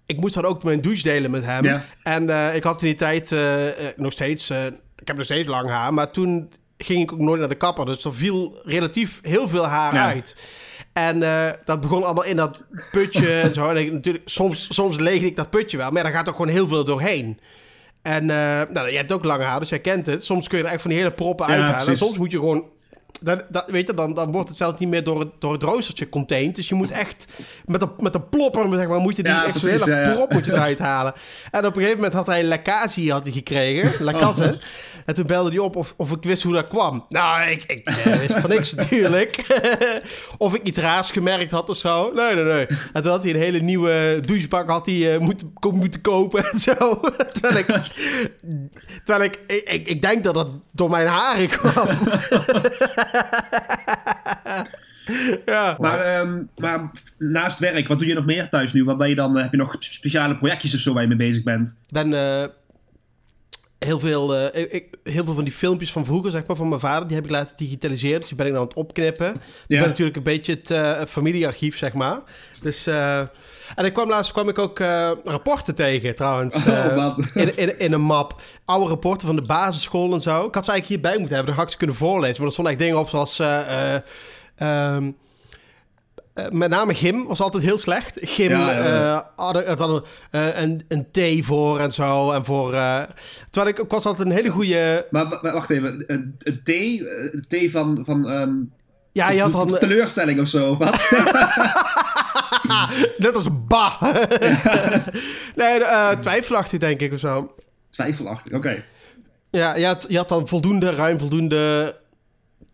ik 0.06 0.20
moest 0.20 0.34
dan 0.34 0.44
ook 0.44 0.62
mijn 0.62 0.80
douche 0.80 1.02
delen 1.02 1.30
met 1.30 1.44
hem. 1.44 1.64
Ja. 1.64 1.84
En 2.02 2.54
ik 2.54 2.62
had 2.62 2.82
in 2.82 2.86
die 2.86 2.94
tijd 2.96 3.34
nog 3.96 4.12
steeds, 4.12 4.50
ik 4.96 5.06
heb 5.08 5.16
nog 5.16 5.24
steeds 5.24 5.48
lang 5.48 5.68
haar, 5.68 5.94
maar 5.94 6.10
toen 6.10 6.50
ging 6.78 7.02
ik 7.02 7.12
ook 7.12 7.18
nooit 7.18 7.40
naar 7.40 7.48
de 7.48 7.54
kapper. 7.54 7.86
Dus 7.86 8.04
er 8.04 8.14
viel 8.14 8.60
relatief 8.64 9.18
heel 9.22 9.48
veel 9.48 9.66
haar 9.66 9.94
Ja. 9.94 10.06
uit. 10.06 10.36
En 10.92 11.22
eh, 11.22 11.52
dat 11.64 11.80
begon 11.80 12.04
allemaal 12.04 12.24
in 12.24 12.36
dat 12.36 12.64
putje 12.92 13.40
en 13.40 13.54
zo. 13.54 13.68
En 13.68 13.76
ik, 13.76 13.92
natuurlijk, 13.92 14.28
soms, 14.28 14.74
soms 14.74 14.98
leegde 14.98 15.26
ik 15.26 15.36
dat 15.36 15.50
putje 15.50 15.76
wel, 15.76 15.90
maar 15.90 16.02
daar 16.02 16.12
gaat 16.12 16.28
ook 16.28 16.36
gewoon 16.36 16.50
heel 16.50 16.68
veel 16.68 16.84
doorheen. 16.84 17.40
En 18.02 18.30
eh, 18.30 18.62
nou, 18.70 18.90
je 18.90 18.96
hebt 18.96 19.12
ook 19.12 19.24
lange 19.24 19.44
haar, 19.44 19.60
dus 19.60 19.68
jij 19.68 19.80
kent 19.80 20.06
het. 20.06 20.24
Soms 20.24 20.48
kun 20.48 20.58
je 20.58 20.64
er 20.64 20.70
echt 20.70 20.80
van 20.80 20.90
die 20.90 20.98
hele 20.98 21.12
proppen 21.12 21.46
Ja, 21.48 21.52
uithalen. 21.54 21.86
En 21.88 21.96
soms 21.96 22.16
moet 22.18 22.30
je 22.32 22.38
gewoon... 22.38 22.64
Dat, 23.20 23.70
weet 23.70 23.86
je, 23.86 23.94
dan, 23.94 24.14
dan 24.14 24.32
wordt 24.32 24.48
het 24.48 24.58
zelfs 24.58 24.78
niet 24.78 24.88
meer 24.88 25.04
door 25.04 25.20
het, 25.20 25.28
door 25.38 25.52
het 25.52 25.62
roostertje 25.62 26.08
contained. 26.08 26.54
Dus 26.54 26.68
je 26.68 26.74
moet 26.74 26.90
echt 26.90 27.26
met 27.64 27.82
een, 27.82 27.90
met 27.98 28.14
een 28.14 28.28
plopper, 28.28 28.68
zeg 28.78 28.88
maar, 28.88 29.00
moet 29.00 29.16
je 29.16 29.22
die 29.22 29.32
Ja, 29.32 29.46
echt 29.46 29.62
hele 29.62 29.90
ja, 29.90 30.00
ja. 30.00 30.14
prop 30.14 30.32
moet 30.32 30.44
je 30.44 30.52
eruit 30.52 30.78
halen. 30.78 31.14
En 31.50 31.60
op 31.60 31.66
een 31.66 31.72
gegeven 31.72 31.94
moment 31.96 32.12
had 32.14 32.26
hij 32.26 32.40
een 32.40 32.46
lekkasie 32.46 33.12
had 33.12 33.22
hij 33.22 33.32
gekregen, 33.32 34.04
lakasse. 34.04 34.44
Oh. 34.44 35.04
En 35.04 35.14
toen 35.14 35.26
belde 35.26 35.50
hij 35.50 35.58
op 35.58 35.76
of, 35.76 35.94
of 35.96 36.10
ik 36.12 36.22
wist 36.22 36.42
hoe 36.42 36.52
dat 36.52 36.68
kwam. 36.68 37.04
Nou, 37.08 37.48
ik, 37.48 37.64
ik 37.66 37.86
eh, 37.86 38.16
wist 38.16 38.38
van 38.38 38.50
niks 38.50 38.74
natuurlijk. 38.80 39.60
of 40.38 40.54
ik 40.54 40.62
iets 40.62 40.78
raars 40.78 41.10
gemerkt 41.10 41.50
had 41.50 41.68
of 41.68 41.76
zo. 41.76 42.12
Nee, 42.14 42.34
nee, 42.34 42.44
nee. 42.44 42.66
En 42.92 43.02
toen 43.02 43.12
had 43.12 43.22
hij 43.22 43.32
een 43.32 43.40
hele 43.40 43.60
nieuwe 43.60 44.20
douchebak 44.24 44.68
had 44.70 44.86
hij, 44.86 45.14
eh, 45.14 45.20
moeten, 45.20 45.52
moeten 45.60 46.00
kopen 46.00 46.50
en 46.50 46.58
zo. 46.58 47.00
terwijl 47.32 47.56
ik, 47.56 47.66
terwijl 49.04 49.22
ik, 49.22 49.40
ik, 49.46 49.68
ik, 49.68 49.88
ik 49.88 50.02
denk 50.02 50.24
dat 50.24 50.34
dat 50.34 50.48
door 50.72 50.90
mijn 50.90 51.06
haren 51.06 51.48
kwam. 51.48 51.88
ja. 55.46 55.76
Maar, 55.78 56.00
ehm, 56.00 56.42
maar 56.56 56.90
naast 57.18 57.58
werk, 57.58 57.88
wat 57.88 57.98
doe 57.98 58.08
je 58.08 58.14
nog 58.14 58.26
meer 58.26 58.48
thuis 58.48 58.72
nu? 58.72 58.84
Wat 58.84 58.98
ben 58.98 59.08
je 59.08 59.14
dan, 59.14 59.36
eh, 59.36 59.42
heb 59.42 59.50
je 59.50 59.56
nog 59.56 59.76
speciale 59.78 60.36
projectjes 60.36 60.74
of 60.74 60.80
zo 60.80 60.92
waar 60.92 61.02
je 61.02 61.08
mee 61.08 61.16
bezig 61.16 61.42
bent? 61.42 61.78
Ik 61.86 61.92
ben 61.92 62.14
eh, 62.14 62.46
heel, 63.78 63.98
veel, 63.98 64.36
eh, 64.36 64.74
ik, 64.74 64.98
heel 65.02 65.24
veel 65.24 65.34
van 65.34 65.44
die 65.44 65.52
filmpjes 65.52 65.92
van 65.92 66.04
vroeger, 66.04 66.30
zeg 66.30 66.46
maar, 66.46 66.56
van 66.56 66.68
mijn 66.68 66.80
vader, 66.80 67.06
die 67.06 67.16
heb 67.16 67.24
ik 67.24 67.30
laten 67.30 67.56
digitaliseren. 67.56 68.20
Dus 68.20 68.28
die 68.28 68.36
ben 68.36 68.46
ik 68.46 68.52
nou 68.52 68.64
aan 68.64 68.70
het 68.70 68.78
opknippen. 68.78 69.34
Ik 69.66 69.78
ben 69.78 69.88
natuurlijk 69.88 70.16
een 70.16 70.22
beetje 70.22 70.52
het 70.52 70.70
eh, 70.70 71.04
familiearchief, 71.04 71.76
zeg 71.76 71.92
maar. 71.92 72.20
Dus, 72.62 72.86
eh, 72.86 73.22
en 73.74 73.84
ik 73.84 73.92
kwam 73.92 74.08
laatst 74.08 74.32
kwam 74.32 74.48
ik 74.48 74.58
ook 74.58 74.80
eh, 74.80 75.10
rapporten 75.24 75.74
tegen, 75.74 76.14
trouwens. 76.14 76.54
Oh, 76.54 76.66
eh, 76.68 77.16
in, 77.34 77.56
in, 77.56 77.78
in 77.78 77.92
een 77.92 78.00
map. 78.00 78.40
Oude 78.64 78.88
rapporten 78.88 79.26
van 79.26 79.36
de 79.36 79.42
basisschool 79.46 80.12
en 80.14 80.20
zo. 80.20 80.46
Ik 80.46 80.54
had 80.54 80.64
ze 80.64 80.70
eigenlijk 80.70 80.86
hierbij 81.02 81.18
moeten 81.18 81.34
hebben, 81.36 81.46
dan 81.46 81.54
had 81.54 81.64
ik 81.64 81.70
ze 81.72 81.76
kunnen 81.78 81.96
voorlezen. 81.96 82.36
Maar 82.36 82.46
er 82.46 82.52
stonden 82.52 82.72
echt 82.72 82.82
dingen 82.82 82.98
op 82.98 83.08
zoals... 83.08 83.38
eh, 83.38 83.94
eh, 83.94 84.00
ehm, 84.56 85.10
eh, 86.34 86.48
met 86.50 86.70
name 86.70 86.94
gym 86.94 87.26
was 87.26 87.40
altijd 87.40 87.62
heel 87.62 87.78
slecht. 87.78 88.18
Gym 88.22 88.50
Ja, 88.50 88.70
ja, 88.72 88.84
ja. 88.86 89.30
hadden 89.36 89.66
het 89.66 89.78
hadden 89.78 90.02
een, 90.30 90.84
een 90.88 91.06
T 91.10 91.44
voor 91.46 91.78
en 91.78 91.92
zo. 91.92 92.30
En 92.32 92.44
voor, 92.44 92.70
terwijl 93.50 93.74
ik, 93.74 93.78
ik 93.78 93.90
was 93.90 94.04
altijd 94.06 94.28
een 94.28 94.34
hele 94.34 94.48
goede... 94.50 95.06
Maar 95.10 95.28
wa- 95.28 95.38
wa- 95.42 95.52
wacht 95.52 95.70
even, 95.70 96.04
een, 96.06 96.34
een 96.38 96.60
T, 96.64 96.68
een 96.68 97.44
T 97.48 97.70
van, 97.70 97.98
van 98.04 98.28
ehm, 98.28 98.52
Ja, 99.12 99.30
je 99.30 99.40
had 99.40 99.52
dan... 99.52 99.66
te- 99.68 99.78
teleurstelling 99.78 100.40
of 100.40 100.48
zo, 100.48 100.76
wat? 100.76 100.94
Net 103.18 103.34
als 103.34 103.46
ba. 103.66 103.98
nee, 105.54 105.84
eh 105.84 106.10
twijfelachtig 106.10 106.78
denk 106.78 107.00
ik 107.00 107.12
of 107.12 107.18
zo. 107.18 107.54
Twijfelachtig, 107.90 108.52
oké. 108.52 108.84
Ja, 109.50 109.76
je 109.76 109.86
had, 109.86 110.06
je 110.08 110.16
had 110.16 110.28
dan 110.28 110.48
voldoende, 110.48 110.90
ruim 110.90 111.18
voldoende, 111.18 111.94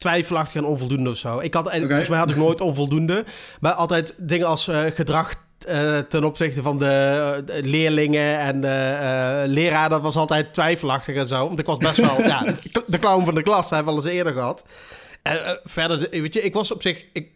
twijfelachtig 0.02 0.54
en 0.54 0.64
onvoldoende 0.64 1.10
of 1.10 1.16
zo. 1.16 1.38
Ik 1.38 1.54
had, 1.54 1.66
Oké. 1.66 1.86
volgens 1.86 2.08
mij 2.08 2.18
had 2.18 2.30
ik 2.30 2.36
nooit 2.36 2.60
onvoldoende. 2.60 3.24
Maar 3.60 3.72
altijd 3.72 4.14
dingen 4.16 4.46
als 4.46 4.68
eh, 4.68 4.82
gedrag 4.94 5.34
eh, 5.66 5.98
ten 5.98 6.24
opzichte 6.24 6.62
van 6.62 6.78
de, 6.78 7.42
de 7.46 7.62
leerlingen 7.62 8.38
en 8.38 8.64
eh, 8.64 9.48
leraar, 9.48 9.88
dat 9.88 10.02
was 10.02 10.16
altijd 10.16 10.54
twijfelachtig 10.54 11.16
en 11.16 11.26
zo. 11.28 11.46
Want 11.46 11.58
ik 11.58 11.66
was 11.66 11.76
best 11.76 11.96
wel, 11.96 12.22
ja, 12.34 12.44
de 12.86 12.98
clown 12.98 13.24
van 13.24 13.34
de 13.34 13.42
klas, 13.42 13.60
dat 13.60 13.70
hebben 13.70 13.94
we 13.94 14.00
al 14.00 14.06
eens 14.06 14.16
eerder 14.16 14.32
gehad. 14.32 14.66
En 15.22 15.60
verder, 15.64 16.08
weet 16.10 16.34
je, 16.34 16.42
ik 16.42 16.54
was 16.54 16.72
op 16.72 16.82
zich, 16.82 17.04
ik, 17.12 17.28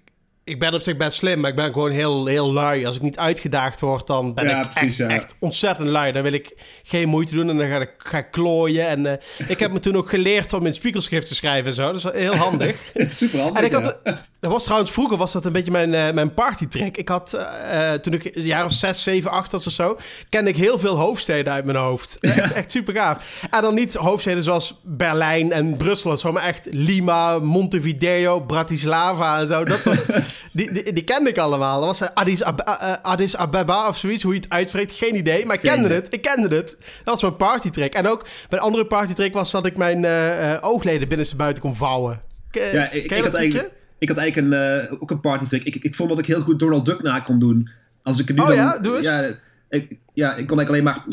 ik 0.46 0.58
ben 0.58 0.74
op 0.74 0.80
zich 0.80 0.96
best 0.96 1.16
slim, 1.18 1.40
maar 1.40 1.50
ik 1.50 1.56
ben 1.56 1.72
gewoon 1.72 1.90
heel, 1.90 2.26
heel 2.26 2.52
lui. 2.52 2.86
Als 2.86 2.96
ik 2.96 3.02
niet 3.02 3.18
uitgedaagd 3.18 3.80
word, 3.80 4.06
dan 4.06 4.34
ben 4.34 4.48
Ja, 4.48 4.62
ik 4.62 4.70
precies, 4.70 4.98
echt, 4.98 5.10
ja. 5.10 5.16
echt 5.16 5.34
ontzettend 5.38 5.88
lui. 5.88 6.12
Dan 6.12 6.22
wil 6.22 6.32
ik 6.32 6.52
geen 6.82 7.08
moeite 7.08 7.34
doen 7.34 7.50
en 7.50 7.56
dan 7.56 7.68
ga 7.68 7.80
ik, 7.80 7.90
ga 7.98 8.20
klooien. 8.20 8.86
En 8.86 9.06
eh, 9.06 9.48
ik 9.48 9.58
heb 9.58 9.72
me 9.72 9.80
toen 9.80 9.96
ook 9.96 10.08
geleerd 10.08 10.52
om 10.52 10.66
in 10.66 10.74
spiegelschrift 10.74 11.28
te 11.28 11.34
schrijven 11.34 11.66
en 11.66 11.74
zo. 11.74 11.92
Dat 11.92 12.14
is 12.14 12.20
heel 12.20 12.34
handig. 12.34 12.76
Super 13.08 13.40
handig, 13.40 13.58
En 13.58 13.64
ik 13.64 13.72
had, 13.72 13.96
ja. 14.04 14.18
dat 14.40 14.52
was 14.52 14.64
trouwens, 14.64 14.90
vroeger 14.90 15.16
was 15.16 15.32
dat 15.32 15.44
een 15.44 15.52
beetje 15.52 15.70
mijn, 15.70 15.94
eh, 15.94 16.12
mijn 16.12 16.34
partytrick. 16.34 16.96
Ik 16.96 17.08
had, 17.08 17.32
eh, 17.32 17.92
toen 17.92 18.12
ik 18.12 18.24
een 18.24 18.42
jaar 18.42 18.64
of 18.64 18.72
zes, 18.72 19.02
zeven, 19.02 19.30
acht 19.30 19.52
was 19.52 19.66
of 19.66 19.72
zo, 19.72 19.98
kende 20.28 20.50
ik 20.50 20.56
heel 20.56 20.78
veel 20.78 20.96
hoofdsteden 20.96 21.52
uit 21.52 21.64
mijn 21.64 21.78
hoofd. 21.78 22.18
Echt, 22.20 22.52
echt 22.52 22.70
super 22.70 22.94
gaaf. 22.94 23.24
En 23.50 23.62
dan 23.62 23.74
niet 23.74 23.94
hoofdsteden 23.94 24.42
zoals 24.42 24.80
Berlijn 24.84 25.52
en 25.52 25.76
Brussel 25.76 26.10
en 26.10 26.18
zo, 26.18 26.32
maar 26.32 26.44
echt 26.44 26.68
Lima, 26.70 27.38
Montevideo, 27.38 28.40
Bratislava 28.40 29.40
en 29.40 29.46
zo. 29.46 29.64
Dat 29.64 29.82
was, 29.82 30.06
die, 30.52 30.72
die, 30.72 30.92
die 30.92 31.04
kende 31.04 31.30
ik 31.30 31.38
allemaal. 31.38 31.80
Dat 31.80 31.88
was 31.88 32.00
eh, 32.00 32.14
Addis, 32.14 32.42
eh, 32.42 32.52
eh, 32.64 32.92
Addis 33.02 33.36
Abeba 33.36 33.88
of 33.88 33.98
zoiets, 33.98 34.22
hoe 34.22 34.34
je 34.34 34.40
het 34.40 34.50
uitspreekt. 34.50 34.92
Geen 34.92 35.14
idee, 35.14 35.46
maar 35.46 35.54
ik 35.54 35.62
kende 35.62 35.94
het. 35.94 36.06
Ik 36.10 36.22
kende 36.22 36.56
het. 36.56 36.76
Dat 36.78 37.04
was 37.04 37.22
mijn 37.22 37.36
partytrick. 37.36 37.94
En 37.94 38.08
ook 38.08 38.26
mijn 38.50 38.62
andere 38.62 38.86
partytrick 38.86 39.32
was 39.32 39.50
dat 39.50 39.66
ik 39.66 39.76
mijn 39.76 40.04
eh, 40.04 40.58
oogleden 40.60 41.08
binnenste 41.08 41.36
buiten 41.36 41.62
kon 41.62 41.76
vouwen. 41.76 42.20
Ja, 42.50 42.90
ik, 42.90 42.90
ken 42.90 43.02
ik 43.02 43.10
je 43.10 43.22
had 43.22 43.34
eigenlijk, 43.34 43.70
ik 43.98 44.08
had 44.08 44.16
eigenlijk 44.16 44.54
een, 44.54 45.00
ook 45.00 45.10
een 45.10 45.20
partytrick. 45.20 45.64
Ik, 45.64 45.74
ik, 45.74 45.84
ik 45.84 45.94
vond 45.94 46.08
dat 46.08 46.18
ik 46.18 46.26
heel 46.26 46.40
goed 46.40 46.58
Donald 46.58 46.84
Duck 46.84 47.02
na 47.02 47.20
kon 47.20 47.38
doen. 47.38 47.70
Als 48.02 48.18
ik 48.18 48.28
nu 48.28 48.40
Oh 48.40 48.46
dan, 48.46 48.56
ja? 48.56 48.78
Doe 48.78 48.96
eens. 48.96 49.06
Ja, 49.06 49.34
ik, 49.68 49.98
ja, 50.12 50.34
ik 50.34 50.46
kon 50.46 50.58
eigenlijk 50.58 50.68
alleen 50.68 50.84
maar 50.84 51.04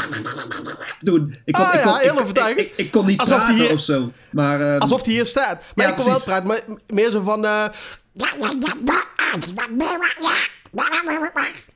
doen. 1.00 1.36
Ik 1.46 1.54
kon, 1.54 1.63
Ah 1.66 1.74
ik 1.74 1.80
ja, 1.84 1.92
kon, 1.92 2.00
heel 2.00 2.13
ik, 2.13 2.20
overtuigend. 2.20 2.60
ik, 2.60 2.72
ik, 2.72 2.78
ik 2.86 2.92
kon 2.92 3.06
niet 3.06 3.20
Alsof 3.20 3.38
die 3.38 3.46
praten 3.46 3.63
hier- 3.66 3.74
of 3.74 3.80
zo. 3.82 4.12
Maar, 4.32 4.62
ehm, 4.72 4.80
Alsof 4.82 5.04
hij 5.06 5.13
hier 5.13 5.26
staat. 5.26 5.62
Maar 5.76 5.86
Ja, 5.86 5.92
ik 5.92 5.98
kon 5.98 6.06
wel 6.12 6.22
praten, 6.22 6.48
maar 6.48 6.62
meer 6.88 7.10
zo 7.10 7.22
van... 7.22 7.46
eh, 7.46 7.66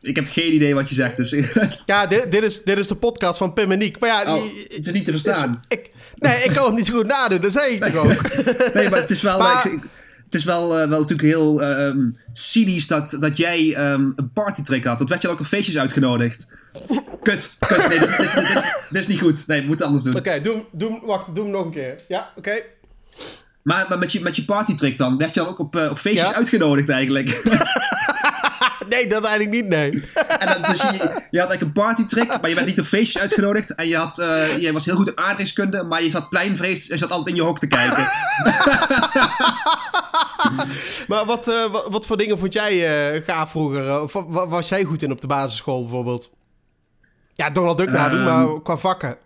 ik 0.02 0.16
heb 0.16 0.28
geen 0.30 0.54
idee 0.54 0.74
wat 0.76 0.90
je 0.90 0.96
zegt. 0.96 1.18
Dus 1.18 1.36
ja, 1.86 2.06
dit, 2.06 2.32
dit, 2.32 2.44
is, 2.44 2.64
dit 2.64 2.78
is 2.78 2.88
de 2.88 2.96
podcast 2.96 3.38
van 3.38 3.54
Pim 3.54 3.72
en 3.72 3.78
Niek. 3.78 4.00
Maar 4.00 4.10
ja, 4.10 4.36
Oh, 4.36 4.44
het 4.68 4.86
is 4.88 4.92
niet 4.94 5.06
te 5.06 5.12
verstaan. 5.12 5.62
ik, 5.68 5.90
nee, 6.16 6.44
ik 6.44 6.52
kan 6.54 6.66
hem 6.66 6.76
niet 6.76 6.86
zo 6.86 6.94
goed 6.94 7.06
nadoen. 7.08 7.42
Dat 7.42 7.52
zei 7.52 7.74
ik 7.74 7.84
toch 7.84 7.96
ook. 7.96 8.34
Nee, 8.74 8.90
maar 8.90 9.00
het 9.00 9.10
is 9.10 9.22
wel, 9.22 9.38
Maar- 9.44 9.66
ik- 9.68 9.80
het 10.28 10.36
is 10.36 10.44
wel, 10.44 10.80
eh, 10.80 10.90
wel 10.90 11.00
natuurlijk 11.00 11.30
heel 11.30 11.62
ehm 11.64 12.00
cynisch 12.34 12.88
dat, 12.88 13.18
dat 13.20 13.38
jij 13.38 13.76
ehm, 13.76 14.02
een 14.16 14.32
partytrick 14.34 14.84
had. 14.84 14.98
Dat 14.98 15.10
werd 15.10 15.22
je 15.22 15.28
ook 15.30 15.40
op 15.40 15.46
feestjes 15.46 15.78
uitgenodigd. 15.78 16.48
Kut, 17.22 17.56
kut. 17.68 17.88
Nee, 17.88 18.00
dit, 18.00 18.18
dit, 18.18 18.34
dit, 18.36 18.50
is, 18.56 18.64
dit 18.90 19.02
is 19.02 19.08
niet 19.08 19.20
goed. 19.20 19.48
Nee, 19.48 19.62
we 19.62 19.68
moeten 19.68 19.86
anders 19.86 20.04
doen. 20.04 20.16
Oké, 20.16 20.42
doe, 20.42 20.54
hem- 20.54 20.66
doe, 20.72 21.00
wacht, 21.06 21.36
doe 21.36 21.44
hem 21.44 21.54
nog 21.54 21.66
een 21.66 21.72
keer. 21.72 21.96
Ja, 22.08 22.30
oké. 22.36 22.52
Maar, 23.62 23.86
maar 23.90 23.98
met, 23.98 24.12
je, 24.12 24.22
met 24.22 24.36
je 24.36 24.46
partytrick 24.46 24.98
dan, 24.98 25.18
werd 25.18 25.34
je 25.34 25.40
dan 25.40 25.50
ook 25.50 25.60
op, 25.60 25.76
eh, 25.76 25.90
op 25.90 26.00
feestjes 26.00 26.28
Ja. 26.30 26.36
uitgenodigd 26.36 26.90
eigenlijk. 26.90 27.30
Nee, 28.90 29.08
dat 29.08 29.26
eigenlijk 29.26 29.56
niet, 29.56 29.68
nee. 29.68 29.90
en 30.40 30.48
dan, 30.48 30.62
dus 30.72 30.82
je, 30.82 30.98
je 31.32 31.40
had 31.40 31.50
eigenlijk 31.50 31.62
een 31.62 31.72
partytrick, 31.72 32.28
maar 32.28 32.50
je 32.50 32.56
werd 32.56 32.68
niet 32.68 32.80
op 32.80 32.86
feestjes 32.86 33.22
uitgenodigd. 33.22 33.76
En 33.76 33.88
je, 33.88 33.98
had, 33.98 34.20
eh, 34.20 34.58
je 34.58 34.72
was 34.72 34.86
heel 34.86 34.96
goed 34.96 35.08
in 35.08 35.18
aardrijkskunde, 35.18 35.84
maar 35.84 36.04
je 36.04 36.10
zat 36.10 36.30
pleinvrees 36.30 36.90
en 36.90 36.98
zat 36.98 37.12
altijd 37.12 37.30
in 37.30 37.36
je 37.36 37.48
hok 37.48 37.60
te 37.60 37.68
kijken. 37.68 38.08
Maar 41.08 41.26
wat, 41.26 41.48
eh, 41.48 41.72
wat, 41.72 41.88
wat 41.90 42.06
voor 42.06 42.18
dingen 42.18 42.38
vond 42.40 42.54
jij 42.54 42.74
eh, 43.16 43.24
gaaf 43.26 43.52
vroeger? 43.52 43.88
Eh, 43.88 44.02
Of 44.02 44.14
wa- 44.14 44.28
wa- 44.28 44.48
was 44.48 44.70
jij 44.70 44.84
goed 44.84 45.02
in 45.02 45.12
op 45.12 45.22
de 45.22 45.28
basisschool 45.28 45.82
bijvoorbeeld? 45.82 46.36
Ja, 47.36 47.50
Donald 47.50 47.78
Duck 47.78 47.90
nadoen, 47.90 48.20
Ehm, 48.20 48.26
maar 48.28 48.62
qua 48.62 48.78
vakken. 48.78 49.18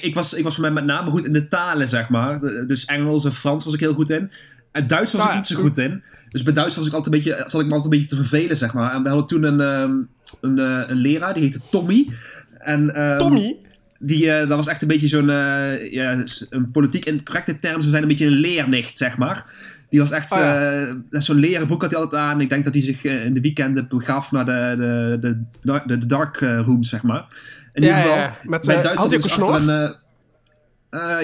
Ik, 0.00 0.14
was, 0.14 0.34
ik 0.34 0.44
was 0.44 0.54
voor 0.54 0.62
mij 0.62 0.72
met 0.72 0.84
name 0.84 1.10
goed 1.10 1.24
in 1.24 1.32
de 1.32 1.48
talen, 1.48 1.88
zeg 1.88 2.08
maar. 2.08 2.40
Dus 2.66 2.84
Engels 2.84 3.24
en 3.24 3.32
Frans 3.32 3.64
was 3.64 3.74
ik 3.74 3.80
heel 3.80 3.94
goed 3.94 4.10
in. 4.10 4.30
En 4.72 4.86
Duits 4.86 5.12
was 5.12 5.20
Ah, 5.20 5.26
ik 5.26 5.32
ja. 5.32 5.38
niet 5.38 5.46
zo 5.46 5.60
goed 5.60 5.78
in. 5.78 6.02
Dus 6.28 6.42
bij 6.42 6.52
Duits 6.52 6.76
was 6.76 6.86
ik 6.86 6.92
altijd 6.92 7.14
een 7.14 7.20
beetje, 7.22 7.44
zat 7.48 7.60
ik 7.60 7.66
me 7.66 7.74
altijd 7.74 7.84
een 7.84 7.90
beetje 8.00 8.16
te 8.16 8.16
vervelen, 8.16 8.56
zeg 8.56 8.72
maar. 8.72 8.94
En 8.94 9.02
we 9.02 9.08
hadden 9.08 9.26
toen 9.26 9.42
een, 9.42 9.60
ehm, 9.60 9.96
een, 10.40 10.58
een 10.90 10.96
leraar, 10.96 11.34
die 11.34 11.42
heette 11.42 11.60
Tommy. 11.70 12.12
En, 12.58 12.94
ehm, 12.94 13.18
Tommy? 13.18 13.56
Die, 13.98 14.26
dat 14.26 14.48
was 14.48 14.66
echt 14.66 14.82
een 14.82 14.88
beetje 14.88 15.08
zo'n, 15.08 15.30
eh, 15.30 15.92
ja, 15.92 16.24
een 16.50 16.70
politiek 16.70 17.04
in 17.04 17.24
correcte 17.24 17.58
termen 17.58 17.80
zou 17.80 17.90
zijn, 17.90 18.02
een 18.02 18.08
beetje 18.08 18.26
een 18.26 18.32
leernicht, 18.32 18.96
zeg 18.98 19.16
maar. 19.16 19.44
Die 19.90 20.00
was 20.00 20.10
echt, 20.10 20.32
Oh 20.32 20.38
ja. 20.38 20.80
eh, 20.80 20.94
zo'n 21.10 21.36
leren 21.36 21.66
broek 21.66 21.82
had 21.82 21.90
hij 21.90 22.00
altijd 22.00 22.22
aan. 22.22 22.40
Ik 22.40 22.48
denk 22.48 22.64
dat 22.64 22.72
hij 22.74 22.82
zich 22.82 23.04
eh, 23.04 23.24
in 23.24 23.34
de 23.34 23.40
weekenden 23.40 23.88
begaf 23.88 24.32
naar 24.32 24.44
de, 24.44 24.76
de, 25.20 25.44
de, 25.62 25.98
de, 25.98 26.06
dark 26.06 26.40
eh, 26.40 26.60
rooms, 26.64 26.88
zeg 26.88 27.02
maar. 27.02 27.24
In 27.72 27.82
ieder 27.82 27.98
geval, 27.98 28.16
ja. 28.16 28.36
Met, 28.42 28.66
bij 28.66 28.82
Duits 28.82 28.98
had 28.98 29.12
ik 29.12 29.22
dus 29.22 29.40
achter 29.40 29.68
een... 29.68 29.94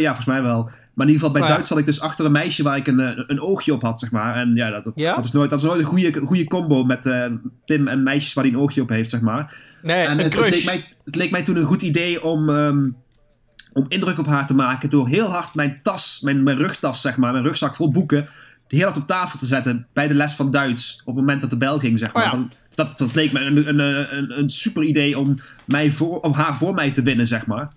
ja, 0.01 0.07
volgens 0.07 0.27
mij 0.27 0.43
wel. 0.43 0.71
Maar 0.95 1.07
in 1.07 1.13
ieder 1.13 1.27
geval 1.27 1.31
bij 1.31 1.43
Oh. 1.43 1.49
Duits 1.49 1.69
zat 1.69 1.79
ik 1.79 1.87
dus 1.87 2.01
achter 2.01 2.25
een 2.25 2.33
meisje 2.33 2.63
waar 2.63 2.77
ik 2.77 2.87
een, 2.87 3.31
een 3.31 3.41
oogje 3.41 3.73
op 3.73 3.83
had, 3.83 4.01
zeg 4.01 4.11
maar. 4.11 4.35
En 4.35 4.55
ja, 4.55 4.71
dat, 4.71 4.85
dat, 4.85 4.93
Ja? 4.97 5.15
dat 5.15 5.25
is, 5.25 5.33
nooit, 5.33 5.51
dat 5.51 5.59
is 5.59 5.65
nooit 5.65 5.81
een 5.81 5.87
goede, 5.87 6.21
goede 6.21 6.45
combo 6.45 6.85
met 6.85 7.11
Pim 7.65 7.89
en 7.89 8.03
meisjes 8.03 8.33
waar 8.33 8.45
hij 8.45 8.53
een 8.53 8.59
oogje 8.59 8.83
op 8.83 8.89
heeft, 8.89 9.11
zeg 9.11 9.21
maar. 9.21 9.55
Nee, 9.83 10.07
En 10.07 10.19
het, 10.19 10.35
het, 10.37 10.51
leek 10.51 10.65
mij, 10.65 10.85
het 11.05 11.15
leek 11.15 11.31
mij 11.31 11.43
toen 11.43 11.57
een 11.57 11.67
goed 11.67 11.83
idee 11.83 12.23
om, 12.23 12.49
ehm, 12.49 12.85
om 13.73 13.85
indruk 13.89 14.19
op 14.19 14.27
haar 14.27 14.47
te 14.47 14.55
maken 14.55 14.91
door 14.91 15.09
heel 15.09 15.29
hard 15.29 15.55
mijn 15.55 15.81
tas, 15.83 16.21
mijn, 16.21 16.43
mijn 16.43 16.59
rugtas, 16.59 17.01
zeg 17.01 17.17
maar, 17.17 17.33
mijn 17.33 17.45
rugzak 17.45 17.77
vol 17.77 17.91
boeken, 17.91 18.29
heel 18.77 18.87
hard 18.87 18.97
op 19.01 19.07
tafel 19.07 19.39
te 19.39 19.47
zetten 19.47 19.87
bij 19.93 20.09
de 20.09 20.15
les 20.15 20.33
van 20.35 20.51
Duits. 20.51 21.01
Op 21.01 21.07
het 21.07 21.15
moment 21.25 21.41
dat 21.41 21.51
de 21.51 21.57
bel 21.57 21.79
ging, 21.79 21.99
zeg 21.99 22.13
maar. 22.13 22.23
Oh 22.25 22.31
ja. 22.31 22.37
Dan- 22.37 22.53
Dat, 22.75 22.99
dat 22.99 23.15
leek 23.15 23.33
me 23.33 23.41
een, 23.41 23.69
een, 23.79 24.39
een, 24.39 24.51
super 24.51 24.83
idee 24.83 25.19
om, 25.19 25.39
mij 25.65 25.91
voor, 25.91 26.21
om 26.21 26.33
haar 26.33 26.57
voor 26.57 26.75
mij 26.75 26.91
te 26.91 27.03
winnen, 27.03 27.27
zeg 27.27 27.47
maar. 27.47 27.69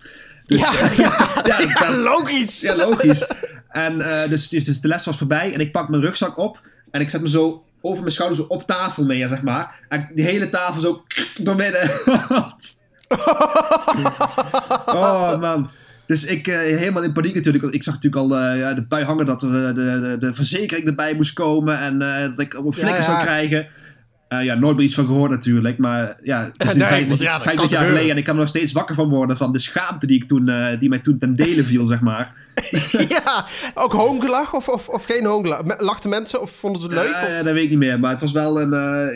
Dus, 0.46 0.60
Ja, 0.60 0.72
ja, 0.96 1.28
ja, 1.44 1.60
ja, 1.60 1.90
dat- 1.92 2.02
logisch. 2.02 2.60
ja, 2.60 2.76
logisch. 2.76 3.26
En 3.68 4.00
eh, 4.22 4.28
dus, 4.28 4.48
dus, 4.48 4.64
dus 4.64 4.80
de 4.80 4.88
les 4.88 5.04
was 5.04 5.18
voorbij 5.18 5.54
en 5.54 5.60
ik 5.60 5.72
pak 5.72 5.88
mijn 5.88 6.02
rugzak 6.02 6.38
op 6.38 6.60
en 6.90 7.00
ik 7.00 7.10
zet 7.10 7.20
me 7.20 7.28
zo 7.28 7.64
over 7.80 8.00
mijn 8.02 8.12
schouder 8.14 8.38
zo 8.38 8.44
op 8.48 8.62
tafel 8.66 9.04
neer, 9.04 9.28
zeg 9.28 9.42
maar. 9.42 9.80
En 9.88 10.10
die 10.14 10.24
hele 10.24 10.48
tafel 10.48 10.80
zo 10.80 11.04
doormidden. 11.40 11.90
oh 14.86 15.40
man. 15.40 15.70
Dus 16.06 16.24
ik 16.24 16.46
eh, 16.48 16.56
helemaal 16.58 17.02
in 17.02 17.12
paniek 17.12 17.34
natuurlijk. 17.34 17.62
want 17.62 17.74
Ik 17.74 17.82
zag 17.82 17.94
natuurlijk 17.94 18.22
al 18.22 18.38
ja, 18.54 18.74
de 18.74 18.82
bui 18.86 19.04
hangen 19.04 19.26
dat 19.26 19.42
er 19.42 19.48
eh, 19.68 19.74
de, 19.74 20.00
de, 20.00 20.16
de 20.20 20.34
verzekering 20.34 20.88
erbij 20.88 21.14
moest 21.14 21.32
komen 21.32 21.78
en 21.78 21.98
dat 21.98 22.40
ik 22.40 22.54
een 22.54 22.72
flikker 22.72 22.96
Ja, 22.96 23.02
zou 23.02 23.20
krijgen. 23.22 23.66
Ja, 24.28 24.54
nooit 24.54 24.76
meer 24.76 24.84
iets 24.84 24.94
van 24.94 25.06
gehoord 25.06 25.30
natuurlijk. 25.30 25.78
Maar 25.78 26.16
ja, 26.22 26.50
het 26.56 26.66
is 26.68 26.72
nu 26.72 26.78
Nee, 26.80 26.88
vijf- 26.88 27.08
want 27.08 27.20
ja, 27.20 27.32
dat 27.34 27.42
50 27.42 27.68
kan 27.70 27.78
jaar 27.78 27.88
geleden 27.88 28.10
en 28.10 28.16
ik 28.16 28.24
kan 28.24 28.34
er 28.34 28.40
nog 28.40 28.48
steeds 28.48 28.72
wakker 28.72 28.94
van 28.94 29.08
worden 29.08 29.36
van 29.36 29.52
de 29.52 29.58
schaamte 29.58 30.06
die, 30.06 30.16
ik 30.22 30.28
toen, 30.28 30.50
die 30.80 30.88
mij 30.88 30.98
toen 30.98 31.18
ten 31.18 31.36
dele 31.36 31.62
viel, 31.64 31.86
zeg 31.86 32.00
maar. 32.00 32.34
ja, 33.08 33.44
ook 33.74 33.92
hoongelach 33.92 34.54
of, 34.54 34.68
of, 34.68 34.88
of 34.88 35.04
geen 35.04 35.24
hoongelach? 35.24 35.80
Lachten 35.80 36.10
mensen 36.10 36.40
of 36.42 36.50
vonden 36.50 36.80
ze 36.80 36.86
het 36.86 36.96
leuk? 36.96 37.14
Of- 37.14 37.44
dat 37.44 37.52
weet 37.54 37.64
ik 37.64 37.70
niet 37.70 37.78
meer. 37.78 38.00
Maar 38.00 38.10
het 38.10 38.20
was 38.20 38.32
wel 38.32 38.60
een, 38.60 38.70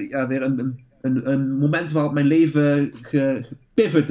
ja, 0.08 0.26
weer 0.26 0.42
een, 0.42 0.58
een, 0.58 0.78
een, 1.02 1.30
een 1.32 1.58
moment 1.58 1.92
waarop 1.92 2.12
mijn 2.12 2.26
leven 2.26 2.92
ge, 3.02 3.46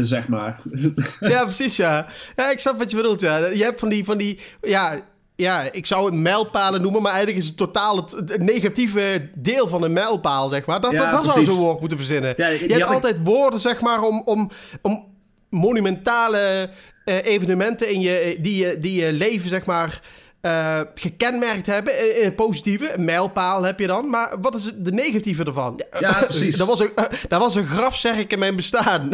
zeg 0.05 0.27
maar. 0.27 0.61
Ja, 1.19 1.43
precies, 1.43 1.75
ja. 1.75 2.07
Ja, 2.35 2.51
ik 2.51 2.59
snap 2.59 2.77
wat 2.77 2.89
je 2.91 2.95
bedoelt, 2.97 3.21
ja. 3.21 3.37
Je 3.47 3.63
hebt 3.63 3.79
van 3.79 3.89
die, 3.89 4.03
van 4.03 4.17
die 4.17 4.39
ja, 4.61 4.99
ja, 5.35 5.71
ik 5.71 5.85
zou 5.85 6.05
het 6.05 6.13
mijlpalen 6.13 6.81
noemen, 6.81 7.01
maar 7.01 7.11
eigenlijk 7.11 7.41
is 7.41 7.47
het 7.47 7.57
totaal 7.57 7.95
het, 7.95 8.11
het 8.11 8.41
negatieve 8.43 9.29
deel 9.37 9.67
van 9.67 9.83
een 9.83 9.93
mijlpaal, 9.93 10.49
zeg 10.49 10.65
maar. 10.65 10.81
Dat, 10.81 10.91
Ja, 10.91 11.11
dat, 11.11 11.23
dat 11.23 11.33
zou 11.33 11.45
zo'n 11.45 11.57
woord 11.57 11.79
moeten 11.79 11.97
verzinnen. 11.97 12.33
Ja, 12.37 12.47
je 12.47 12.57
hebt 12.57 12.71
ik- 12.71 12.83
altijd 12.83 13.17
woorden, 13.23 13.59
zeg 13.59 13.81
maar, 13.81 14.01
om, 14.01 14.21
om, 14.25 14.51
om 14.81 15.05
monumentale 15.49 16.69
eh, 17.05 17.25
evenementen 17.25 17.91
in 17.93 18.01
je, 18.01 18.37
die, 18.41 18.65
je, 18.65 18.79
die 18.79 19.01
je 19.05 19.11
leven, 19.13 19.49
zeg 19.49 19.65
maar, 19.65 20.01
eh, 20.41 20.79
gekenmerkt 20.95 21.65
hebben. 21.65 22.17
In, 22.19 22.23
het 22.25 22.35
positieve, 22.35 22.93
een 22.93 23.05
mijlpaal 23.05 23.63
heb 23.63 23.79
je 23.79 23.87
dan. 23.87 24.09
Maar 24.09 24.35
wat 24.41 24.55
is 24.55 24.71
de 24.77 24.91
negatieve 24.91 25.43
ervan? 25.43 25.81
Ja, 25.99 26.13
precies. 26.27 26.57
dat, 26.57 26.67
was 26.67 26.79
een, 26.79 26.91
eh, 26.95 27.03
dat 27.27 27.39
was 27.39 27.55
een 27.55 27.65
graf, 27.65 27.95
zeg 27.95 28.17
ik, 28.17 28.31
in 28.31 28.39
mijn 28.39 28.55
bestaan. 28.55 29.09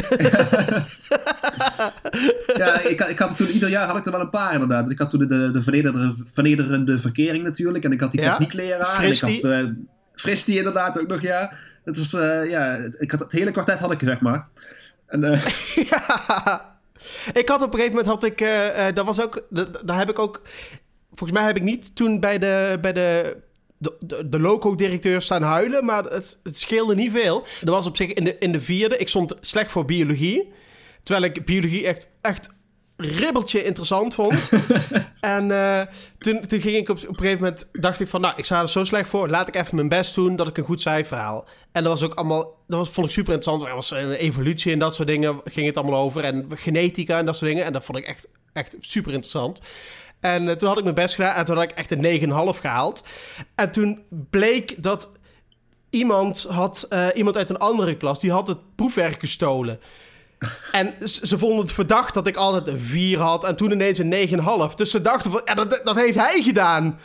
ja, 2.57 2.79
ik, 2.79 2.99
ik 2.99 3.19
had 3.19 3.38
toen 3.38 3.47
ieder 3.47 3.69
jaar 3.69 3.88
had 3.88 3.97
ik 3.97 4.05
er 4.05 4.11
wel 4.11 4.21
een 4.21 4.29
paar 4.29 4.53
inderdaad. 4.53 4.89
Ik 4.91 4.99
had 4.99 5.09
toen 5.09 5.27
de, 5.27 5.51
de 5.51 5.61
vernederende, 5.61 6.13
vernederende 6.33 6.99
verkering 6.99 7.43
natuurlijk. 7.43 7.83
En 7.83 7.91
ik 7.91 7.99
had 7.99 8.11
die 8.11 8.21
Ja. 8.21 8.29
techniekleraar. 8.29 9.03
En 9.03 9.11
ik 9.11 9.19
had 9.19 9.43
uh, 9.43 9.59
Fristie 10.15 10.57
inderdaad 10.57 10.99
ook 10.99 11.07
nog, 11.07 11.21
ja. 11.21 11.51
Het 11.85 11.97
was, 11.97 12.11
ja, 12.49 12.75
ik 12.97 13.11
had 13.11 13.19
het 13.19 13.31
hele 13.31 13.51
kwartet 13.51 13.79
had 13.79 13.91
ik, 13.91 13.99
zeg 14.03 14.21
maar. 14.21 14.47
En, 15.07 15.21
Ja. 15.89 16.73
Ik 17.33 17.49
had 17.49 17.61
op 17.61 17.73
een 17.73 17.79
gegeven 17.79 17.97
moment 17.97 18.05
had 18.07 18.23
ik, 18.23 18.47
dat 18.95 19.05
was 19.05 19.21
ook, 19.21 19.45
dat- 19.49 19.81
daar 19.85 19.97
heb 19.97 20.09
ik 20.09 20.19
ook, 20.19 20.41
volgens 21.15 21.39
mij 21.39 21.47
heb 21.47 21.56
ik 21.56 21.63
niet 21.63 21.95
toen 21.95 22.19
bij 22.19 22.39
de, 22.39 22.78
bij 22.82 22.93
de, 22.93 23.38
de, 23.78 23.95
de, 23.99 24.30
de 24.30 24.39
loco-directeur 24.39 25.21
staan 25.21 25.41
huilen, 25.41 25.86
maar 25.86 26.04
het, 26.04 26.39
het 26.43 26.58
scheelde 26.58 26.95
niet 26.95 27.12
veel. 27.12 27.43
Er 27.63 27.71
was 27.71 27.86
op 27.86 27.95
zich 27.95 28.13
in 28.13 28.23
de, 28.23 28.38
in 28.38 28.51
de 28.51 28.62
vierde, 28.62 28.97
ik 28.97 29.08
stond 29.08 29.36
slecht 29.41 29.71
voor 29.71 29.86
biologie, 29.86 30.51
terwijl 31.04 31.25
ik 31.25 31.45
biologie 31.45 31.86
echt, 31.86 32.08
echt 32.21 32.49
ribbeltje 32.97 33.63
interessant 33.63 34.13
vond. 34.13 34.49
en 35.19 35.51
eh, 35.51 35.82
toen, 36.17 36.47
toen 36.47 36.62
ging 36.62 36.75
ik 36.75 36.89
op, 36.89 36.97
op 36.97 37.08
een 37.08 37.15
gegeven 37.15 37.43
moment, 37.43 37.69
dacht 37.71 37.99
ik 37.99 38.08
van, 38.08 38.21
nou, 38.21 38.34
ik 38.38 38.45
sta 38.45 38.62
er 38.62 38.69
zo 38.69 38.84
slecht 38.84 39.10
voor, 39.10 39.30
laat 39.30 39.47
ik 39.47 39.56
even 39.56 39.75
mijn 39.75 39.89
best 39.89 40.15
doen 40.15 40.36
dat 40.36 40.47
ik 40.47 40.58
een 40.58 40.63
goed 40.63 40.82
cijfer 40.82 41.17
haal. 41.17 41.47
En 41.71 41.84
dat 41.84 41.91
was 41.91 42.04
ook 42.04 42.13
allemaal, 42.13 42.43
dat 42.67 42.80
was, 42.80 42.89
vond 42.89 43.08
ik 43.08 43.13
super 43.13 43.34
interessant. 43.34 43.69
Er 43.69 43.75
was 43.75 43.91
een 43.91 44.12
evolutie 44.12 44.71
en 44.71 44.80
dat 44.80 44.95
soort 44.95 45.08
dingen 45.08 45.41
ging 45.43 45.67
het 45.67 45.78
allemaal 45.78 45.99
over. 45.99 46.23
En 46.23 46.47
genetica 46.49 47.17
en 47.19 47.25
dat 47.25 47.36
soort 47.36 47.49
dingen. 47.49 47.65
En 47.65 47.73
dat 47.73 47.86
vond 47.86 47.97
ik 47.97 48.06
echt, 48.06 48.28
echt 48.54 48.75
super 48.80 49.12
interessant. 49.12 49.60
En 50.19 50.49
eh, 50.49 50.56
toen 50.56 50.67
had 50.67 50.78
ik 50.78 50.84
mijn 50.84 50.95
best 50.95 51.15
gedaan 51.15 51.36
en 51.36 51.45
toen 51.45 51.56
had 51.56 51.63
ik 51.63 51.71
echt 51.71 51.91
een 51.91 52.54
9,5 52.56 52.60
gehaald. 52.60 53.08
En 53.56 53.71
toen 53.71 54.04
bleek 54.30 54.84
dat 54.84 55.12
iemand 55.89 56.45
had, 56.49 56.86
eh, 56.89 57.08
iemand 57.13 57.38
uit 57.38 57.49
een 57.49 57.58
andere 57.58 57.97
klas, 57.97 58.19
die 58.19 58.32
had 58.32 58.47
het 58.47 58.58
proefwerk 58.75 59.19
gestolen. 59.19 59.80
En 60.71 60.93
ze 61.04 61.38
vonden 61.38 61.60
het 61.60 61.71
verdacht 61.71 62.13
dat 62.13 62.28
ik 62.28 62.36
altijd 62.36 62.67
een 62.67 62.80
4 62.80 63.19
had 63.19 63.43
en 63.43 63.56
toen 63.56 63.71
ineens 63.71 63.97
een 63.97 64.10
9,5. 64.69 64.75
Dus 64.75 64.91
ze 64.91 65.01
dachten 65.01 65.32
van, 65.32 65.41
ja, 65.45 65.54
dat, 65.54 65.82
dat 65.84 65.95
heeft 65.95 66.17
hij 66.17 66.41
gedaan. 66.41 66.99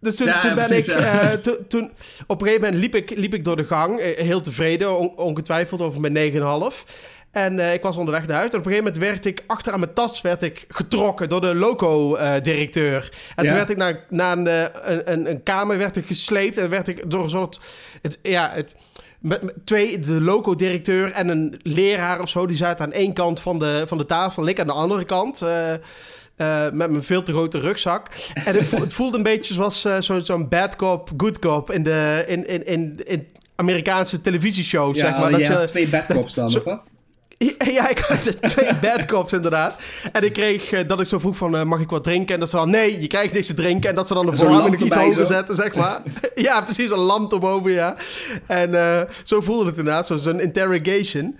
Dus 0.00 0.16
toen, 0.16 0.26
Ja, 0.26 0.40
toen 0.40 0.54
ben 0.54 0.66
precies, 0.66 0.88
ik, 0.88 1.00
ja. 1.00 1.20
eh, 1.20 1.38
toen, 1.38 1.56
toen, 1.68 1.90
op 2.26 2.40
een 2.40 2.46
gegeven 2.46 2.64
moment 2.64 2.82
liep 2.82 2.94
ik, 2.94 3.18
liep 3.18 3.34
ik 3.34 3.44
door 3.44 3.56
de 3.56 3.64
gang, 3.64 4.00
heel 4.16 4.40
tevreden, 4.40 4.98
on- 4.98 5.16
ongetwijfeld 5.16 5.80
over 5.80 6.00
mijn 6.00 6.32
9,5. 6.32 6.84
En 7.32 7.58
eh, 7.58 7.72
ik 7.74 7.82
was 7.82 7.96
onderweg 7.96 8.26
naar 8.26 8.36
huis. 8.36 8.50
En 8.50 8.58
op 8.58 8.66
een 8.66 8.72
gegeven 8.72 8.92
moment 8.92 9.10
werd 9.12 9.26
ik, 9.26 9.44
achteraan 9.46 9.80
mijn 9.80 9.92
tas, 9.92 10.20
werd 10.20 10.42
ik 10.42 10.64
getrokken 10.68 11.28
door 11.28 11.40
de 11.40 11.54
loco-directeur. 11.54 13.10
en 13.36 13.42
Ja. 13.44 13.48
toen 13.48 13.58
werd 13.58 13.70
ik 13.70 13.76
naar, 13.76 14.04
naar 14.08 14.36
een, 14.38 14.46
eh, 14.46 14.64
een, 14.82 15.12
een, 15.12 15.30
een 15.30 15.42
kamer 15.42 15.78
werd 15.78 15.96
ik 15.96 16.06
gesleept. 16.06 16.58
En 16.58 16.70
werd 16.70 16.88
ik 16.88 17.10
door 17.10 17.22
een 17.24 17.30
soort, 17.30 17.60
het, 18.02 18.18
ja, 18.22 18.50
het, 18.54 18.76
met, 19.18 19.42
met 19.42 19.54
twee, 19.64 19.98
de 19.98 20.20
loco-directeur 20.20 21.10
en 21.12 21.28
een 21.28 21.60
leraar 21.62 22.20
of 22.20 22.28
zo, 22.28 22.46
die 22.46 22.56
zaten 22.56 22.84
aan 22.84 22.92
één 22.92 23.12
kant 23.12 23.40
van 23.40 23.58
de, 23.58 23.84
van 23.86 23.98
de 23.98 24.04
tafel. 24.04 24.42
En 24.42 24.48
ik 24.48 24.60
aan 24.60 24.66
de 24.66 24.72
andere 24.72 25.04
kant. 25.04 25.42
eh, 25.42 25.72
met 26.72 26.90
mijn 26.90 27.02
veel 27.02 27.22
te 27.22 27.32
grote 27.32 27.58
rugzak. 27.60 28.08
En 28.44 28.54
het, 28.54 28.64
vo- 28.64 28.80
het 28.80 28.92
voelde 28.92 29.16
een 29.16 29.22
beetje 29.22 29.54
zoals 29.54 29.80
zo- 30.00 30.18
zo'n 30.18 30.48
bad 30.48 30.76
cop, 30.76 31.10
good 31.16 31.38
cop 31.38 31.70
in 31.70 31.82
de 31.82 32.24
in, 32.26 32.46
in, 32.46 32.66
in, 32.66 33.00
in 33.04 33.28
Amerikaanse 33.56 34.20
televisieshows. 34.20 34.96
ja, 34.98 35.06
zeg 35.06 35.18
maar. 35.18 35.30
je 35.30 35.36
Dat 35.38 35.46
je, 35.46 35.52
had 35.52 35.66
twee 35.66 35.88
badcops 35.88 36.34
dan, 36.34 36.50
zo- 36.50 36.58
of 36.58 36.64
wat? 36.64 36.92
ja, 37.76 37.88
ik 37.88 37.98
had 37.98 38.42
twee 38.42 38.74
bad 38.82 39.04
cops 39.04 39.32
inderdaad. 39.32 39.82
En 40.12 40.24
ik 40.24 40.32
kreeg 40.32 40.72
eh, 40.72 40.88
dat 40.88 41.00
ik 41.00 41.06
zo 41.06 41.18
vroeg 41.18 41.36
van, 41.36 41.56
eh, 41.56 41.62
mag 41.62 41.80
ik 41.80 41.90
wat 41.90 42.04
drinken? 42.04 42.34
En 42.34 42.40
dat 42.40 42.50
ze 42.50 42.56
dan, 42.56 42.70
nee, 42.70 43.00
je 43.00 43.06
krijgt 43.06 43.32
niks 43.32 43.46
te 43.46 43.54
drinken. 43.54 43.90
En 43.90 43.94
dat 43.94 44.08
ze 44.08 44.14
dan 44.14 44.26
de 44.26 44.36
verwarming 44.36 44.80
iets 44.80 44.96
hoger 44.96 45.14
zo. 45.14 45.24
zetten, 45.24 45.56
zeg 45.56 45.74
maar. 45.74 46.02
ja, 46.34 46.60
precies, 46.60 46.90
een 46.90 46.98
lamp 46.98 47.32
erboven, 47.32 47.72
ja. 47.72 47.96
En 48.46 48.74
eh, 48.74 49.00
zo 49.24 49.40
voelde 49.40 49.64
het 49.66 49.76
inderdaad, 49.76 50.06
zo'n 50.14 50.40
interrogation. 50.40 51.38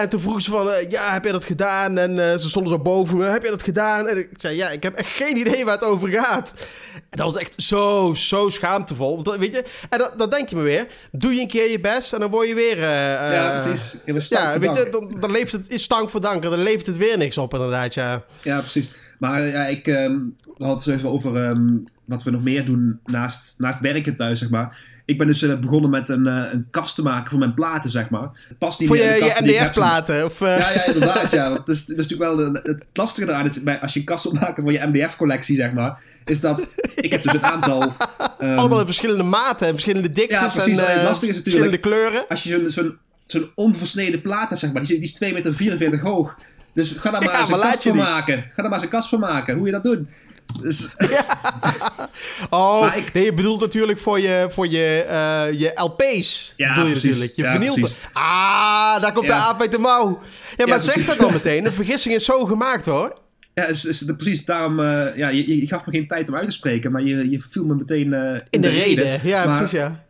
En 0.00 0.08
toen 0.08 0.20
vroegen 0.20 0.42
ze 0.42 0.50
van, 0.50 0.70
eh, 0.70 0.90
ja, 0.90 1.12
heb 1.12 1.24
je 1.24 1.32
dat 1.32 1.44
gedaan? 1.44 1.98
En 1.98 2.30
eh, 2.30 2.38
ze 2.38 2.48
stonden 2.48 2.72
zo 2.72 2.78
boven 2.78 3.16
me, 3.16 3.24
heb 3.24 3.42
je 3.42 3.50
dat 3.50 3.62
gedaan? 3.62 4.08
En 4.08 4.18
ik 4.18 4.28
zei, 4.36 4.56
ja, 4.56 4.70
ik 4.70 4.82
heb 4.82 4.94
echt 4.94 5.08
geen 5.08 5.36
idee 5.36 5.64
waar 5.64 5.74
het 5.74 5.84
over 5.84 6.08
gaat. 6.08 6.54
En 6.94 7.18
dat 7.18 7.32
was 7.32 7.36
echt 7.36 7.62
zo, 7.62 8.14
zo 8.14 8.48
schaamtevol. 8.48 9.14
Want 9.14 9.24
dat, 9.24 9.36
weet 9.36 9.52
je, 9.52 9.64
en 9.90 9.98
dat, 9.98 10.18
dat 10.18 10.30
denk 10.30 10.48
je 10.48 10.56
me 10.56 10.62
weer. 10.62 10.86
Doe 11.12 11.34
je 11.34 11.40
een 11.40 11.48
keer 11.48 11.70
je 11.70 11.80
best 11.80 12.12
en 12.12 12.20
dan 12.20 12.30
word 12.30 12.48
je 12.48 12.54
weer... 12.54 12.76
eh, 12.76 13.32
ja, 13.32 13.62
precies. 13.62 14.28
Ja, 14.28 14.58
weet 14.58 14.74
je, 14.74 14.88
dan, 14.90 15.16
dan 15.20 15.30
levert 15.30 15.52
het 15.52 15.70
is 15.70 15.82
stank 15.82 16.10
voor 16.10 16.20
dank. 16.20 16.44
en 16.44 16.50
Dan 16.50 16.62
levert 16.62 16.86
het 16.86 16.96
weer 16.96 17.18
niks 17.18 17.38
op, 17.38 17.54
inderdaad, 17.54 17.94
ja. 17.94 18.24
Ja, 18.42 18.58
precies. 18.58 18.90
Maar 19.18 19.46
ja, 19.46 19.66
ik 19.66 19.86
ehm, 19.86 20.18
we 20.56 20.64
hadden 20.64 20.94
het 20.94 21.04
over 21.04 21.44
ehm, 21.44 21.76
wat 22.04 22.22
we 22.22 22.30
nog 22.30 22.42
meer 22.42 22.64
doen 22.64 23.00
naast, 23.04 23.58
naast 23.58 23.80
werken 23.80 24.16
thuis, 24.16 24.38
zeg 24.38 24.50
maar. 24.50 24.78
Ik 25.10 25.18
ben 25.18 25.26
dus 25.26 25.42
eh, 25.42 25.58
begonnen 25.58 25.90
met 25.90 26.08
een, 26.08 26.26
eh, 26.26 26.52
een 26.52 26.66
kast 26.70 26.94
te 26.94 27.02
maken 27.02 27.30
voor 27.30 27.38
mijn 27.38 27.54
platen, 27.54 27.90
zeg 27.90 28.10
maar. 28.10 28.28
Het 28.48 28.58
past 28.58 28.78
niet 28.78 28.88
Voor 28.88 28.96
meer 28.96 29.16
je, 29.16 29.24
je. 29.24 29.40
MDF-platen. 29.42 30.24
Of, 30.24 30.40
eh, 30.40 30.58
Ja, 30.58 30.70
ja, 30.70 30.84
inderdaad, 30.86 31.30
ja. 31.30 31.52
Het 31.52 31.68
is, 31.68 31.78
het 31.80 31.88
is 31.88 31.96
natuurlijk 32.08 32.22
wel 32.22 32.36
de- 32.52 32.60
het 32.62 32.84
lastige 32.92 33.28
eraan, 33.30 33.44
is 33.44 33.62
bij, 33.62 33.80
als 33.80 33.92
je 33.92 33.98
een 34.00 34.04
kast 34.06 34.24
wil 34.24 34.32
maken 34.32 34.62
voor 34.62 34.72
je 34.72 34.86
MDF-collectie, 34.86 35.56
zeg 35.56 35.72
maar, 35.72 36.02
is 36.24 36.40
dat 36.40 36.74
ik 36.94 37.10
heb 37.12 37.22
dus 37.22 37.32
een 37.32 37.44
aantal... 37.44 37.92
ehm, 38.38 38.58
allemaal 38.58 38.78
in 38.80 38.84
verschillende 38.86 39.22
maten 39.22 39.66
en 39.66 39.72
verschillende 39.72 40.10
diktes. 40.10 40.40
Ja, 40.40 40.48
precies. 40.48 40.78
En, 40.78 40.84
Alleen 40.84 40.98
het 40.98 41.08
lastige 41.08 41.32
is 41.32 41.38
natuurlijk- 41.44 41.72
Verschillende 41.74 42.08
kleuren. 42.10 42.28
als 42.28 42.42
je 42.42 42.50
zo'n 42.50 42.70
zo'n 42.70 42.96
zo'n 43.26 43.50
onversneden 43.54 44.22
plaat 44.22 44.48
hebt, 44.48 44.60
zeg 44.60 44.72
maar, 44.72 44.82
die, 44.84 44.98
is- 45.00 45.18
die 45.18 45.28
is 45.28 45.32
2,44 45.54 45.78
meter 45.78 46.00
hoog. 46.00 46.36
Dus 46.74 46.90
ga 46.98 47.10
daar 47.10 47.22
maar 47.24 47.32
Ja, 47.32 47.40
eens 47.40 47.48
een 47.50 47.60
kast 47.60 47.82
van 47.82 47.96
maken. 47.96 48.36
Ga 48.36 48.48
daar 48.56 48.64
maar 48.64 48.72
eens 48.72 48.82
een 48.82 48.88
kast 48.88 49.08
van 49.08 49.20
maken. 49.20 49.56
Hoe 49.56 49.66
je 49.66 49.72
dat 49.72 49.82
doet. 49.82 49.98
Dus, 50.62 50.88
Oh, 52.50 52.80
Maar 52.80 52.96
ik- 52.96 53.12
nee, 53.12 53.24
je 53.24 53.34
bedoelt 53.34 53.60
natuurlijk 53.60 53.98
voor 53.98 54.20
je, 54.20 54.46
voor 54.50 54.66
je, 54.68 55.02
eh, 55.08 55.60
je 55.60 55.70
LP's. 55.74 56.52
Ja, 56.56 56.68
bedoel 56.74 56.84
je 56.86 56.90
precies. 56.90 57.10
natuurlijk. 57.10 57.36
Je 57.36 57.42
Ja, 57.42 57.56
precies. 57.74 57.94
Ah, 58.12 59.00
daar 59.02 59.12
komt 59.12 59.26
de 59.26 59.32
Ja. 59.32 59.38
aap 59.38 59.60
uit 59.60 59.70
de 59.70 59.78
mouw. 59.78 60.18
Ja, 60.56 60.66
maar 60.66 60.74
Ja, 60.76 60.78
zeg 60.78 61.06
dat 61.06 61.18
dan 61.18 61.32
meteen. 61.32 61.64
De 61.64 61.72
vergissing 61.72 62.14
is 62.14 62.24
zo 62.24 62.44
gemaakt, 62.44 62.86
hoor. 62.86 63.18
ja, 63.54 63.64
is, 63.66 63.84
is, 63.84 64.04
precies. 64.04 64.44
Daarom, 64.44 64.80
eh, 64.80 65.16
ja, 65.16 65.28
je, 65.28 65.60
je 65.60 65.66
gaf 65.66 65.86
me 65.86 65.92
geen 65.92 66.06
tijd 66.06 66.28
om 66.28 66.34
uit 66.34 66.46
te 66.46 66.52
spreken, 66.52 66.92
maar 66.92 67.02
je, 67.02 67.30
je 67.30 67.40
viel 67.40 67.64
me 67.64 67.74
meteen 67.74 68.12
eh, 68.12 68.32
in, 68.34 68.40
In 68.50 68.60
de 68.60 68.68
reden. 68.68 69.20
Ja, 69.22 69.44
Maar- 69.44 69.56
precies, 69.56 69.78
ja. 69.78 70.04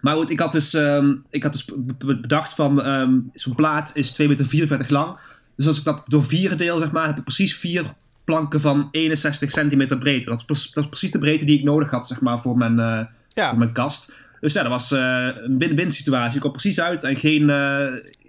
Maar 0.00 0.14
goed, 0.16 0.30
ik 0.30 0.38
had 0.40 0.52
dus, 0.52 0.74
ehm, 0.74 1.14
ik 1.30 1.42
had 1.42 1.52
dus 1.52 1.64
bedacht 1.96 2.54
van, 2.54 2.82
ehm, 2.82 3.12
zo'n 3.32 3.54
plaat 3.54 3.90
is 3.94 4.12
2,44 4.12 4.78
meter 4.78 4.92
lang. 4.92 5.18
Dus 5.56 5.66
als 5.66 5.78
ik 5.78 5.84
dat 5.84 6.02
door 6.06 6.24
vieren 6.24 6.58
deel, 6.58 6.78
zeg 6.78 6.90
maar, 6.90 7.06
heb 7.06 7.18
ik 7.18 7.24
precies 7.24 7.56
vier 7.56 7.94
planken 8.28 8.60
van 8.60 8.88
61 8.90 9.50
centimeter 9.50 9.98
breedte. 9.98 10.30
Dat 10.30 10.42
is, 10.46 10.70
dat 10.72 10.84
is 10.84 10.88
precies 10.90 11.10
de 11.10 11.18
breedte 11.18 11.44
die 11.44 11.58
ik 11.58 11.64
nodig 11.64 11.90
had, 11.90 12.06
zeg 12.06 12.20
maar, 12.20 12.40
voor 12.40 12.56
mijn, 12.56 12.78
uh, 12.78 13.00
ja. 13.34 13.48
voor 13.48 13.58
mijn 13.58 13.72
kast. 13.72 14.14
Dus 14.40 14.52
ja, 14.52 14.62
dat 14.62 14.70
was 14.70 14.92
uh, 14.92 15.26
een 15.44 15.58
win-win 15.58 15.92
situatie. 15.92 16.34
Ik 16.34 16.40
kwam 16.40 16.52
precies 16.52 16.80
uit 16.80 17.04
en 17.04 17.16
geen, 17.16 17.42
uh, 17.48 17.86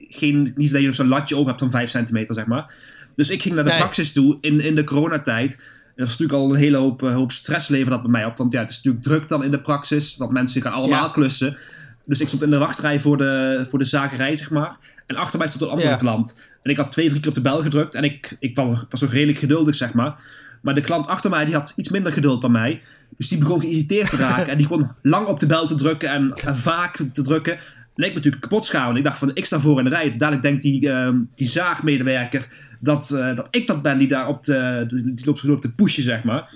geen, 0.10 0.54
niet 0.56 0.72
dat 0.72 0.82
je 0.82 0.92
zo'n 0.94 1.08
latje 1.08 1.36
over 1.36 1.48
hebt 1.48 1.60
van 1.60 1.72
5 1.72 1.90
centimeter, 1.90 2.36
zeg 2.36 2.46
maar. 2.46 2.74
Dus 3.16 3.30
ik 3.30 3.42
ging 3.42 3.56
naar 3.56 3.64
de 3.64 3.70
Nee. 3.70 3.80
praxis 3.80 4.14
toe 4.14 4.38
in, 4.42 4.60
in 4.60 4.76
de 4.76 4.84
coronatijd. 4.84 5.54
En 5.56 6.06
dat 6.06 6.08
is 6.08 6.18
natuurlijk 6.18 6.40
al 6.40 6.50
een 6.54 6.60
hele 6.60 6.78
hoop, 6.78 7.04
eh, 7.04 7.14
hoop 7.14 7.32
stress 7.32 7.68
levert 7.68 7.90
dat 7.90 8.02
bij 8.02 8.12
mij 8.12 8.26
op. 8.26 8.38
Want 8.38 8.54
ja, 8.54 8.60
het 8.62 8.70
is 8.70 8.76
natuurlijk 8.76 9.04
druk 9.04 9.28
dan 9.30 9.44
in 9.44 9.52
de 9.52 9.62
praxis. 9.62 10.18
Want 10.18 10.32
mensen 10.32 10.62
gaan 10.62 10.74
allemaal 10.74 11.06
Ja. 11.06 11.12
klussen. 11.14 11.58
Dus 12.06 12.20
ik 12.22 12.28
stond 12.28 12.44
in 12.44 12.50
de 12.50 12.58
wachtrij 12.58 13.00
voor 13.00 13.18
de, 13.18 13.66
voor 13.70 13.80
de 13.80 13.86
zagerij, 13.86 14.36
zeg 14.36 14.50
maar. 14.50 14.78
En 15.06 15.16
achter 15.16 15.40
mij 15.40 15.48
stond 15.48 15.64
een 15.64 15.70
andere 15.70 15.90
Ja. 15.90 15.96
klant. 15.96 16.40
En 16.62 16.72
ik 16.72 16.78
had 16.78 16.92
twee, 16.92 17.10
drie 17.10 17.20
keer 17.20 17.30
op 17.30 17.36
de 17.36 17.42
bel 17.42 17.62
gedrukt. 17.62 17.96
En 17.96 18.04
ik, 18.04 18.38
ik 18.40 18.56
was, 18.56 19.02
nog 19.02 19.12
redelijk 19.12 19.40
geduldig, 19.40 19.76
zeg 19.76 19.94
maar. 19.94 20.24
Maar 20.62 20.76
de 20.76 20.82
klant 20.82 21.08
achter 21.08 21.30
mij 21.30 21.46
die 21.46 21.54
had 21.54 21.74
iets 21.76 21.90
minder 21.90 22.12
geduld 22.12 22.42
dan 22.42 22.52
mij. 22.52 22.82
Dus 23.18 23.28
die 23.28 23.38
begon 23.38 23.62
geïrriteerd 23.62 24.10
te 24.10 24.18
raken. 24.18 24.48
en 24.48 24.58
die 24.58 24.68
kon 24.68 24.92
lang 25.02 25.28
op 25.28 25.40
de 25.40 25.46
bel 25.46 25.68
te 25.68 25.76
drukken 25.76 26.10
en, 26.10 26.34
vaak 26.58 26.98
te 27.14 27.22
drukken. 27.22 27.58
En 27.96 28.06
ik 28.06 28.14
natuurlijk 28.14 28.42
kapot 28.42 28.66
schaam. 28.66 28.96
Ik 28.96 29.04
dacht 29.04 29.20
van, 29.20 29.32
ik 29.34 29.46
sta 29.46 29.60
voor 29.60 29.78
in 29.78 29.84
de 29.84 29.90
rij. 29.90 30.18
Dadelijk 30.18 30.44
denkt 30.44 30.62
die, 30.62 30.90
ehm, 30.92 31.18
die 31.36 31.48
zaagmedewerker 31.48 32.48
dat, 32.80 33.12
eh, 33.12 33.36
dat 33.36 33.48
ik 33.52 33.68
dat 33.68 33.82
ben 33.82 33.98
die 33.98 34.08
daar 34.08 34.28
op 34.28 34.44
de, 34.44 34.86
die 35.16 35.26
loopt, 35.26 35.44
loopt 35.44 35.62
te 35.62 35.74
pushen, 35.74 36.04
zeg 36.04 36.24
maar. 36.24 36.54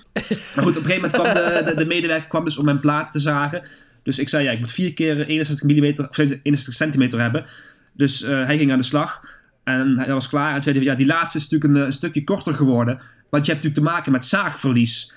Maar 0.55 0.63
goed, 0.63 0.77
op 0.77 0.83
een 0.83 0.91
gegeven 0.91 1.01
moment 1.01 1.13
kwam 1.13 1.33
de, 1.33 1.61
de, 1.65 1.75
de 1.75 1.85
medewerker 1.85 2.27
kwam 2.27 2.45
dus 2.45 2.57
om 2.57 2.65
mijn 2.65 2.79
platen 2.79 3.11
te 3.11 3.19
zagen. 3.19 3.65
Dus 4.03 4.19
ik 4.19 4.29
zei, 4.29 4.43
ja, 4.43 4.51
ik 4.51 4.59
moet 4.59 4.71
vier 4.71 4.93
keer 4.93 5.25
61 5.25 5.67
mm, 5.67 5.85
of 5.85 6.17
61 6.17 6.73
centimeter 6.73 7.21
hebben. 7.21 7.45
Dus 7.93 8.23
eh, 8.23 8.45
hij 8.45 8.57
ging 8.57 8.71
aan 8.71 8.77
de 8.77 8.83
slag. 8.83 9.41
En 9.63 9.99
hij 9.99 10.13
was 10.13 10.29
klaar. 10.29 10.55
En 10.55 10.63
zei 10.63 10.75
hij, 10.75 10.83
ja, 10.83 10.95
die 10.95 11.05
laatste 11.05 11.37
is 11.37 11.43
natuurlijk 11.43 11.73
een, 11.73 11.79
eh, 11.79 11.85
een 11.85 11.93
stukje 11.93 12.23
korter 12.23 12.53
geworden. 12.53 12.99
Want 13.29 13.45
je 13.45 13.51
hebt 13.51 13.63
natuurlijk 13.63 13.75
te 13.75 13.95
maken 13.95 14.11
met 14.11 14.25
zaagverlies. 14.25 15.13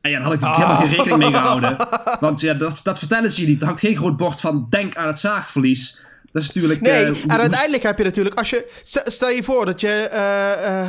En 0.00 0.10
ja, 0.10 0.16
daar 0.18 0.26
had 0.26 0.34
ik 0.34 0.40
natuurlijk 0.40 0.68
helemaal 0.70 0.88
geen 0.88 0.96
rekening 0.96 1.32
mee 1.32 1.40
gehouden. 1.40 1.76
Want 2.20 2.40
ja, 2.40 2.54
dat, 2.54 2.80
dat 2.82 2.98
vertellen 2.98 3.30
ze 3.30 3.40
je 3.40 3.46
niet. 3.46 3.60
Er 3.60 3.66
hangt 3.66 3.80
geen 3.80 3.96
groot 3.96 4.16
bord 4.16 4.40
van, 4.40 4.66
denk 4.70 4.96
aan 4.96 5.06
het 5.06 5.20
zaagverlies. 5.20 6.00
Dat 6.32 6.42
is 6.42 6.48
natuurlijk... 6.52 6.80
Nee, 6.80 7.04
eh, 7.04 7.22
en 7.26 7.40
uiteindelijk 7.40 7.82
heb 7.82 7.98
je 7.98 8.04
natuurlijk, 8.04 8.38
als 8.38 8.50
je, 8.50 8.72
stel- 9.04 9.28
je 9.28 9.42
voor 9.42 9.66
dat 9.66 9.80
je, 9.80 9.88
eh, 9.90 10.88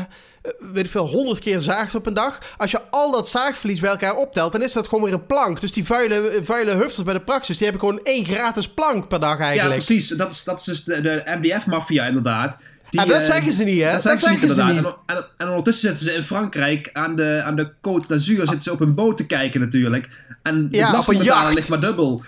weet 0.73 0.85
ik 0.85 0.91
veel, 0.91 1.07
honderd 1.07 1.39
keer 1.39 1.61
zaagt 1.61 1.95
op 1.95 2.05
een 2.05 2.13
dag. 2.13 2.39
Als 2.57 2.71
je 2.71 2.81
al 2.89 3.11
dat 3.11 3.29
zaagverlies 3.29 3.79
bij 3.79 3.89
elkaar 3.89 4.15
optelt, 4.15 4.51
dan 4.51 4.61
is 4.61 4.71
dat 4.71 4.87
gewoon 4.87 5.03
weer 5.03 5.13
een 5.13 5.25
plank. 5.25 5.61
Dus 5.61 5.71
die 5.71 5.85
vuile, 5.85 6.39
vuile 6.43 6.71
hufters 6.71 7.03
bij 7.03 7.13
de 7.13 7.21
praxis, 7.21 7.57
die 7.57 7.67
hebben 7.67 7.87
gewoon 7.87 8.03
één 8.03 8.25
gratis 8.25 8.67
plank 8.69 9.07
per 9.07 9.19
dag 9.19 9.37
Ja, 9.37 9.43
eigenlijk. 9.43 9.85
precies. 9.85 10.07
Dat 10.09 10.31
is, 10.31 10.43
dat 10.43 10.59
is 10.59 10.65
dus 10.65 10.83
de, 10.83 11.01
de 11.01 11.23
MDF-maffia 11.39 12.05
inderdaad. 12.05 12.59
Die, 12.89 13.01
en 13.01 13.07
dat 13.07 13.17
eh, 13.17 13.25
zeggen 13.25 13.53
ze 13.53 13.63
niet, 13.63 13.81
hè? 13.81 13.91
Dat 13.91 14.01
zeggen 14.01 14.53
ze 14.53 14.63
niet. 14.63 14.77
En, 14.77 14.95
en, 15.05 15.25
en 15.37 15.47
ondertussen 15.47 15.87
zitten 15.87 16.05
ze 16.05 16.13
in 16.13 16.23
Frankrijk 16.23 16.89
aan 16.93 17.15
de, 17.15 17.41
aan 17.45 17.55
de 17.55 17.71
Côte 17.71 18.07
d'Azur. 18.07 18.37
Zitten 18.37 18.61
ze 18.61 18.71
op 18.71 18.79
een 18.79 18.95
boot 18.95 19.17
te 19.17 19.25
kijken 19.25 19.59
natuurlijk. 19.59 20.07
En 20.43 20.69
de 20.69 20.77
Ja, 20.77 21.49
ligt 21.49 21.69
maar 21.69 21.81
dubbel. 21.81 22.23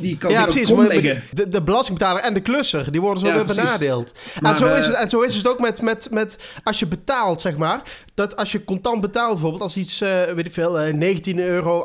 Die 0.00 0.18
kan 0.18 0.30
Ja, 0.30 0.46
die 0.46 0.64
precies. 0.66 1.20
De, 1.32 1.48
de 1.48 1.62
belastingbetaler 1.62 2.22
en 2.22 2.34
de 2.34 2.40
klusser, 2.40 2.92
die 2.92 3.00
worden 3.00 3.20
zo 3.20 3.26
Ja, 3.28 3.34
weer 3.34 3.44
benadeeld. 3.44 4.12
Maar, 4.40 4.52
en, 4.52 4.58
zo 4.58 4.74
is 4.74 4.86
eh, 4.86 4.90
het, 4.92 5.00
en 5.00 5.08
zo 5.08 5.20
is 5.20 5.34
het 5.36 5.48
ook 5.48 5.60
met, 5.60 5.82
met, 5.82 6.08
met 6.10 6.38
als 6.64 6.78
je 6.78 6.86
betaalt, 6.86 7.40
zeg 7.40 7.56
maar. 7.56 7.82
Dat 8.14 8.36
als 8.36 8.52
je 8.52 8.64
contant 8.64 9.00
betaalt, 9.00 9.32
bijvoorbeeld, 9.32 9.62
als 9.62 9.76
iets, 9.76 10.00
eh, 10.00 10.22
weet 10.22 10.46
ik 10.46 10.52
veel, 10.52 10.80
eh 10.80 10.92
19,98 11.16 11.34
euro 11.36 11.82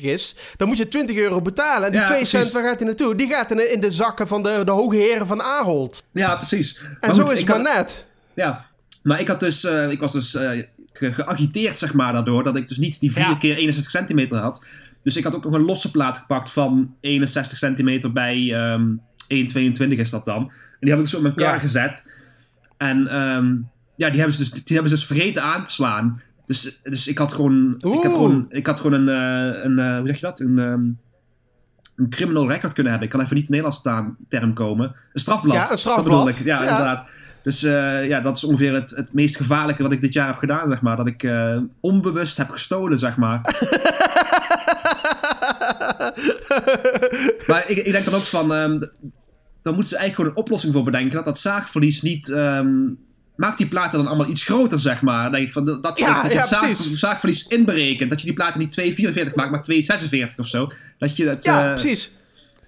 is, 0.00 0.36
dan 0.56 0.68
moet 0.68 0.76
je 0.76 0.88
20 0.88 1.16
euro 1.16 1.42
betalen. 1.42 1.84
En 1.86 1.90
die 1.92 2.00
Ja, 2.00 2.06
2 2.06 2.18
precies. 2.18 2.40
cent, 2.40 2.52
waar 2.52 2.62
gaat 2.62 2.78
die 2.78 2.86
naartoe? 2.86 3.14
Die 3.14 3.28
gaat 3.28 3.50
in, 3.50 3.72
in 3.72 3.80
de 3.80 3.90
zakken 3.90 4.28
van 4.28 4.42
de, 4.42 4.62
de 4.64 4.70
hoge 4.72 4.96
heren 4.96 5.26
van 5.26 5.42
Ahold. 5.42 6.02
Ja, 6.10 6.36
precies. 6.36 6.78
En 6.78 6.96
Maar 7.00 7.14
zo 7.14 7.22
goed, 7.22 7.32
is 7.32 7.40
het 7.40 7.48
had- 7.48 7.62
maar 7.62 7.74
net. 7.76 8.06
Ja, 8.34 8.66
maar 9.02 9.20
ik, 9.20 9.28
had 9.28 9.40
dus, 9.40 9.64
ik 9.64 10.00
was 10.00 10.12
dus 10.12 10.30
ge- 10.30 11.12
geagiteerd, 11.12 11.78
zeg 11.78 11.92
maar, 11.94 12.12
daardoor. 12.12 12.44
Dat 12.44 12.56
ik 12.56 12.68
dus 12.68 12.78
niet 12.78 13.00
die 13.00 13.12
4 13.12 13.22
Ja. 13.22 13.34
keer 13.36 13.56
61 13.56 13.90
centimeter 13.90 14.38
had. 14.38 14.64
Dus 15.04 15.16
ik 15.16 15.24
had 15.24 15.34
ook 15.34 15.44
nog 15.44 15.52
een 15.52 15.64
losse 15.64 15.90
plaat 15.90 16.18
gepakt 16.18 16.50
van 16.50 16.94
61 17.00 17.58
centimeter 17.58 18.12
bij 18.12 18.54
ehm 18.54 18.82
1,22 19.34 19.98
is 19.98 20.10
dat 20.10 20.24
dan. 20.24 20.36
En 20.42 20.50
die 20.80 20.90
heb 20.90 20.98
ik 20.98 21.04
dus 21.04 21.14
op 21.14 21.22
mijn 21.22 21.34
kar 21.34 21.54
Ja. 21.54 21.58
gezet. 21.58 22.10
En 22.76 23.06
ehm, 23.06 23.54
ja, 23.96 24.08
die 24.10 24.18
hebben, 24.18 24.32
ze 24.32 24.38
dus, 24.38 24.50
die 24.50 24.62
hebben 24.76 24.88
ze 24.88 24.96
dus 24.96 25.06
vergeten 25.06 25.42
aan 25.42 25.64
te 25.64 25.70
slaan. 25.70 26.20
Dus, 26.46 26.80
dus 26.82 27.06
ik 27.06 27.18
had 27.18 27.32
gewoon, 27.32 27.74
ik 27.76 27.82
heb 27.82 27.92
Oeh. 27.92 28.12
gewoon, 28.12 28.44
ik 28.48 28.66
had 28.66 28.80
gewoon 28.80 29.08
een, 29.08 29.08
eh, 29.08 29.64
een 29.64 29.78
eh, 29.78 29.98
hoe 29.98 30.06
zeg 30.06 30.16
je 30.20 30.26
dat? 30.26 30.40
Een, 30.40 30.58
ehm, 30.58 30.80
een 31.96 32.10
criminal 32.10 32.50
record 32.50 32.72
kunnen 32.72 32.92
hebben. 32.92 33.10
Ik 33.10 33.14
kan 33.16 33.24
even 33.24 33.34
niet 33.36 33.44
in 33.44 33.50
Nederlands 33.54 33.80
staan, 33.80 34.16
term 34.28 34.54
komen. 34.54 34.94
Een 35.12 35.20
strafblad. 35.20 35.54
Ja, 35.56 35.70
een 35.70 35.78
strafblad. 35.78 36.26
Dat 36.26 36.36
ik. 36.38 36.44
Ja, 36.44 36.62
Ja. 36.62 36.68
inderdaad. 36.70 37.08
Dus 37.42 37.62
eh, 37.62 38.08
ja, 38.08 38.20
dat 38.20 38.36
is 38.36 38.44
ongeveer 38.44 38.74
het, 38.74 38.90
het 38.90 39.12
meest 39.12 39.36
gevaarlijke 39.36 39.82
wat 39.82 39.92
ik 39.92 40.00
dit 40.00 40.12
jaar 40.12 40.26
heb 40.26 40.36
gedaan, 40.38 40.68
zeg 40.68 40.80
maar. 40.82 40.96
Dat 40.96 41.06
ik 41.06 41.28
onbewust 41.80 42.36
heb 42.36 42.50
gestolen, 42.50 42.98
zeg 42.98 43.16
maar. 43.16 43.40
maar 47.48 47.64
ik, 47.68 47.76
ik 47.76 47.92
denk 47.92 48.04
dan 48.04 48.14
ook 48.14 48.22
van... 48.22 48.54
ehm, 48.54 48.80
dan 49.62 49.74
moeten 49.74 49.92
ze 49.92 49.96
eigenlijk 49.96 50.14
gewoon 50.14 50.30
een 50.30 50.36
oplossing 50.36 50.72
voor 50.72 50.82
bedenken. 50.82 51.14
Dat 51.14 51.24
dat 51.24 51.38
zaagverlies 51.38 52.02
niet... 52.02 52.28
ehm, 52.28 52.68
maak 53.36 53.58
die 53.58 53.68
platen 53.68 53.98
dan 53.98 54.06
allemaal 54.06 54.28
iets 54.28 54.44
groter, 54.44 54.78
zeg 54.78 55.02
maar. 55.02 55.22
Dan 55.22 55.32
denk 55.32 55.46
ik 55.46 55.52
van, 55.52 55.64
dat 55.64 55.98
je, 55.98 56.04
Ja, 56.04 56.22
dat 56.22 56.32
je 56.32 56.38
ja, 56.38 56.74
zaagverlies 56.96 57.46
inberekent. 57.46 58.10
Dat 58.10 58.20
je 58.20 58.26
die 58.26 58.34
platen 58.34 58.60
niet 58.60 58.80
2,44 58.80 59.34
maakt, 59.34 59.50
maar 59.50 59.66
2,46 60.30 60.34
of 60.36 60.46
zo. 60.46 60.70
Dat 60.98 61.16
je. 61.16 61.36
Ja, 61.40 61.66
eh, 61.66 61.80
precies. 61.80 62.16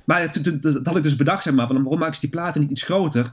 maar 0.05 0.33
dat 0.61 0.87
had 0.87 0.97
ik 0.97 1.03
dus 1.03 1.17
bedacht, 1.17 1.43
zeg 1.43 1.55
maar, 1.55 1.67
van 1.67 1.77
waarom 1.77 1.99
maken 1.99 2.15
ze 2.15 2.21
die 2.21 2.31
platen 2.31 2.61
niet 2.61 2.71
iets 2.71 2.83
groter? 2.83 3.31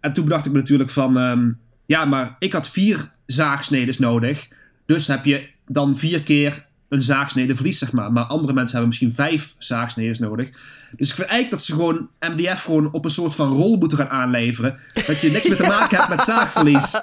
En 0.00 0.12
toen 0.12 0.24
bedacht 0.24 0.46
ik 0.46 0.52
me 0.52 0.58
natuurlijk 0.58 0.90
van, 0.90 1.18
ehm, 1.18 1.50
ja, 1.86 2.04
maar 2.04 2.36
ik 2.38 2.52
had 2.52 2.68
vier 2.68 3.12
zaagsnedes 3.26 3.98
nodig. 3.98 4.48
Dus 4.86 5.06
heb 5.06 5.24
je 5.24 5.48
dan 5.66 5.98
vier 5.98 6.22
keer 6.22 6.66
een 6.88 7.02
zaagsnede 7.02 7.54
verlies, 7.54 7.78
zeg 7.78 7.92
maar. 7.92 8.12
Maar 8.12 8.24
andere 8.24 8.52
mensen 8.52 8.70
hebben 8.72 8.88
misschien 8.88 9.14
vijf 9.14 9.54
zaagsnedes 9.58 10.18
nodig. 10.18 10.50
Dus 10.96 11.08
ik 11.08 11.14
vind 11.14 11.28
eigenlijk 11.28 11.50
dat 11.50 11.62
ze 11.62 11.72
gewoon 11.72 12.08
MDF 12.20 12.62
gewoon 12.64 12.92
op 12.92 13.04
een 13.04 13.10
soort 13.10 13.34
van 13.34 13.52
rol 13.52 13.76
moeten 13.76 13.98
gaan 13.98 14.08
aanleveren. 14.08 14.78
Dat 15.06 15.20
je 15.20 15.30
niks 15.30 15.46
meer 15.48 15.56
te 15.56 15.66
maken 15.78 15.96
hebt 15.96 16.08
met 16.08 16.20
zaagverlies. 16.20 16.90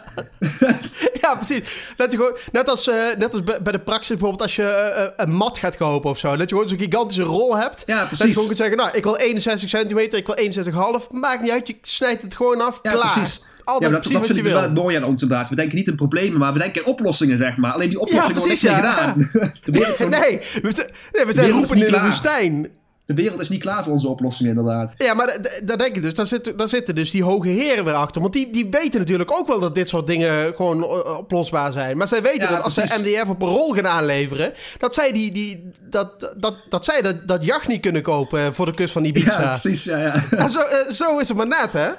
Ja, 1.21 1.35
precies. 1.35 1.91
Dat 1.95 2.11
je 2.11 2.17
gewoon, 2.17 2.37
net 2.51 2.69
als, 2.69 2.87
eh, 2.89 2.95
net 3.17 3.33
als 3.33 3.43
bij 3.43 3.71
de 3.71 3.79
praxis 3.79 4.07
bijvoorbeeld 4.07 4.41
als 4.41 4.55
je 4.55 4.63
eh, 4.63 5.03
eh, 5.03 5.11
een 5.15 5.31
mat 5.31 5.57
gaat 5.57 5.77
kopen 5.77 6.09
of 6.09 6.19
zo. 6.19 6.29
Dat 6.29 6.49
je 6.49 6.55
gewoon 6.55 6.67
zo'n 6.69 6.77
gigantische 6.79 7.23
rol 7.23 7.57
hebt. 7.57 7.83
Ja, 7.85 7.99
Dat 7.99 8.09
je 8.09 8.15
precies. 8.15 8.31
gewoon 8.33 8.45
kunt 8.45 8.57
zeggen, 8.59 8.77
nou, 8.77 8.89
ik 8.93 9.03
wil 9.03 9.17
61 9.17 9.69
centimeter, 9.69 10.19
ik 10.19 10.25
wil 10.25 10.35
61,5. 10.35 11.07
Maakt 11.11 11.41
niet 11.41 11.51
uit, 11.51 11.67
je 11.67 11.77
snijdt 11.81 12.21
het 12.23 12.35
gewoon 12.35 12.61
af, 12.61 12.79
Ja, 12.81 12.91
klaar. 12.91 13.13
precies. 13.13 13.43
Altijd 13.65 13.91
Ja, 13.91 13.97
dat, 13.97 13.99
precies 13.99 14.17
dat 14.17 14.27
wat 14.27 14.35
je 14.35 14.43
dus 14.43 14.51
wel 14.51 14.61
het 14.61 14.73
mooie 14.73 14.97
aan 14.97 15.03
ons 15.03 15.21
inderdaad. 15.21 15.49
We 15.49 15.55
denken 15.55 15.75
niet 15.75 15.87
in 15.87 15.95
problemen, 15.95 16.39
maar 16.39 16.53
we 16.53 16.59
denken 16.59 16.81
in 16.81 16.87
oplossingen, 16.87 17.37
zeg 17.37 17.57
maar. 17.57 17.71
Alleen 17.73 17.89
die 17.89 17.99
oplossingen 17.99 18.33
worden 18.35 18.47
niks 18.47 18.61
precies, 18.61 18.77
meer 18.77 18.85
ja. 18.85 18.97
gedaan. 18.97 19.29
Nee, 20.19 20.39
we 20.61 20.71
zijn, 20.71 20.89
nee, 21.11 21.25
we 21.25 21.33
zijn 21.33 21.49
roepen 21.49 21.75
niet 21.75 21.85
in 21.85 21.91
de 21.91 21.97
klaar. 21.97 22.05
woestijn. 22.05 22.67
de 23.05 23.13
wereld 23.13 23.41
is 23.41 23.49
niet 23.49 23.61
klaar 23.61 23.83
voor 23.83 23.93
onze 23.93 24.07
oplossingen, 24.07 24.51
inderdaad. 24.57 24.93
Ja, 24.97 25.13
maar 25.13 25.37
daar 25.63 25.77
denk 25.77 25.95
ik 25.95 26.01
dus. 26.01 26.13
Daar 26.13 26.27
zitten, 26.27 26.57
daar 26.57 26.67
zitten 26.67 26.95
dus 26.95 27.11
die 27.11 27.23
hoge 27.23 27.47
heren 27.47 27.85
weer 27.85 27.93
achter. 27.93 28.21
Want 28.21 28.33
die, 28.33 28.51
die 28.51 28.67
weten 28.69 28.99
natuurlijk 28.99 29.31
ook 29.31 29.47
wel 29.47 29.59
dat 29.59 29.75
dit 29.75 29.87
soort 29.87 30.07
dingen 30.07 30.53
gewoon 30.55 30.83
eh, 30.83 31.17
oplosbaar 31.17 31.71
zijn. 31.71 31.97
Maar 31.97 32.07
zij 32.07 32.21
weten 32.21 32.41
Ja, 32.41 32.49
dat 32.55 32.63
als 32.63 32.73
precies. 32.73 32.93
ze 32.93 32.99
MDF 33.01 33.29
op 33.29 33.41
een 33.41 33.47
rol 33.47 33.73
gaan 33.73 33.87
aanleveren... 33.87 34.53
dat 34.77 34.95
zij, 34.95 35.11
die, 35.11 35.31
die, 35.31 35.71
dat, 35.89 36.33
dat, 36.37 36.55
dat, 36.69 36.85
zij 36.85 37.01
dat, 37.01 37.27
dat 37.27 37.45
jacht 37.45 37.67
niet 37.67 37.81
kunnen 37.81 38.01
kopen 38.01 38.53
voor 38.53 38.65
de 38.65 38.73
kust 38.73 38.93
van 38.93 39.05
Ibiza. 39.05 39.41
Ja, 39.41 39.47
precies. 39.47 39.83
Ja, 39.83 39.97
ja. 39.97 40.23
En 40.31 40.49
zo, 40.49 40.59
eh, 40.59 40.91
zo 40.91 41.17
is 41.17 41.27
het 41.27 41.37
maar 41.37 41.47
net, 41.47 41.73
hè? 41.73 41.89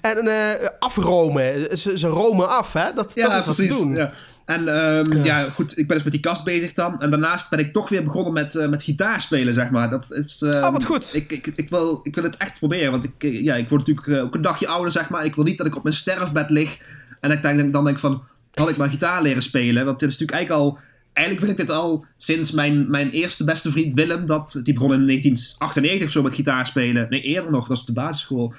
En 0.00 0.18
eh, 0.18 0.68
afromen. 0.78 1.78
Ze, 1.78 1.98
ze 1.98 2.08
romen 2.08 2.48
af, 2.48 2.72
hè? 2.72 2.92
Dat, 2.94 3.12
ja 3.14 3.28
dat 3.28 3.38
is 3.38 3.44
wat 3.44 3.56
ze 3.56 3.66
doen. 3.66 3.94
Ja. 3.94 4.12
En 4.44 4.68
ehm, 4.68 5.24
ja. 5.24 5.50
goed, 5.50 5.78
ik 5.78 5.86
ben 5.86 5.96
dus 5.96 6.04
met 6.04 6.12
die 6.12 6.22
kast 6.22 6.44
bezig 6.44 6.72
dan. 6.72 7.00
En 7.00 7.10
daarnaast 7.10 7.50
ben 7.50 7.58
ik 7.58 7.72
toch 7.72 7.88
weer 7.88 8.02
begonnen 8.02 8.32
met, 8.32 8.56
eh 8.56 8.68
met 8.68 8.82
gitaar 8.82 9.20
spelen, 9.20 9.54
zeg 9.54 9.70
maar. 9.70 9.90
Dat 9.90 10.12
is, 10.12 10.42
ehm, 10.42 10.64
Oh, 10.64 10.72
wat 10.72 10.84
goed. 10.84 11.14
Ik, 11.14 11.32
ik, 11.32 11.46
ik, 11.46 11.70
wil, 11.70 12.00
ik 12.02 12.14
wil 12.14 12.24
het 12.24 12.36
echt 12.36 12.58
proberen, 12.58 12.90
want 12.90 13.04
ik, 13.04 13.12
eh, 13.18 13.42
ja, 13.42 13.54
ik 13.54 13.68
word 13.68 13.86
natuurlijk 13.86 14.24
ook 14.24 14.34
een 14.34 14.42
dagje 14.42 14.66
ouder, 14.66 14.92
zeg 14.92 15.08
maar. 15.08 15.24
Ik 15.24 15.34
wil 15.34 15.44
niet 15.44 15.58
dat 15.58 15.66
ik 15.66 15.76
op 15.76 15.82
mijn 15.82 15.94
sterfbed 15.94 16.50
lig. 16.50 16.78
En 17.20 17.30
ik 17.30 17.42
denk, 17.42 17.72
dan 17.72 17.84
denk 17.84 17.96
ik 17.96 18.02
van, 18.02 18.22
had 18.54 18.68
ik 18.68 18.76
maar 18.76 18.88
gitaar 18.88 19.22
leren 19.22 19.42
spelen? 19.42 19.84
Want 19.84 19.98
dit 19.98 20.08
is 20.08 20.18
natuurlijk 20.18 20.38
eigenlijk 20.38 20.64
al... 20.64 20.78
Eigenlijk 21.12 21.46
wil 21.46 21.54
ik 21.54 21.66
dit 21.66 21.76
al 21.76 22.04
sinds 22.16 22.50
mijn, 22.50 22.90
mijn 22.90 23.10
eerste 23.10 23.44
beste 23.44 23.70
vriend 23.70 23.94
Willem, 23.94 24.26
dat, 24.26 24.60
die 24.62 24.74
begon 24.74 24.92
in 24.92 25.06
1998 25.06 26.06
of 26.06 26.12
zo 26.12 26.22
met 26.22 26.34
gitaar 26.34 26.66
spelen. 26.66 27.06
Nee, 27.10 27.20
eerder 27.20 27.50
nog, 27.50 27.60
dat 27.60 27.68
was 27.68 27.80
op 27.80 27.86
de 27.86 27.92
basisschool. 27.92 28.54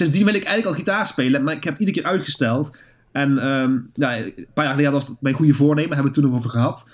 Sindsdien 0.00 0.24
wil 0.24 0.34
ik 0.34 0.44
eigenlijk 0.44 0.76
al 0.76 0.84
gitaar 0.84 1.06
spelen, 1.06 1.42
maar 1.42 1.54
ik 1.54 1.64
heb 1.64 1.72
het 1.72 1.82
iedere 1.82 2.00
keer 2.00 2.10
uitgesteld. 2.10 2.76
En 3.12 3.38
ehm, 3.38 3.78
ja, 3.94 4.16
een 4.16 4.46
paar 4.54 4.64
jaar 4.64 4.72
geleden 4.74 4.92
was 4.92 5.06
het 5.06 5.16
mijn 5.20 5.34
goede 5.34 5.54
voornemen, 5.54 5.96
hebben 5.96 6.12
we 6.12 6.12
het 6.12 6.20
toen 6.20 6.30
nog 6.30 6.38
over 6.38 6.50
gehad. 6.50 6.92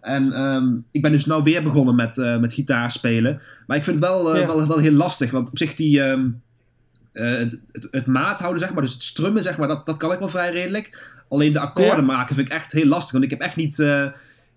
En 0.00 0.32
ehm, 0.32 0.66
ik 0.90 1.02
ben 1.02 1.12
dus 1.12 1.24
nou 1.24 1.42
weer 1.42 1.62
begonnen 1.62 1.94
met, 1.94 2.18
eh 2.18 2.38
met 2.38 2.52
gitaar 2.52 2.90
spelen. 2.90 3.40
Maar 3.66 3.76
ik 3.76 3.84
vind 3.84 3.98
het 3.98 4.08
wel, 4.08 4.34
eh, 4.34 4.40
Ja. 4.40 4.46
wel, 4.46 4.66
wel 4.66 4.78
heel 4.78 4.92
lastig, 4.92 5.30
want 5.30 5.50
op 5.50 5.58
zich 5.58 5.74
die... 5.74 6.02
ehm, 6.02 6.26
eh, 7.12 7.38
het, 7.72 7.88
het 7.90 8.06
maat 8.06 8.40
houden, 8.40 8.60
zeg 8.62 8.72
maar, 8.72 8.82
dus 8.82 8.92
het 8.92 9.02
strummen, 9.02 9.42
zeg 9.42 9.58
maar, 9.58 9.68
dat, 9.68 9.86
dat 9.86 9.96
kan 9.96 10.12
ik 10.12 10.18
wel 10.18 10.28
vrij 10.28 10.52
redelijk. 10.52 11.16
Alleen 11.28 11.52
de 11.52 11.58
akkoorden 11.58 11.96
Ja. 12.06 12.12
maken 12.12 12.34
vind 12.34 12.46
ik 12.48 12.52
echt 12.54 12.72
heel 12.72 12.86
lastig, 12.86 13.12
want 13.12 13.24
ik 13.24 13.30
heb 13.30 13.40
echt 13.40 13.56
niet, 13.56 13.78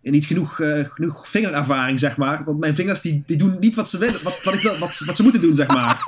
niet 0.02 0.26
genoeg, 0.26 0.60
eh, 0.60 0.86
genoeg 0.90 1.30
vingerervaring, 1.30 2.00
zeg 2.00 2.18
maar. 2.18 2.42
Want 2.46 2.60
mijn 2.60 2.76
vingers 2.76 3.02
die, 3.02 3.24
die 3.26 3.38
doen 3.38 3.58
niet 3.60 3.76
wat 3.76 3.90
ze 3.90 3.98
willen, 3.98 4.24
wat, 4.24 4.44
wat, 4.44 4.54
ik 4.54 4.62
wat, 4.62 5.00
wat 5.06 5.16
ze 5.16 5.24
moeten 5.24 5.42
doen, 5.42 5.56
zeg 5.56 5.68
maar. 5.68 6.00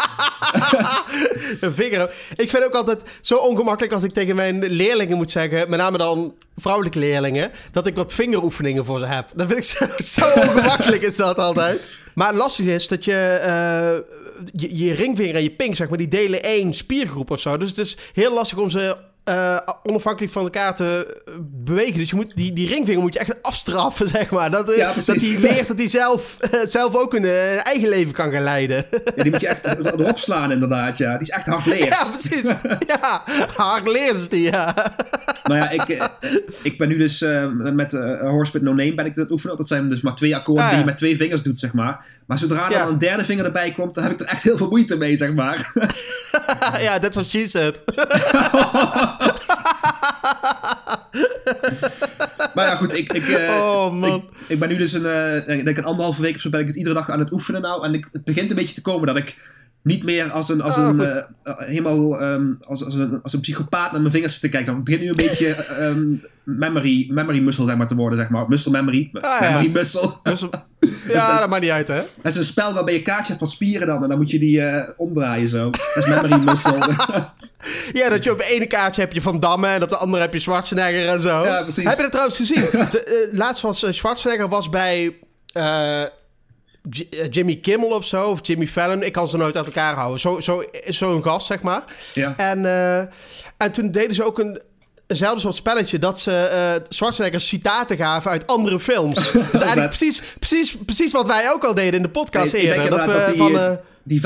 Een 1.62 1.74
vinger. 1.74 2.14
Ik 2.36 2.50
vind 2.50 2.64
ook 2.64 2.74
altijd 2.74 3.04
zo 3.22 3.36
ongemakkelijk 3.36 3.94
als 3.94 4.04
ik 4.04 4.14
tegen 4.14 4.36
mijn 4.36 4.66
leerlingen 4.66 5.18
moet 5.18 5.32
zeggen, 5.32 5.70
met 5.70 5.80
name 5.80 5.98
dan 5.98 6.34
vrouwelijke 6.58 7.00
leerlingen, 7.00 7.52
dat 7.72 7.88
ik 7.88 7.96
wat 7.96 8.14
vingeroefeningen 8.14 8.86
voor 8.86 9.00
ze 9.00 9.06
heb. 9.06 9.28
Dat 9.36 9.48
vind 9.48 9.60
ik 9.60 9.66
zo, 9.66 9.86
zo 10.22 10.40
ongemakkelijk 10.40 11.02
is 11.02 11.16
dat 11.16 11.38
altijd. 11.38 11.90
Maar 12.14 12.34
lastig 12.34 12.66
is 12.66 12.88
dat 12.88 13.06
je, 13.06 13.40
eh, 13.42 13.98
je, 14.54 14.78
je 14.78 14.94
ringvinger 14.94 15.36
en 15.36 15.44
je 15.44 15.52
pink, 15.52 15.76
zeg 15.76 15.90
maar, 15.90 15.98
die 15.98 16.08
delen 16.08 16.44
één 16.44 16.74
spiergroep 16.74 17.32
of 17.32 17.40
zo. 17.40 17.58
Dus 17.58 17.70
het 17.70 17.78
is 17.78 17.98
heel 18.14 18.34
lastig 18.34 18.58
om 18.58 18.70
ze 18.70 18.98
eh, 19.24 19.58
onafhankelijk 19.84 20.34
van 20.34 20.44
elkaar 20.44 20.76
te 20.76 21.22
eh, 21.26 21.34
bewegen. 21.42 21.94
Dus 21.94 22.10
je 22.10 22.16
moet, 22.16 22.32
die, 22.36 22.54
die 22.54 22.68
ringvinger 22.68 23.02
moet 23.02 23.14
je 23.14 23.20
echt 23.20 23.42
afstraffen, 23.42 24.08
zeg 24.18 24.30
maar. 24.30 24.52
Dat, 24.52 24.70
eh, 24.72 24.78
Ja, 24.78 24.94
dat 24.94 25.06
precies. 25.06 25.32
hij 25.32 25.40
leert 25.40 25.68
dat 25.68 25.78
hij 25.78 25.88
zelf, 25.88 26.38
zelf 26.70 26.96
ook 26.96 27.14
een 27.14 27.26
eigen 27.60 27.90
leven 27.90 28.14
kan 28.14 28.32
gaan 28.32 28.44
leiden. 28.44 28.86
Ja, 29.16 29.24
die 29.24 29.32
moet 29.32 29.42
je 29.42 29.48
echt 29.48 29.66
erop 29.66 30.18
slaan 30.18 30.52
inderdaad, 30.52 30.98
ja. 30.98 31.12
Die 31.18 31.28
is 31.28 31.30
echt 31.30 31.46
hardleers. 31.46 31.88
ja, 32.00 32.06
precies. 32.10 32.56
Ja, 32.88 33.22
hard 33.56 33.88
leers 33.88 34.20
is 34.20 34.30
die, 34.30 34.44
ja. 34.44 34.74
Maar 35.48 35.58
ja, 35.58 35.70
ik, 35.70 36.10
ik 36.64 36.78
ben 36.78 36.88
nu 36.88 36.98
dus 36.98 37.26
met 37.58 37.94
eh 37.94 38.20
Horse 38.30 38.52
with 38.52 38.62
No 38.62 38.74
Name 38.74 38.96
ben 38.96 39.06
ik 39.06 39.16
het 39.16 39.32
oefenen. 39.32 39.58
Dat 39.58 39.68
zijn 39.68 39.90
dus 39.90 40.02
maar 40.02 40.16
twee 40.16 40.36
akkoorden 40.36 40.64
Ah, 40.64 40.70
die 40.70 40.80
je 40.80 40.86
met 40.86 40.98
twee 40.98 41.18
vingers 41.18 41.42
doet, 41.42 41.60
zeg 41.60 41.74
maar. 41.74 42.06
Maar 42.26 42.38
zodra 42.38 42.72
er 42.72 42.88
een 42.88 42.98
derde 42.98 43.26
vinger 43.26 43.46
erbij 43.46 43.72
komt, 43.72 43.96
dan 43.96 44.04
heb 44.04 44.14
ik 44.14 44.20
er 44.20 44.26
echt 44.26 44.44
heel 44.44 44.58
veel 44.58 44.70
moeite 44.70 44.96
mee, 44.96 45.18
zeg 45.18 45.34
maar. 45.34 45.72
ja, 46.82 47.00
that's 47.00 47.16
what 47.16 47.30
she 47.30 47.48
said. 47.48 47.84
Maar 52.54 52.66
ja, 52.66 52.76
goed, 52.76 52.94
ik, 52.98 53.14
ik, 53.14 53.28
eh, 53.28 53.50
Oh, 53.50 53.92
man. 53.92 54.16
ik, 54.16 54.24
ik 54.48 54.60
ben 54.60 54.70
nu 54.70 54.78
dus 54.78 54.94
een, 54.94 55.50
ik 55.58 55.66
denk 55.66 55.78
een 55.78 55.84
anderhalve 55.84 56.22
week 56.22 56.36
of 56.36 56.42
zo 56.42 56.50
ben 56.50 56.60
ik 56.60 56.68
het 56.68 56.76
iedere 56.76 56.96
dag 56.96 57.10
aan 57.10 57.20
het 57.20 57.32
oefenen 57.32 57.62
nou. 57.62 57.86
En 57.86 57.94
ik, 57.94 58.08
het 58.12 58.24
begint 58.24 58.50
een 58.50 58.56
beetje 58.56 58.76
te 58.76 58.82
komen 58.82 59.08
dat 59.08 59.18
ik 59.18 59.38
niet 59.84 60.04
meer 60.04 60.32
als 60.32 60.50
een, 60.50 60.62
als 60.62 60.78
Oh, 60.78 60.84
een 60.88 61.02
eh, 61.02 61.18
eh, 61.18 61.24
helemaal 61.58 62.18
als, 62.66 62.86
als, 62.86 62.94
een, 62.96 63.20
als 63.24 63.34
een 63.34 63.40
psychopaat 63.40 63.92
naar 63.92 64.02
mijn 64.02 64.14
vingers 64.14 64.40
te 64.40 64.50
kijken. 64.50 64.74
Dan 64.74 64.84
begint 64.84 65.04
nu 65.04 65.10
een 65.10 65.16
beetje 65.16 65.48
eh, 65.48 65.88
ehm, 65.88 66.06
memory, 66.44 67.08
memory 67.12 67.40
muscle 67.40 67.66
zeg 67.66 67.76
maar, 67.78 67.88
te 67.88 67.96
worden, 67.96 68.20
zeg 68.20 68.30
maar. 68.30 68.46
Muscle 68.48 68.72
memory. 68.72 69.10
Ah, 69.14 69.22
ja. 69.22 69.50
memory 69.50 69.70
muscle. 69.72 70.12
Dus, 70.24 70.40
dat- 70.40 70.66
ja, 71.08 71.40
dat 71.40 71.50
maakt 71.50 71.62
niet 71.62 71.72
uit, 71.72 71.88
hè? 71.88 71.96
Dat 72.22 72.32
is 72.32 72.36
een 72.36 72.46
spel 72.46 72.74
waarbij 72.74 72.94
je 72.94 73.02
kaartje 73.02 73.28
hebt 73.28 73.38
van 73.40 73.48
spieren 73.48 73.88
dan. 73.88 74.04
En 74.04 74.10
dan 74.10 74.18
moet 74.18 74.32
je 74.32 74.40
die 74.40 74.62
omdraaien 74.98 75.48
zo. 75.50 75.70
Dat 75.70 75.98
is 75.98 76.06
memory 76.06 76.44
muscle. 76.50 76.78
Ja, 77.94 78.10
dat 78.10 78.24
je 78.24 78.32
op 78.32 78.38
de 78.38 78.46
ene 78.46 78.66
kaartje 78.68 79.02
heb 79.02 79.14
je 79.14 79.22
Van 79.22 79.40
Damme 79.40 79.68
en 79.68 79.84
op 79.84 79.90
de 79.90 79.96
andere 79.98 80.22
heb 80.22 80.34
je 80.34 80.40
Schwarzenegger 80.40 81.08
en 81.08 81.20
zo. 81.20 81.44
Ja, 81.46 81.62
precies. 81.62 81.84
Heb 81.84 81.96
je 81.96 82.02
dat 82.02 82.12
trouwens 82.12 82.38
gezien? 82.38 82.62
De, 82.62 83.30
laatst 83.32 83.62
was 83.62 83.86
Schwarzenegger 83.90 84.50
was 84.50 84.70
bij 84.70 85.16
Jimmy 87.30 87.56
Kimmel 87.56 87.90
of 87.90 88.06
zo, 88.06 88.30
of 88.30 88.40
Jimmy 88.42 88.68
Fallon. 88.68 89.04
Ik 89.04 89.12
kan 89.12 89.28
ze 89.28 89.38
nooit 89.38 89.56
uit 89.58 89.66
elkaar 89.66 89.96
houden. 89.96 90.20
Zo'n 90.20 90.42
zo, 90.42 90.64
zo'n 90.88 91.24
gast, 91.24 91.48
zeg 91.48 91.62
maar. 91.62 91.84
ja. 92.14 92.34
En, 92.38 92.66
eh, 92.66 92.98
en 93.58 93.72
toen 93.72 93.92
deden 93.92 94.16
ze 94.16 94.24
ook 94.24 94.40
een... 94.40 94.62
Eenzelfde 95.08 95.40
soort 95.40 95.56
spelletje 95.56 96.00
dat 96.00 96.20
ze 96.20 96.32
eh 96.38 96.82
Schwarzenegger 96.90 97.42
citaten 97.42 97.98
gaven 97.98 98.32
uit 98.32 98.48
andere 98.48 98.80
films. 98.80 99.16
Dat 99.32 99.54
is 99.54 99.62
eigenlijk 99.62 99.88
precies, 99.88 100.22
precies, 100.40 100.78
precies 100.78 101.12
wat 101.12 101.28
wij 101.28 101.52
ook 101.52 101.64
al 101.64 101.74
deden 101.74 101.94
in 101.94 102.02
de 102.02 102.10
podcast 102.10 102.54
Nee, 102.54 102.62
ik 102.62 102.68
denk 102.70 102.82
eerder. 102.84 102.98
Dat 102.98 103.08
we 103.08 103.14
dat 103.14 103.26
die, 103.28 103.38
van... 103.38 103.58
eh, 103.58 103.72
eh, 103.72 103.78
Die 104.04 104.22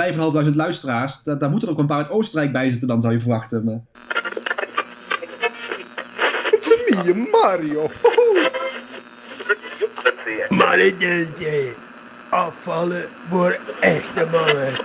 5.500 0.50 0.56
luisteraars, 0.56 1.24
da- 1.24 1.36
daar 1.36 1.50
moeten 1.50 1.68
er 1.68 1.74
ook 1.74 1.80
een 1.80 1.86
paar 1.88 1.98
uit 1.98 2.10
Oostenrijk 2.10 2.52
bij 2.52 2.70
zitten 2.70 2.88
dan, 2.88 3.02
zou 3.02 3.14
je 3.14 3.20
verwachten. 3.20 3.64
Maar... 3.64 3.80
It's 6.52 7.06
me, 7.06 7.28
Mario. 7.32 7.92
Malignante. 10.50 11.74
Afvallen 12.30 13.06
voor 13.30 13.58
echte 13.80 14.28
mannen. 14.32 14.76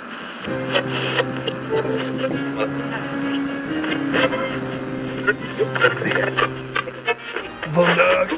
Vandaag 7.71 8.29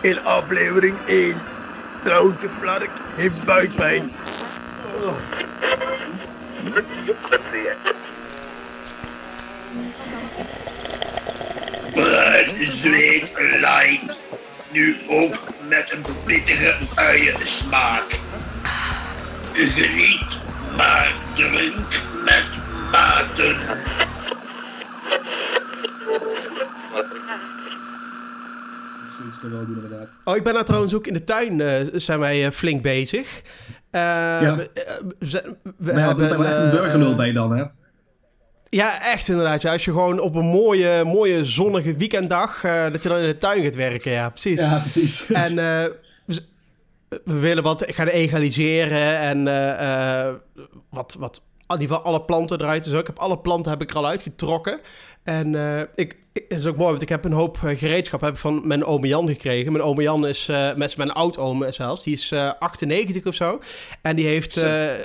in 0.00 0.24
aflevering 0.24 0.96
1. 1.06 1.34
Trouwtje 2.04 2.48
Flark 2.58 2.90
heeft 3.14 3.44
buikpijn. 3.44 4.12
Oh. 5.02 5.14
Bruin 11.94 12.66
zweet 12.66 13.32
light. 13.36 14.20
Nu 14.72 14.96
ook 15.08 15.34
met 15.68 15.92
een 15.92 16.04
pittige 16.24 16.74
uiensmaak. 16.94 18.20
Geniet, 19.52 20.40
maar 20.76 21.12
drink 21.34 22.02
met 22.24 22.44
mate. 22.90 23.54
Zoiets 29.18 29.38
kunnen 29.40 29.58
we 29.58 29.64
wel 29.64 29.74
doen 29.74 29.84
inderdaad. 29.84 30.08
Oh, 30.24 30.36
ik 30.36 30.42
ben 30.44 30.52
nou 30.52 30.64
trouwens 30.64 30.94
ook 30.94 31.06
in 31.06 31.12
de 31.12 31.24
tuin, 31.24 31.60
eh, 31.60 31.86
zijn 31.92 32.18
wij 32.18 32.44
eh, 32.46 32.50
flink 32.52 32.82
bezig. 32.82 33.42
Eh, 33.90 34.00
Ja. 34.40 34.56
we, 34.56 34.70
we 35.18 35.26
zijn- 35.26 35.44
we 35.62 35.72
Maar 35.92 35.94
ja, 35.98 36.06
hebben... 36.06 36.44
echt 36.46 36.56
een 36.56 36.70
burgerlul 36.70 37.14
bij 37.14 37.32
dan, 37.32 37.56
hè? 37.56 37.64
Ja, 38.74 39.02
echt 39.02 39.28
inderdaad. 39.28 39.62
Ja. 39.62 39.72
Als 39.72 39.84
je 39.84 39.90
gewoon 39.90 40.20
op 40.20 40.34
een 40.34 40.44
mooie, 40.44 41.04
mooie 41.04 41.44
zonnige 41.44 41.96
weekenddag, 41.96 42.64
eh, 42.64 42.90
dat 42.90 43.02
je 43.02 43.08
dan 43.08 43.18
in 43.18 43.26
de 43.26 43.38
tuin 43.38 43.62
gaat 43.62 43.74
werken. 43.74 44.12
Ja, 44.12 44.28
precies. 44.28 44.60
Ja, 44.60 44.78
precies. 44.78 45.30
En 45.32 45.58
eh, 45.58 45.84
we, 47.24 47.38
willen 47.38 47.62
wat 47.62 47.84
gaan 47.86 48.06
egaliseren 48.06 49.18
en 49.18 49.48
eh, 49.48 50.32
wat, 50.90 51.16
wat, 51.18 51.42
in 51.66 51.80
ieder 51.80 51.96
geval 51.96 52.12
alle 52.12 52.22
planten 52.22 52.60
eruit. 52.60 52.84
Dus 52.84 52.92
ook, 52.92 53.00
ik 53.00 53.06
heb 53.06 53.18
alle 53.18 53.38
planten 53.38 53.70
heb 53.70 53.82
ik 53.82 53.90
er 53.90 53.96
al 53.96 54.06
uitgetrokken. 54.06 54.80
En 55.22 55.54
eh, 55.54 55.80
ik, 55.94 56.16
het 56.32 56.44
is 56.48 56.66
ook 56.66 56.76
mooi, 56.76 56.90
want 56.90 57.02
ik 57.02 57.08
heb 57.08 57.24
een 57.24 57.32
hoop 57.32 57.58
eh, 57.64 57.78
gereedschap 57.78 58.20
heb 58.20 58.32
ik 58.32 58.38
van 58.38 58.66
mijn 58.66 58.84
oom 58.84 59.04
Jan 59.04 59.28
gekregen. 59.28 59.72
Mijn 59.72 59.84
oom 59.84 60.00
Jan 60.00 60.26
is, 60.26 60.48
eh, 60.48 60.74
met 60.74 60.96
mijn 60.96 61.10
oud-oom 61.10 61.72
zelfs, 61.72 62.04
die 62.04 62.14
is 62.14 62.32
eh 62.32 62.50
98 62.58 63.24
of 63.24 63.34
zo. 63.34 63.60
En 64.00 64.16
die 64.16 64.26
heeft 64.26 64.56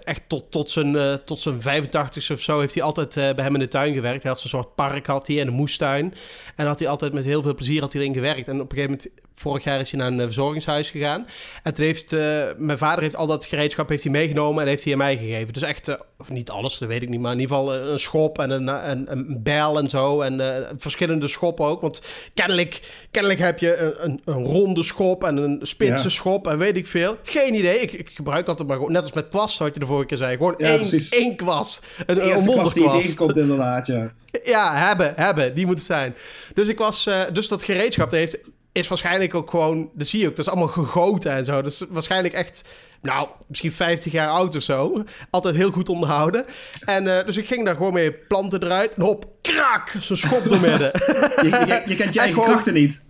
echt 0.03 0.21
tot, 0.27 0.51
tot, 0.51 0.69
zijn, 0.69 1.21
tot 1.25 1.39
zijn 1.39 1.61
85 1.61 2.31
of 2.31 2.41
zo, 2.41 2.59
heeft 2.59 2.73
hij 2.73 2.83
altijd 2.83 3.13
bij 3.13 3.43
hem 3.45 3.53
in 3.53 3.59
de 3.59 3.67
tuin 3.67 3.93
gewerkt. 3.93 4.23
Hij 4.23 4.31
had 4.31 4.39
zo'n 4.39 4.49
soort 4.49 4.75
park, 4.75 5.05
had 5.05 5.27
hij, 5.27 5.39
en 5.39 5.47
een 5.47 5.53
moestuin. 5.53 6.13
En 6.55 6.65
had 6.65 6.79
hij 6.79 6.87
altijd 6.87 7.13
met 7.13 7.23
heel 7.23 7.41
veel 7.41 7.53
plezier 7.53 7.81
had 7.81 7.93
hij 7.93 8.01
erin 8.01 8.13
gewerkt. 8.13 8.47
En 8.47 8.61
op 8.61 8.71
een 8.71 8.77
gegeven 8.77 8.97
moment, 9.03 9.26
vorig 9.39 9.63
jaar 9.63 9.79
is 9.79 9.91
hij 9.91 9.99
naar 9.99 10.11
een 10.11 10.19
eh, 10.19 10.25
verzorgingshuis 10.25 10.89
gegaan. 10.89 11.25
En 11.63 11.73
toen 11.73 11.85
heeft, 11.85 12.13
eh, 12.13 12.43
mijn 12.57 12.77
vader 12.77 13.03
heeft 13.03 13.15
al 13.15 13.27
dat 13.27 13.45
gereedschap 13.45 13.89
heeft 13.89 14.03
hij 14.03 14.11
meegenomen 14.11 14.61
en 14.63 14.67
heeft 14.69 14.83
hij 14.83 14.91
aan 14.93 14.97
mij 14.97 15.17
gegeven. 15.17 15.53
Dus 15.53 15.61
echt, 15.61 15.87
eh, 15.87 15.95
of 16.17 16.29
niet 16.29 16.49
alles, 16.49 16.77
dat 16.77 16.87
weet 16.89 17.01
ik 17.01 17.09
niet, 17.09 17.19
maar 17.19 17.33
in 17.33 17.39
ieder 17.39 17.55
geval 17.55 17.75
een 17.75 17.99
schop 17.99 18.39
en 18.39 18.49
een, 18.49 18.67
een, 18.89 19.11
een 19.11 19.39
bijl 19.43 19.77
en 19.79 19.89
zo. 19.89 20.21
En 20.21 20.65
verschillende 20.77 21.27
schoppen 21.27 21.65
ook, 21.65 21.81
want 21.81 22.01
kennelijk, 22.33 22.81
kennelijk 23.11 23.39
heb 23.39 23.59
je 23.59 23.77
een, 23.77 23.93
een, 24.05 24.21
een 24.25 24.43
ronde 24.45 24.83
schop 24.83 25.23
en 25.23 25.37
een 25.37 25.59
spitse 25.61 26.03
Ja. 26.03 26.09
schop 26.09 26.47
en 26.47 26.57
weet 26.57 26.75
ik 26.75 26.87
veel. 26.87 27.17
Geen 27.23 27.53
idee, 27.53 27.79
ik, 27.79 27.91
ik 27.91 28.09
gebruik 28.13 28.47
altijd 28.47 28.67
maar 28.67 28.77
gewoon, 28.77 28.91
net 28.91 29.01
als 29.01 29.13
met 29.13 29.29
kwast, 29.29 29.59
wat 29.59 29.73
je 29.73 29.79
de 29.79 29.85
vorige 29.85 30.07
keer 30.07 30.17
zei. 30.17 30.37
Gewoon 30.37 30.55
Ja, 30.57 30.67
één, 30.67 30.77
precies. 30.77 31.09
één 31.09 31.35
kwast. 31.35 31.85
Een, 32.05 32.15
De 32.15 32.21
een 32.21 32.27
eerste 32.27 32.51
klas 32.51 32.73
die 32.73 32.83
je 32.83 32.89
tegenkomt 32.89 33.37
inderdaad, 33.37 33.87
ja. 33.87 34.11
Ja, 34.43 34.75
hebben, 34.87 35.13
hebben. 35.15 35.55
Die 35.55 35.65
moet 35.65 35.75
het 35.75 35.85
zijn. 35.85 36.15
Dus 36.53 36.67
ik 36.67 36.77
was, 36.77 37.09
dus 37.33 37.47
dat 37.47 37.63
gereedschap 37.63 38.09
dat 38.09 38.19
heeft, 38.19 38.37
is 38.77 38.87
waarschijnlijk 38.87 39.35
ook 39.35 39.49
gewoon, 39.49 39.89
dat 39.93 40.07
zie 40.07 40.19
je 40.19 40.27
ook, 40.27 40.35
dat 40.35 40.45
is 40.45 40.51
allemaal 40.51 40.73
gegoten 40.73 41.31
en 41.31 41.45
zo. 41.45 41.61
Dat 41.61 41.71
is 41.71 41.83
waarschijnlijk 41.89 42.33
echt, 42.33 42.63
nou, 43.01 43.29
misschien 43.47 43.71
50 43.71 44.11
jaar 44.11 44.29
oud 44.29 44.55
of 44.55 44.61
zo. 44.63 45.03
Altijd 45.29 45.55
heel 45.55 45.71
goed 45.71 45.89
onderhouden. 45.89 46.45
En 46.85 47.17
eh, 47.19 47.25
dus 47.25 47.37
ik 47.37 47.47
ging 47.47 47.65
daar 47.65 47.75
gewoon 47.75 47.93
mee 47.93 48.11
planten 48.11 48.63
eruit. 48.63 48.93
En 48.93 49.01
hop, 49.01 49.25
krak, 49.41 49.89
zo'n 49.99 50.17
schop 50.17 50.43
door 50.49 50.59
midden. 50.59 50.91
Je, 51.43 51.63
je, 51.67 51.83
je 51.85 51.95
kent 51.95 51.97
je 51.97 52.03
En 52.03 52.25
eigen 52.25 52.29
gewoon- 52.33 52.45
krachten 52.45 52.73
niet. 52.73 53.05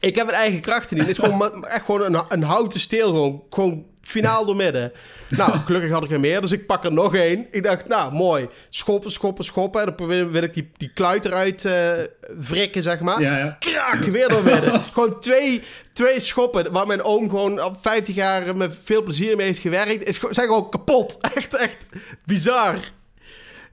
ik 0.00 0.14
heb 0.14 0.26
mijn 0.26 0.38
eigen 0.38 0.60
krachten 0.60 0.96
niet. 0.96 1.06
Het 1.06 1.18
is 1.18 1.24
gewoon 1.24 1.66
echt 1.66 1.84
gewoon 1.84 2.14
een, 2.14 2.24
een 2.28 2.42
houten 2.42 2.80
steel, 2.80 3.06
gewoon, 3.08 3.42
gewoon 3.50 3.84
finaal 4.06 4.44
door 4.44 4.56
midden. 4.56 4.92
Nou, 5.28 5.56
gelukkig 5.56 5.90
had 5.90 6.04
ik 6.04 6.10
er 6.10 6.20
meer, 6.20 6.40
dus 6.40 6.52
ik 6.52 6.66
pak 6.66 6.84
er 6.84 6.92
nog 6.92 7.14
één. 7.14 7.46
Ik 7.50 7.62
dacht, 7.62 7.88
nou, 7.88 8.12
mooi. 8.12 8.48
Schoppen, 8.68 9.12
schoppen, 9.12 9.44
schoppen. 9.44 9.80
En 9.80 9.86
dan 9.86 9.94
probeer- 9.94 10.30
wil 10.30 10.42
ik 10.42 10.54
die, 10.54 10.70
die 10.76 10.90
kluit 10.94 11.24
eruit 11.24 11.64
eh 11.64 11.92
wrikken, 12.38 12.82
zeg 12.82 13.00
maar. 13.00 13.20
Ja, 13.22 13.58
weer 14.10 14.28
door 14.28 14.44
midden. 14.44 14.80
gewoon 14.92 15.20
twee, 15.20 15.62
twee 15.92 16.20
schoppen 16.20 16.72
waar 16.72 16.86
mijn 16.86 17.02
oom 17.02 17.28
gewoon 17.28 17.58
al 17.58 17.76
50 17.80 18.14
jaar 18.14 18.56
met 18.56 18.74
veel 18.84 19.02
plezier 19.02 19.36
mee 19.36 19.46
heeft 19.46 19.58
gewerkt. 19.58 20.04
Is, 20.08 20.18
zijn 20.30 20.46
gewoon 20.48 20.70
kapot. 20.70 21.18
Echt, 21.34 21.54
echt 21.56 21.88
bizar. 22.24 22.74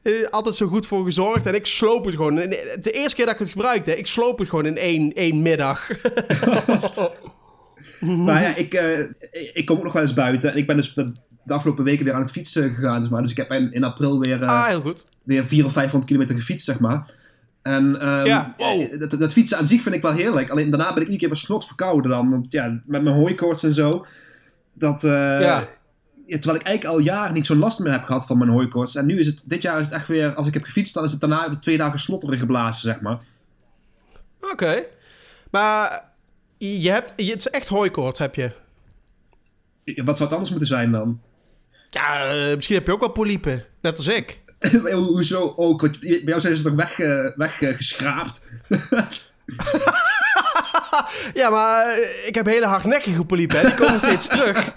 Eh, 0.01 0.13
Altijd 0.29 0.55
zo 0.55 0.67
goed 0.67 0.87
voor 0.87 1.03
gezorgd. 1.03 1.45
En 1.45 1.55
ik 1.55 1.65
sloop 1.65 2.05
het 2.05 2.15
gewoon. 2.15 2.39
En 2.39 2.49
De 2.81 2.91
eerste 2.91 3.15
keer 3.15 3.25
dat 3.25 3.33
ik 3.33 3.39
het 3.39 3.49
gebruikte, 3.49 3.97
ik 3.97 4.07
sloop 4.07 4.39
het 4.39 4.49
gewoon 4.49 4.65
in 4.65 4.77
één, 4.77 5.13
één 5.13 5.41
middag. 5.41 5.87
Maar 8.01 8.41
ja, 8.41 8.55
ik, 8.55 8.73
eh, 8.73 8.99
ik 9.53 9.65
kom 9.65 9.77
ook 9.77 9.83
nog 9.83 9.93
wel 9.93 10.01
eens 10.01 10.13
buiten. 10.13 10.51
En 10.51 10.57
ik 10.57 10.67
ben 10.67 10.77
dus 10.77 10.93
de, 10.93 11.11
de 11.43 11.53
afgelopen 11.53 11.83
weken 11.83 12.05
weer 12.05 12.13
aan 12.13 12.21
het 12.21 12.31
fietsen 12.31 12.75
gegaan, 12.75 13.01
zeg 13.01 13.11
maar. 13.11 13.21
Dus 13.21 13.31
ik 13.31 13.37
heb 13.37 13.51
in, 13.51 13.71
in 13.71 13.83
april 13.83 14.19
weer, 14.19 14.41
eh, 14.41 14.49
ah, 14.49 14.67
heel 14.67 14.81
goed. 14.81 15.05
weer 15.23 15.45
400 15.45 15.65
of 15.67 15.73
500 15.73 16.05
kilometer 16.05 16.35
gefietst, 16.35 16.65
zeg 16.65 16.79
maar. 16.79 17.05
En 17.61 17.99
ehm, 17.99 18.25
Ja, 18.25 18.53
wow. 18.57 18.81
eh, 18.81 18.99
dat, 18.99 19.11
dat 19.11 19.33
fietsen 19.33 19.57
aan 19.57 19.65
zich 19.65 19.81
vind 19.81 19.95
ik 19.95 20.01
wel 20.01 20.11
heerlijk. 20.13 20.49
Alleen 20.49 20.69
daarna 20.69 20.85
ben 20.85 20.95
ik 20.95 20.99
iedere 21.01 21.17
keer 21.19 21.29
weer 21.29 21.37
snot 21.37 21.67
verkouden 21.67 22.11
dan. 22.11 22.29
Want 22.29 22.51
ja, 22.51 22.81
met 22.85 23.03
mijn 23.03 23.15
hooikoorts 23.15 23.63
en 23.63 23.73
zo. 23.73 24.05
Dat, 24.73 25.01
Ja. 25.01 25.39
ja, 25.39 25.67
terwijl 26.37 26.59
ik 26.59 26.65
eigenlijk 26.65 26.85
al 26.85 26.99
jaren 26.99 27.33
niet 27.33 27.45
zo'n 27.45 27.57
last 27.57 27.79
meer 27.79 27.91
heb 27.91 28.03
gehad 28.03 28.25
van 28.25 28.37
mijn 28.37 28.49
hooikoorts. 28.49 28.95
En 28.95 29.05
nu 29.05 29.19
is 29.19 29.27
het, 29.27 29.43
dit 29.47 29.61
jaar 29.61 29.79
is 29.79 29.85
het 29.85 29.93
echt 29.93 30.07
weer, 30.07 30.33
als 30.33 30.47
ik 30.47 30.53
heb 30.53 30.63
gefietst, 30.63 30.93
dan 30.93 31.03
is 31.03 31.11
het 31.11 31.19
daarna 31.19 31.49
twee 31.59 31.77
dagen 31.77 31.99
snotterig 31.99 32.39
geblazen, 32.39 32.81
zeg 32.81 33.01
maar. 33.01 33.19
Oké. 34.51 34.83
Maar 35.51 36.10
Je 36.63 36.89
hebt, 36.91 37.13
je, 37.15 37.31
het 37.31 37.39
is 37.39 37.49
echt 37.49 37.67
hooikoorts, 37.67 38.19
heb 38.19 38.35
je. 38.35 38.51
Wat 39.85 40.17
zou 40.17 40.23
het 40.29 40.31
anders 40.31 40.49
moeten 40.49 40.67
zijn 40.67 40.91
dan? 40.91 41.21
Ja, 41.89 42.29
eh, 42.29 42.55
misschien 42.55 42.75
heb 42.75 42.85
je 42.85 42.91
ook 42.93 42.99
wel 42.99 43.09
poliepen. 43.11 43.65
Net 43.81 43.97
als 43.97 44.07
ik. 44.07 44.39
Ho- 44.83 44.91
Hoezo 44.91 45.53
ook? 45.55 45.81
Want 45.81 45.99
bij 45.99 46.21
jou 46.25 46.39
zijn 46.39 46.57
ze 46.57 46.63
toch 46.63 46.73
weggeschraapt? 46.73 47.35
Weg, 47.37 47.61
eh, 47.61 47.75
geschraapt? 47.75 48.45
Ja, 51.33 51.49
maar 51.49 51.87
eh, 51.87 52.27
ik 52.27 52.35
heb 52.35 52.45
hele 52.45 52.65
hardnekkige 52.65 53.25
poliepen. 53.25 53.59
hè. 53.59 53.65
Die 53.65 53.75
komen 53.75 53.99
steeds 54.07 54.27
terug. 54.27 54.73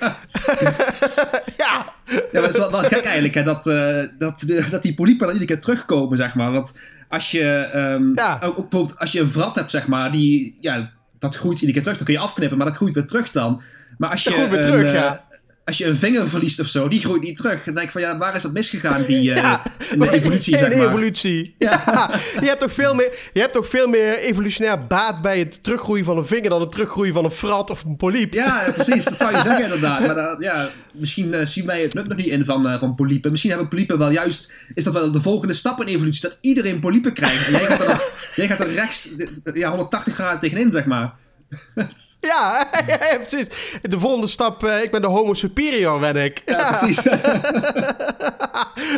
ja. 1.56 1.92
Ja, 2.06 2.20
maar 2.32 2.42
het 2.42 2.50
is 2.54 2.58
wel, 2.58 2.70
wel 2.70 2.80
gek 2.82 3.04
eigenlijk, 3.04 3.34
hè, 3.34 3.42
dat, 3.42 3.66
eh, 3.66 4.02
dat, 4.18 4.38
de, 4.46 4.66
dat 4.70 4.82
die 4.82 4.94
poliepen 4.94 5.26
dan 5.26 5.36
iedere 5.36 5.52
keer 5.52 5.62
terugkomen, 5.62 6.16
zeg 6.18 6.34
maar. 6.34 6.52
Want 6.52 6.78
als 7.08 7.30
je, 7.30 7.50
ehm, 7.54 8.14
Ja. 8.14 8.34
ook, 8.42 8.58
ook 8.58 8.68
bijvoorbeeld 8.70 8.98
als 8.98 9.12
je 9.12 9.20
een 9.20 9.30
vrat 9.30 9.54
hebt, 9.54 9.70
zeg 9.70 9.86
maar, 9.86 10.12
die, 10.12 10.56
ja, 10.60 10.90
dat 11.24 11.36
groeit 11.36 11.60
iedere 11.60 11.72
keer 11.72 11.82
terug. 11.82 11.96
Dan 11.96 12.06
kun 12.06 12.14
je 12.14 12.20
afknippen, 12.20 12.58
maar 12.58 12.66
dat 12.66 12.76
groeit 12.76 12.94
weer 12.94 13.06
terug 13.06 13.30
dan. 13.30 13.62
Maar 13.98 14.10
als 14.10 14.22
je, 14.22 14.30
Dat 14.30 14.38
groeit 14.38 14.50
weer 14.50 14.64
een, 14.64 14.70
terug, 14.70 14.86
eh, 14.86 14.92
ja. 14.94 15.24
Als 15.64 15.78
je 15.78 15.86
een 15.86 15.96
vinger 15.96 16.28
verliest 16.28 16.60
of 16.60 16.66
zo, 16.66 16.88
die 16.88 17.00
groeit 17.00 17.22
niet 17.22 17.36
terug. 17.36 17.64
Dan 17.64 17.74
denk 17.74 17.86
ik 17.86 17.92
van, 17.92 18.00
ja, 18.00 18.18
waar 18.18 18.34
is 18.34 18.42
dat 18.42 18.52
misgegaan, 18.52 19.04
die, 19.04 19.32
eh, 19.34 19.54
in 19.78 19.86
de 19.90 19.96
maar 19.96 20.08
evolutie, 20.08 20.52
in 20.52 20.58
zeg 20.58 20.68
de 20.68 20.76
maar. 20.76 20.86
evolutie. 20.86 21.54
Ja. 21.58 21.82
je, 22.40 22.46
hebt 22.46 22.60
toch 22.60 22.72
veel 22.72 22.94
meer, 22.94 23.16
je 23.32 23.40
hebt 23.40 23.52
toch 23.52 23.68
veel 23.68 23.86
meer 23.86 24.18
evolutionair 24.18 24.86
baat 24.86 25.22
bij 25.22 25.38
het 25.38 25.62
teruggroeien 25.62 26.04
van 26.04 26.18
een 26.18 26.26
vinger 26.26 26.48
dan 26.50 26.60
het 26.60 26.70
teruggroeien 26.70 27.14
van 27.14 27.24
een 27.24 27.30
frat 27.30 27.70
of 27.70 27.84
een 27.84 27.96
poliep. 27.96 28.32
Ja, 28.34 28.62
precies. 28.74 29.04
Dat 29.04 29.16
zou 29.16 29.36
je 29.36 29.40
zeggen 29.42 29.62
inderdaad. 29.64 30.00
Maar 30.06 30.14
dat- 30.14 30.36
ja, 30.40 30.70
misschien 30.92 31.34
eh, 31.34 31.46
zien 31.46 31.66
wij 31.66 31.82
het 31.82 31.94
nut 31.94 32.08
nog 32.08 32.16
niet 32.16 32.26
in 32.26 32.44
van, 32.44 32.68
eh, 32.68 32.78
van 32.78 32.94
poliepen. 32.94 33.30
Misschien 33.30 33.50
hebben 33.50 33.68
poliepen 33.68 33.98
wel 33.98 34.10
juist... 34.10 34.54
Is 34.74 34.84
dat 34.84 34.92
wel 34.92 35.12
de 35.12 35.20
volgende 35.20 35.54
stap 35.54 35.80
in 35.80 35.86
evolutie? 35.86 36.22
Dat 36.22 36.38
iedereen 36.40 36.80
poliepen 36.80 37.12
krijgt. 37.12 37.46
En 37.46 37.52
jij 37.52 37.60
gaat 37.60 37.80
er, 37.80 38.02
jij 38.36 38.46
gaat 38.48 38.60
er 38.60 38.72
rechts 38.72 39.08
eh, 39.44 39.54
ja, 39.54 39.68
180 39.68 40.14
graden 40.14 40.40
tegenin, 40.40 40.72
zeg 40.72 40.84
maar. 40.84 41.14
Ja, 42.20 42.66
ja, 42.86 42.98
precies. 43.16 43.46
De 43.82 43.98
volgende 43.98 44.26
stap, 44.26 44.64
eh, 44.64 44.82
ik 44.82 44.90
ben 44.90 45.00
de 45.00 45.06
homo 45.06 45.34
superior, 45.34 45.98
ben 45.98 46.16
ik. 46.16 46.42
Ja, 46.46 46.68
precies. 46.78 47.02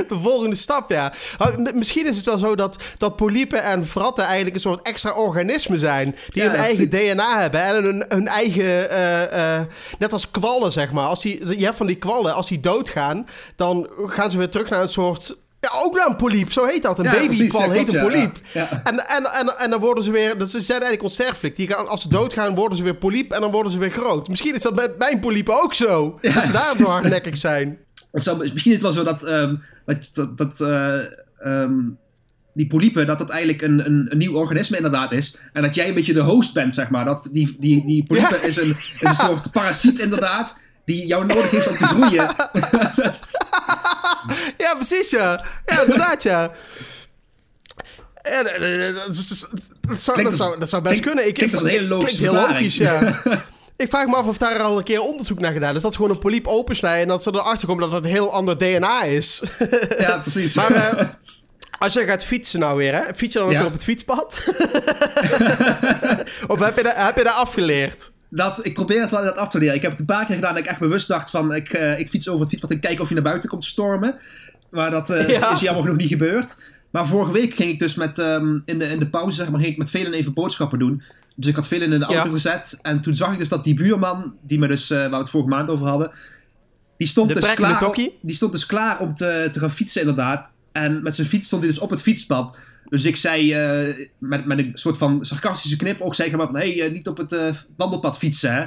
De 0.08 0.18
volgende 0.22 0.54
stap, 0.56 0.90
ja. 0.90 1.12
Misschien 1.74 2.06
is 2.06 2.16
het 2.16 2.26
wel 2.26 2.38
zo 2.38 2.54
dat, 2.56 2.76
dat 2.98 3.16
poliepen 3.16 3.62
en 3.62 3.86
vratten 3.86 4.24
eigenlijk 4.24 4.54
een 4.54 4.60
soort 4.60 4.86
extra 4.86 5.12
organismen 5.12 5.78
zijn. 5.78 6.04
Die 6.28 6.42
Ja, 6.42 6.48
hun 6.50 6.58
eigen 6.58 6.88
precies. 6.88 7.12
DNA 7.12 7.40
hebben 7.40 7.60
en 7.62 7.84
hun, 7.84 8.04
hun 8.08 8.28
eigen... 8.28 8.90
eh, 8.90 9.56
eh, 9.58 9.66
net 9.98 10.12
als 10.12 10.30
kwallen, 10.30 10.72
zeg 10.72 10.92
maar. 10.92 11.06
Als 11.06 11.20
die, 11.20 11.58
je 11.58 11.64
hebt 11.64 11.76
van 11.76 11.86
die 11.86 11.96
kwallen, 11.96 12.34
als 12.34 12.48
die 12.48 12.60
doodgaan, 12.60 13.26
dan 13.56 13.88
gaan 14.06 14.30
ze 14.30 14.38
weer 14.38 14.48
terug 14.50 14.68
naar 14.68 14.82
een 14.82 14.88
soort... 14.88 15.36
Ja, 15.60 15.68
ook 15.84 15.94
naar 15.96 16.06
een 16.06 16.16
poliep, 16.16 16.52
zo 16.52 16.64
heet 16.64 16.82
dat. 16.82 16.98
Een 16.98 17.04
Ja, 17.04 17.12
ja, 17.14 17.70
heet 17.70 17.94
een 17.94 18.00
poliep. 18.00 18.36
ja. 18.52 18.80
En, 18.84 19.08
en, 19.08 19.24
en, 19.32 19.58
en 19.58 19.70
dan 19.70 19.80
worden 19.80 20.04
ze 20.04 20.10
weer... 20.10 20.38
Dat 20.38 20.50
ze 20.50 20.60
zijn 20.60 20.80
eigenlijk 20.80 21.02
onsterfelijk. 21.02 21.56
Die 21.56 21.68
gaan, 21.68 21.88
als 21.88 22.02
ze 22.02 22.08
doodgaan, 22.08 22.54
worden 22.54 22.78
ze 22.78 22.84
weer 22.84 22.96
poliep 22.96 23.32
en 23.32 23.40
dan 23.40 23.50
worden 23.50 23.72
ze 23.72 23.78
weer 23.78 23.90
groot. 23.90 24.28
Misschien 24.28 24.54
is 24.54 24.62
dat 24.62 24.74
met 24.74 24.98
mijn 24.98 25.20
poliepen 25.20 25.62
ook 25.62 25.74
zo. 25.74 26.18
Dat 26.22 26.46
ze 26.46 26.52
daarom 26.52 26.76
zo 26.76 26.84
hardnekkig 26.90 27.36
zijn. 27.36 27.78
Het 28.12 28.22
zou- 28.22 28.38
misschien 28.52 28.72
is 28.72 28.82
het 28.82 28.82
wel 28.82 28.92
zo 28.92 29.04
dat, 29.04 29.22
ehm, 29.22 29.54
dat, 29.84 30.30
dat, 30.36 30.60
eh, 30.60 30.98
ehm, 31.38 31.72
die 32.54 32.66
poliepen, 32.66 33.06
dat 33.06 33.18
dat 33.18 33.30
eigenlijk 33.30 33.62
een, 33.62 33.86
een, 33.86 34.06
een 34.10 34.18
nieuw 34.18 34.34
organisme 34.34 34.76
inderdaad 34.76 35.12
is. 35.12 35.40
En 35.52 35.62
dat 35.62 35.74
jij 35.74 35.88
een 35.88 35.94
beetje 35.94 36.12
de 36.12 36.20
host 36.20 36.54
bent, 36.54 36.74
zeg 36.74 36.88
maar. 36.90 37.04
Dat 37.04 37.28
die, 37.32 37.56
die, 37.60 37.86
die 37.86 38.04
poliepen 38.04 38.36
Ja. 38.40 38.46
is, 38.46 38.56
een, 38.56 38.68
is 38.70 38.96
een 39.00 39.14
soort 39.26 39.50
parasiet 39.52 39.98
inderdaad, 39.98 40.58
die 40.84 41.06
jou 41.06 41.26
nodig 41.26 41.50
heeft 41.50 41.68
om 41.68 41.76
te 41.76 41.84
groeien. 41.84 42.26
Ja, 44.64 44.74
precies, 44.74 45.10
ja. 45.10 45.44
Ja, 45.66 45.80
inderdaad, 45.80 46.22
ja. 46.22 46.50
Ja, 48.22 48.42
dat- 48.42 48.52
dat- 48.58 48.96
dat- 48.96 49.06
dat- 49.06 49.50
dat 49.80 50.00
zou, 50.00 50.22
dat, 50.22 50.36
zou, 50.36 50.58
dat 50.58 50.68
zou 50.68 50.82
best 50.82 51.00
kunnen. 51.00 51.26
Ik, 51.26 51.34
klinkt 51.34 51.56
klinkt 51.56 51.70
heel 52.18 52.32
logisch, 52.32 52.76
ja. 52.76 53.20
Ik 53.76 53.88
vraag 53.88 54.06
me 54.06 54.16
af 54.16 54.26
of 54.26 54.38
daar 54.38 54.58
al 54.62 54.78
een 54.78 54.84
keer 54.84 55.00
onderzoek 55.00 55.38
naar 55.40 55.52
gedaan 55.52 55.74
is. 55.76 55.82
Dat 55.82 55.92
ze 55.92 55.96
gewoon 55.98 56.12
een 56.12 56.22
poliep 56.22 56.46
opensnijden 56.46 57.02
en 57.02 57.08
dat 57.08 57.22
ze 57.22 57.30
erachter 57.34 57.66
komen 57.68 57.82
dat 57.82 57.92
het 57.92 58.04
een 58.04 58.10
heel 58.10 58.32
ander 58.32 58.58
DNA 58.58 59.02
is. 59.02 59.42
Ja, 59.98 60.18
precies. 60.18 60.54
Maar 60.54 60.70
eh, 60.72 61.08
als 61.78 61.92
je 61.92 62.04
gaat 62.04 62.24
fietsen 62.24 62.60
nou 62.60 62.76
weer, 62.76 62.94
hè? 62.94 63.14
Fiets 63.14 63.32
je 63.32 63.38
dan 63.38 63.48
ook 63.48 63.52
Ja. 63.54 63.58
weer 63.58 63.66
op 63.66 63.72
het 63.74 63.84
fietspad? 63.84 64.34
of 66.46 66.58
heb 66.60 66.76
je, 66.76 66.82
dat, 66.82 66.92
heb 66.96 67.16
je 67.16 67.24
dat 67.24 67.34
afgeleerd? 67.34 68.10
Dat, 68.28 68.66
ik 68.66 68.74
probeer 68.74 69.00
het 69.00 69.10
wel 69.10 69.18
inderdaad 69.20 69.42
af 69.44 69.50
te 69.50 69.58
leren. 69.58 69.74
Ik 69.74 69.82
heb 69.82 69.90
het 69.90 70.00
een 70.00 70.06
paar 70.06 70.26
keer 70.26 70.34
gedaan 70.34 70.54
dat 70.54 70.62
ik 70.64 70.68
echt 70.70 70.78
bewust 70.80 71.08
dacht 71.08 71.30
van... 71.30 71.54
Ik, 71.54 71.68
eh, 71.68 71.98
ik 71.98 72.08
fiets 72.10 72.28
over 72.28 72.40
het 72.40 72.48
fietspad 72.48 72.70
en 72.70 72.80
kijk 72.80 73.00
of 73.00 73.08
je 73.08 73.14
naar 73.14 73.22
buiten 73.22 73.48
komt 73.48 73.64
stormen. 73.64 74.16
Maar 74.70 74.90
dat 74.90 75.08
Ja. 75.28 75.52
is 75.52 75.60
jammer 75.60 75.82
genoeg 75.82 75.98
niet 75.98 76.08
gebeurd. 76.08 76.62
Maar 76.90 77.06
vorige 77.06 77.32
week 77.32 77.54
ging 77.54 77.70
ik 77.70 77.78
dus 77.78 77.94
met... 77.94 78.18
ehm, 78.18 78.58
in, 78.64 78.78
de, 78.78 78.84
in 78.84 78.98
de 78.98 79.08
pauze, 79.08 79.36
zeg 79.36 79.50
maar, 79.50 79.60
ging 79.60 79.72
ik 79.72 79.78
met 79.78 79.90
velen 79.90 80.12
even 80.12 80.34
boodschappen 80.34 80.78
doen. 80.78 81.02
Dus 81.34 81.48
ik 81.50 81.56
had 81.56 81.68
velen 81.68 81.92
in 81.92 81.98
de 81.98 82.06
auto 82.06 82.24
Ja. 82.24 82.30
gezet. 82.32 82.78
En 82.82 83.00
toen 83.02 83.14
zag 83.14 83.32
ik 83.32 83.38
dus 83.38 83.48
dat 83.48 83.64
die 83.64 83.74
buurman, 83.74 84.34
die 84.42 84.58
me 84.58 84.66
dus, 84.66 84.90
eh, 84.90 84.98
waar 84.98 85.10
we 85.10 85.16
het 85.16 85.30
vorige 85.30 85.50
maand 85.50 85.68
over 85.70 85.86
hadden... 85.86 86.10
Die 86.96 87.08
stond, 87.08 87.28
De 87.28 87.34
dus 87.40 87.54
klaar, 87.54 87.94
die 88.20 88.34
stond 88.36 88.52
dus 88.52 88.66
klaar 88.66 88.98
om 89.00 89.14
te, 89.14 89.48
te 89.52 89.58
gaan 89.58 89.70
fietsen 89.72 90.00
inderdaad. 90.00 90.52
En 90.72 91.02
met 91.02 91.14
zijn 91.14 91.26
fiets 91.26 91.46
stond 91.46 91.62
hij 91.62 91.70
dus 91.70 91.80
op 91.80 91.90
het 91.90 92.02
fietspad. 92.02 92.56
Dus 92.88 93.04
ik 93.04 93.16
zei 93.16 93.52
eh, 93.52 94.08
met, 94.18 94.46
met 94.46 94.58
een 94.58 94.70
soort 94.74 94.98
van 94.98 95.24
sarcastische 95.24 95.76
knip 95.76 96.00
ook 96.00 96.14
zei 96.14 96.28
ik 96.30 96.36
hem 96.36 96.46
van... 96.46 96.56
Hé, 96.56 96.74
hey, 96.74 96.88
niet 96.88 97.08
op 97.08 97.16
het 97.16 97.32
eh, 97.32 97.56
wandelpad 97.76 98.18
fietsen, 98.18 98.54
hè. 98.54 98.64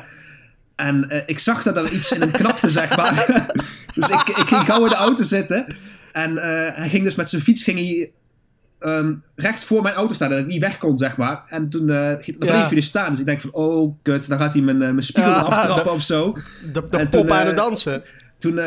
En 0.76 1.09
eh, 1.09 1.22
ik 1.26 1.39
zag 1.39 1.63
dat 1.63 1.78
er 1.78 1.91
iets 1.91 2.11
in 2.11 2.22
hem 2.22 2.32
knapte, 2.32 2.70
zeg 2.80 2.97
maar. 2.97 3.26
dus 3.95 4.09
ik, 4.09 4.28
ik 4.28 4.47
ging 4.47 4.65
gauw 4.65 4.84
in 4.84 4.89
de 4.89 4.95
auto 4.95 5.24
zitten. 5.24 5.76
En 6.11 6.38
hij 6.74 6.89
ging 6.89 7.03
dus 7.03 7.15
met 7.15 7.30
zijn 7.30 7.41
fiets 7.41 7.63
ging 7.63 7.80
hij, 7.80 8.11
ehm, 8.80 9.13
recht 9.36 9.63
voor 9.63 9.82
mijn 9.82 9.95
auto 9.95 10.13
staan. 10.13 10.30
Dat 10.30 10.39
ik 10.39 10.45
niet 10.45 10.61
weg 10.61 10.78
kon, 10.78 10.97
zeg 10.97 11.17
maar. 11.17 11.43
En 11.47 11.70
toen 11.70 11.88
Ja. 11.88 12.17
bleef 12.38 12.51
hij 12.51 12.76
dus 12.76 12.86
staan. 12.86 13.09
Dus 13.09 13.20
ik 13.20 13.26
denk 13.26 13.41
van, 13.41 13.53
oh 13.53 13.95
kut, 14.01 14.28
dan 14.30 14.38
gaat 14.38 14.53
hij 14.53 14.63
mijn, 14.63 14.78
mijn 14.78 15.01
spiegel 15.01 15.32
Ja, 15.32 15.38
aftrappen 15.39 15.91
of 15.99 16.01
zo. 16.01 16.38
De, 16.74 16.88
de 16.89 16.97
En 16.97 17.09
pop 17.09 17.32
aan 17.32 17.47
het 17.47 17.55
dansen. 17.55 18.03
Toen, 18.38 18.59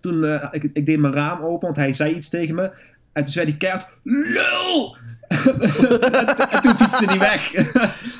toen 0.00 0.24
ik, 0.50 0.70
ik 0.72 0.86
deed 0.86 0.98
mijn 0.98 1.14
raam 1.14 1.40
open, 1.40 1.66
want 1.66 1.76
hij 1.76 1.92
zei 1.92 2.14
iets 2.14 2.28
tegen 2.28 2.54
me. 2.54 2.70
En 3.12 3.22
toen 3.22 3.32
zei 3.32 3.46
hij 3.46 3.56
keihard, 3.56 3.86
lul! 4.02 4.96
en 6.50 6.60
toen 6.62 6.76
fietste 6.76 7.04
hij 7.04 7.18
weg. 7.18 7.52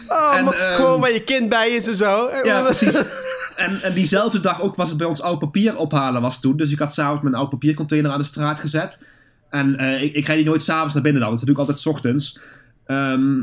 Oh, 0.08 0.36
en, 0.36 0.44
maar 0.44 0.54
ehm, 0.54 0.74
gewoon 0.74 1.00
waar 1.00 1.12
je 1.12 1.24
kind 1.24 1.48
bij 1.48 1.68
is 1.70 1.88
en 1.88 1.96
zo. 1.96 2.30
Ja, 2.42 2.62
precies. 2.62 2.94
En, 3.56 3.82
en 3.82 3.94
diezelfde 3.94 4.40
dag 4.40 4.62
ook 4.62 4.76
was 4.76 4.88
het 4.88 4.98
bij 4.98 5.06
ons 5.06 5.22
oud 5.22 5.38
papier 5.38 5.76
ophalen 5.76 6.22
was 6.22 6.40
toen. 6.40 6.56
Dus 6.56 6.72
ik 6.72 6.78
had 6.78 6.94
s'avonds 6.94 7.22
mijn 7.22 7.34
oud 7.34 7.50
papiercontainer 7.50 8.10
aan 8.10 8.18
de 8.18 8.24
straat 8.24 8.60
gezet. 8.60 9.02
En 9.50 9.76
eh, 9.76 10.02
ik, 10.02 10.14
ik 10.14 10.26
rijd 10.26 10.38
die 10.38 10.48
nooit 10.48 10.62
s'avonds 10.62 10.94
naar 10.94 11.02
binnen 11.02 11.22
dan. 11.22 11.30
Dat 11.30 11.40
doe 11.40 11.50
ik 11.50 11.58
altijd 11.58 11.80
's 11.80 11.86
ochtends. 11.86 12.40
Ehm, 12.86 13.40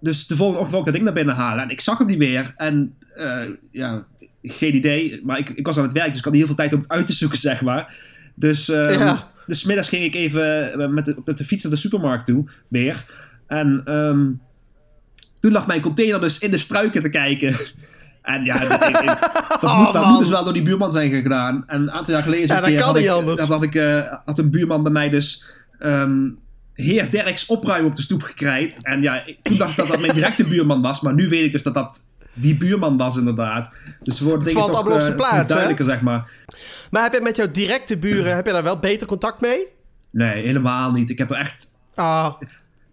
dus 0.00 0.26
de 0.26 0.36
volgende 0.36 0.60
ochtend 0.60 0.78
ik 0.78 0.84
dat 0.84 0.92
ding 0.92 1.04
naar 1.04 1.14
binnen 1.14 1.34
halen. 1.34 1.64
En 1.64 1.70
ik 1.70 1.80
zag 1.80 1.98
hem 1.98 2.06
niet 2.06 2.18
meer. 2.18 2.54
En 2.56 2.94
eh, 3.14 3.42
ja, 3.70 4.04
geen 4.42 4.74
idee. 4.74 5.20
Maar 5.24 5.38
ik, 5.38 5.48
ik 5.48 5.66
was 5.66 5.76
aan 5.76 5.84
het 5.84 5.92
werk, 5.92 6.08
dus 6.08 6.18
ik 6.18 6.24
had 6.24 6.32
niet 6.32 6.42
heel 6.44 6.54
veel 6.54 6.64
tijd 6.64 6.74
om 6.74 6.80
het 6.80 6.90
uit 6.90 7.06
te 7.06 7.12
zoeken, 7.12 7.38
zeg 7.38 7.60
maar. 7.60 7.96
Dus, 8.34 8.68
ehm, 8.68 8.92
Ja. 8.92 9.30
Dus 9.50 9.64
middags 9.64 9.88
ging 9.88 10.04
ik 10.04 10.14
even 10.14 10.72
eh, 10.80 10.88
met 10.88 11.04
de, 11.04 11.16
de 11.34 11.44
fiets 11.44 11.62
naar 11.62 11.72
de 11.72 11.78
supermarkt 11.78 12.24
toe, 12.24 12.44
weer. 12.68 13.04
En 13.46 13.82
ehm, 13.84 14.26
toen 15.40 15.52
lag 15.52 15.66
mijn 15.66 15.80
container 15.80 16.20
dus 16.20 16.38
in 16.38 16.50
de 16.50 16.58
struiken 16.58 17.02
te 17.02 17.08
kijken. 17.10 17.56
En 18.22 18.44
ja, 18.44 18.58
dat, 18.68 18.82
ik- 18.88 18.96
ik- 19.00 19.18
dat, 19.60 19.76
moet, 19.76 19.92
dat 19.92 20.06
moet 20.06 20.18
dus 20.18 20.28
wel 20.28 20.44
door 20.44 20.52
die 20.52 20.62
buurman 20.62 20.92
zijn 20.92 21.10
gedaan. 21.22 21.64
En 21.66 21.80
een 21.80 21.90
aantal 21.90 22.14
jaar 22.14 22.22
geleden 22.22 22.46
Ja, 22.48 22.60
dat 22.60 22.70
had, 22.84 22.96
ik, 22.96 23.04
had, 23.48 23.62
ik, 23.62 23.74
eh, 23.74 24.18
had 24.24 24.38
een 24.38 24.50
buurman 24.50 24.82
bij 24.82 24.92
mij 24.92 25.08
dus 25.08 25.44
ehm, 25.78 26.28
Heer 26.74 27.10
Derks 27.10 27.46
opruimen 27.46 27.90
op 27.90 27.96
de 27.96 28.02
stoep 28.02 28.22
gekrijt. 28.22 28.78
En 28.82 29.02
ja, 29.02 29.26
ik, 29.26 29.38
toen 29.42 29.56
dacht 29.56 29.70
ik 29.70 29.76
dat 29.76 29.86
dat 29.88 30.00
mijn 30.00 30.14
directe 30.14 30.44
buurman 30.44 30.82
was. 30.82 31.00
Maar 31.00 31.14
nu 31.14 31.28
weet 31.28 31.44
ik 31.44 31.52
dus 31.52 31.62
dat 31.62 31.74
dat 31.74 32.08
die 32.34 32.56
buurman 32.56 32.96
was 32.96 33.16
inderdaad. 33.16 33.72
Dus 34.02 34.20
worden 34.20 34.44
dingen 34.44 34.60
valt 34.60 34.74
allemaal 34.74 34.92
op 34.94 35.00
zijn 35.00 35.12
eh, 35.12 35.18
plaats, 35.18 35.36
hè? 35.36 35.44
duidelijker, 35.46 35.84
zeg 35.84 36.00
maar. 36.00 36.30
Maar 36.90 37.02
heb 37.02 37.12
je 37.12 37.20
met 37.20 37.36
jouw 37.36 37.50
directe 37.50 37.96
buren, 37.96 38.34
heb 38.34 38.46
je 38.46 38.52
daar 38.52 38.62
wel 38.62 38.78
beter 38.78 39.06
contact 39.06 39.40
mee? 39.40 39.66
Nee, 40.10 40.44
helemaal 40.46 40.92
niet. 40.92 41.10
Ik 41.10 41.18
heb 41.18 41.30
er 41.30 41.36
echt 41.36 41.74
Ah, 41.94 42.32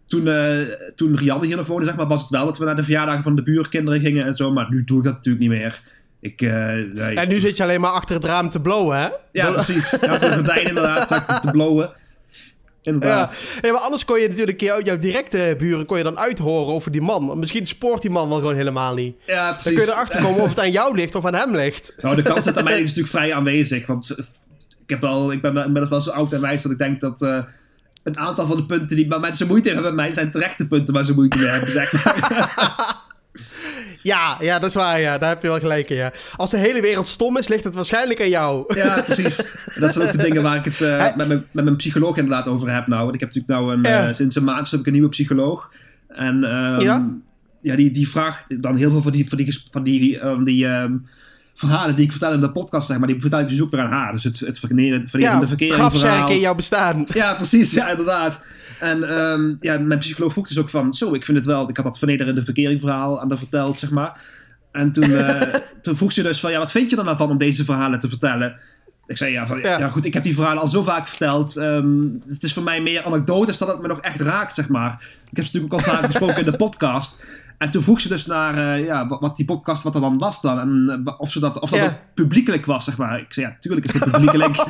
toen, 0.05 0.27
eh, 0.27 0.59
toen 0.95 1.17
Rianne 1.17 1.45
hier 1.45 1.57
nog 1.57 1.67
woonde, 1.67 1.85
zeg 1.85 1.95
maar, 1.95 2.07
was 2.07 2.21
het 2.21 2.29
wel 2.29 2.45
dat 2.45 2.57
we 2.57 2.65
naar 2.65 2.75
de 2.75 2.83
verjaardagen 2.83 3.23
van 3.23 3.35
de 3.35 3.43
buurkinderen 3.43 4.01
gingen 4.01 4.25
en 4.25 4.33
zo. 4.33 4.51
Maar 4.51 4.69
nu 4.69 4.83
doe 4.83 4.97
ik 4.97 5.03
dat 5.03 5.13
natuurlijk 5.13 5.39
niet 5.43 5.59
meer. 5.59 5.79
Ik, 6.19 6.41
eh, 6.41 6.49
nee. 6.93 7.15
en 7.15 7.27
nu 7.27 7.39
zit 7.39 7.57
je 7.57 7.63
alleen 7.63 7.81
maar 7.81 7.91
achter 7.91 8.15
het 8.15 8.25
raam 8.25 8.49
te 8.49 8.59
blowen, 8.59 8.97
hè? 8.97 9.07
Ja, 9.31 9.45
Dat- 9.45 9.53
precies. 9.53 9.97
Ja, 10.01 10.19
zo'n 10.19 10.33
gordijn 10.33 10.67
inderdaad, 10.67 11.07
te 11.41 11.51
blowen. 11.51 11.91
Ja. 12.99 13.29
Nee, 13.61 13.71
maar 13.71 13.81
anders 13.81 14.05
kon 14.05 14.19
je 14.19 14.27
natuurlijk 14.27 14.59
jou- 14.61 14.83
jouw 14.83 14.99
directe 14.99 15.55
buren 15.57 15.85
kon 15.85 15.97
je 15.97 16.03
dan 16.03 16.17
uithoren 16.19 16.73
over 16.73 16.91
die 16.91 17.01
man. 17.01 17.39
Misschien 17.39 17.65
spoort 17.65 18.01
die 18.01 18.11
man 18.11 18.29
wel 18.29 18.37
gewoon 18.37 18.55
helemaal 18.55 18.93
niet. 18.93 19.17
Ja, 19.25 19.45
Dan 19.45 19.53
precies. 19.57 19.77
kun 19.77 19.85
je 19.85 19.91
erachter 19.91 20.21
komen 20.21 20.41
of 20.41 20.49
het 20.49 20.59
aan 20.59 20.71
jou 20.71 20.95
ligt 20.95 21.15
of 21.15 21.25
aan 21.25 21.35
hem 21.35 21.55
ligt. 21.55 21.93
Nou, 22.01 22.15
de 22.15 22.21
kans 22.21 22.45
dat 22.45 22.57
aan 22.57 22.63
mij 22.63 22.73
is 22.79 22.81
natuurlijk 22.87 23.09
vrij 23.09 23.33
aanwezig. 23.33 23.85
Want 23.85 24.09
eh, 24.09 24.17
ik, 24.83 24.89
heb 24.89 25.01
wel, 25.01 25.31
ik 25.31 25.41
ben 25.41 25.53
wel- 25.53 25.63
inmiddels 25.63 25.89
wel 25.91 26.01
zo 26.01 26.09
oud 26.11 26.33
en 26.33 26.41
wijs 26.41 26.61
dat 26.61 26.71
ik 26.71 26.77
denk 26.77 26.99
dat 26.99 27.21
eh, 27.21 27.37
een 28.03 28.17
aantal 28.17 28.45
van 28.47 28.55
de 28.57 28.65
punten 28.65 28.95
die 28.95 29.07
mensen 29.19 29.47
moeite 29.47 29.67
hebben 29.69 29.95
bij 29.95 30.05
mij 30.05 30.13
zijn 30.13 30.31
terechte 30.31 30.67
punten 30.67 30.93
waar 30.93 31.03
ze 31.03 31.13
moeite 31.13 31.37
mee 31.37 31.47
hebben, 31.47 31.71
zeg 31.71 31.93
maar. 31.93 32.95
Ja, 34.01 34.37
ja, 34.39 34.59
dat 34.59 34.69
is 34.69 34.75
waar, 34.75 34.99
ja. 34.99 35.17
Daar 35.17 35.29
heb 35.29 35.41
je 35.41 35.47
wel 35.47 35.59
gelijk 35.59 35.89
in, 35.89 35.95
ja. 35.95 36.11
Als 36.35 36.49
de 36.49 36.57
hele 36.57 36.81
wereld 36.81 37.07
stom 37.07 37.37
is, 37.37 37.47
ligt 37.47 37.63
het 37.63 37.73
waarschijnlijk 37.73 38.21
aan 38.21 38.29
jou. 38.29 38.75
Ja, 38.75 39.01
precies. 39.01 39.37
En 39.75 39.81
dat 39.81 39.93
zijn 39.93 40.05
ook 40.05 40.11
de 40.11 40.17
dingen 40.17 40.41
waar 40.43 40.55
ik 40.55 40.63
het 40.65 40.81
eh, 40.81 41.15
met, 41.15 41.27
mijn, 41.27 41.45
met 41.51 41.63
mijn 41.63 41.75
psycholoog 41.75 42.17
inderdaad 42.17 42.47
over 42.47 42.73
heb 42.73 42.87
nou. 42.87 43.01
Want 43.03 43.13
ik 43.13 43.19
heb 43.19 43.33
natuurlijk 43.33 43.59
nou 43.59 43.73
een, 43.77 43.83
eh, 43.83 44.13
sinds 44.13 44.35
een 44.35 44.43
maand 44.43 44.71
heb 44.71 44.79
ik 44.79 44.85
een 44.85 44.93
nieuwe 44.93 45.09
psycholoog. 45.09 45.71
En 46.07 46.43
ehm, 46.43 46.81
Ja. 46.81 47.09
ja, 47.61 47.75
die, 47.75 47.91
die 47.91 48.09
vraagt 48.09 48.61
dan 48.61 48.75
heel 48.75 48.91
veel 48.91 49.01
van 49.01 49.11
die, 49.11 49.29
van 49.29 49.37
die, 49.37 49.59
van 49.71 49.83
die, 49.83 50.19
ehm, 50.19 50.43
die 50.43 50.67
ehm, 50.67 50.93
verhalen 51.57 51.95
die 51.95 52.05
ik 52.05 52.11
vertel 52.11 52.33
in 52.33 52.39
de 52.39 52.51
podcast, 52.51 52.87
zeg 52.87 52.97
maar, 52.97 53.07
die 53.07 53.21
vertel 53.21 53.39
ik 53.39 53.47
dus 53.47 53.61
ook 53.61 53.71
weer 53.71 53.81
aan 53.81 53.91
haar. 53.91 54.13
Dus 54.13 54.23
het, 54.23 54.39
het 54.39 54.59
verkeren, 54.59 55.09
verkeren 55.09 55.39
de 55.39 55.47
verkering 55.47 55.91
verhaal. 55.91 56.29
in 56.29 56.39
jouw 56.39 56.55
bestaan. 56.55 57.05
Ja, 57.13 57.33
precies. 57.33 57.71
Ja, 57.71 57.89
inderdaad. 57.89 58.41
En 58.79 59.03
ehm, 59.03 59.55
ja, 59.59 59.79
mijn 59.79 59.99
psycholoog 59.99 60.31
vroeg 60.31 60.47
dus 60.47 60.59
ook 60.59 60.69
van... 60.69 60.93
Zo, 60.93 61.13
ik 61.13 61.25
vind 61.25 61.37
het 61.37 61.45
wel... 61.45 61.69
Ik 61.69 61.75
had 61.75 61.85
dat 61.85 61.97
vernederende 61.97 62.43
verkering 62.43 62.81
verhaal 62.81 63.21
aan 63.21 63.29
haar 63.29 63.37
verteld, 63.37 63.79
zeg 63.79 63.89
maar. 63.89 64.21
En 64.71 64.91
toen, 64.91 65.11
eh, 65.11 65.53
toen 65.81 65.97
vroeg 65.97 66.11
ze 66.11 66.23
dus 66.23 66.39
van... 66.39 66.51
Ja, 66.51 66.57
wat 66.57 66.71
vind 66.71 66.89
je 66.89 66.97
er 66.97 67.03
nou 67.03 67.17
van 67.17 67.29
om 67.29 67.37
deze 67.37 67.65
verhalen 67.65 67.99
te 67.99 68.09
vertellen? 68.09 68.59
Ik 69.07 69.17
zei, 69.17 69.31
ja, 69.31 69.47
van, 69.47 69.59
ja. 69.59 69.79
Ja. 69.79 69.89
goed, 69.89 70.05
ik 70.05 70.13
heb 70.13 70.23
die 70.23 70.35
verhalen 70.35 70.61
al 70.61 70.67
zo 70.67 70.83
vaak 70.83 71.07
verteld. 71.07 71.57
Ehm, 71.57 72.03
het 72.25 72.43
is 72.43 72.53
voor 72.53 72.63
mij 72.63 72.81
meer 72.81 73.03
anekdotes 73.03 73.57
dan 73.57 73.69
het 73.69 73.81
me 73.81 73.87
nog 73.87 74.01
echt 74.01 74.19
raakt, 74.19 74.53
zeg 74.53 74.69
maar. 74.69 74.91
Ik 75.31 75.37
heb 75.37 75.45
ze 75.45 75.51
natuurlijk 75.53 75.73
ook 75.73 75.79
al 75.79 75.93
vaak 75.93 76.07
besproken 76.11 76.37
in 76.37 76.51
de 76.51 76.57
podcast. 76.57 77.25
En 77.57 77.71
toen 77.71 77.81
vroeg 77.81 78.01
ze 78.01 78.07
dus 78.07 78.25
naar 78.25 78.77
eh, 78.77 78.85
ja, 78.85 79.07
wat, 79.07 79.19
wat 79.19 79.35
die 79.35 79.45
podcast, 79.45 79.83
wat 79.83 79.95
er 79.95 80.01
dan 80.01 80.17
was 80.17 80.41
dan. 80.41 80.59
En 80.59 81.01
eh, 81.05 81.13
of, 81.19 81.31
ze 81.31 81.39
dat, 81.39 81.59
of 81.59 81.69
dat 81.69 81.93
publiekelijk 82.13 82.65
was, 82.65 82.83
zeg 82.85 82.97
maar. 82.97 83.19
Ik 83.19 83.33
zei, 83.33 83.45
ja, 83.45 83.55
tuurlijk 83.59 83.85
is 83.85 83.93
het 83.93 84.11
publiekelijk. 84.11 84.55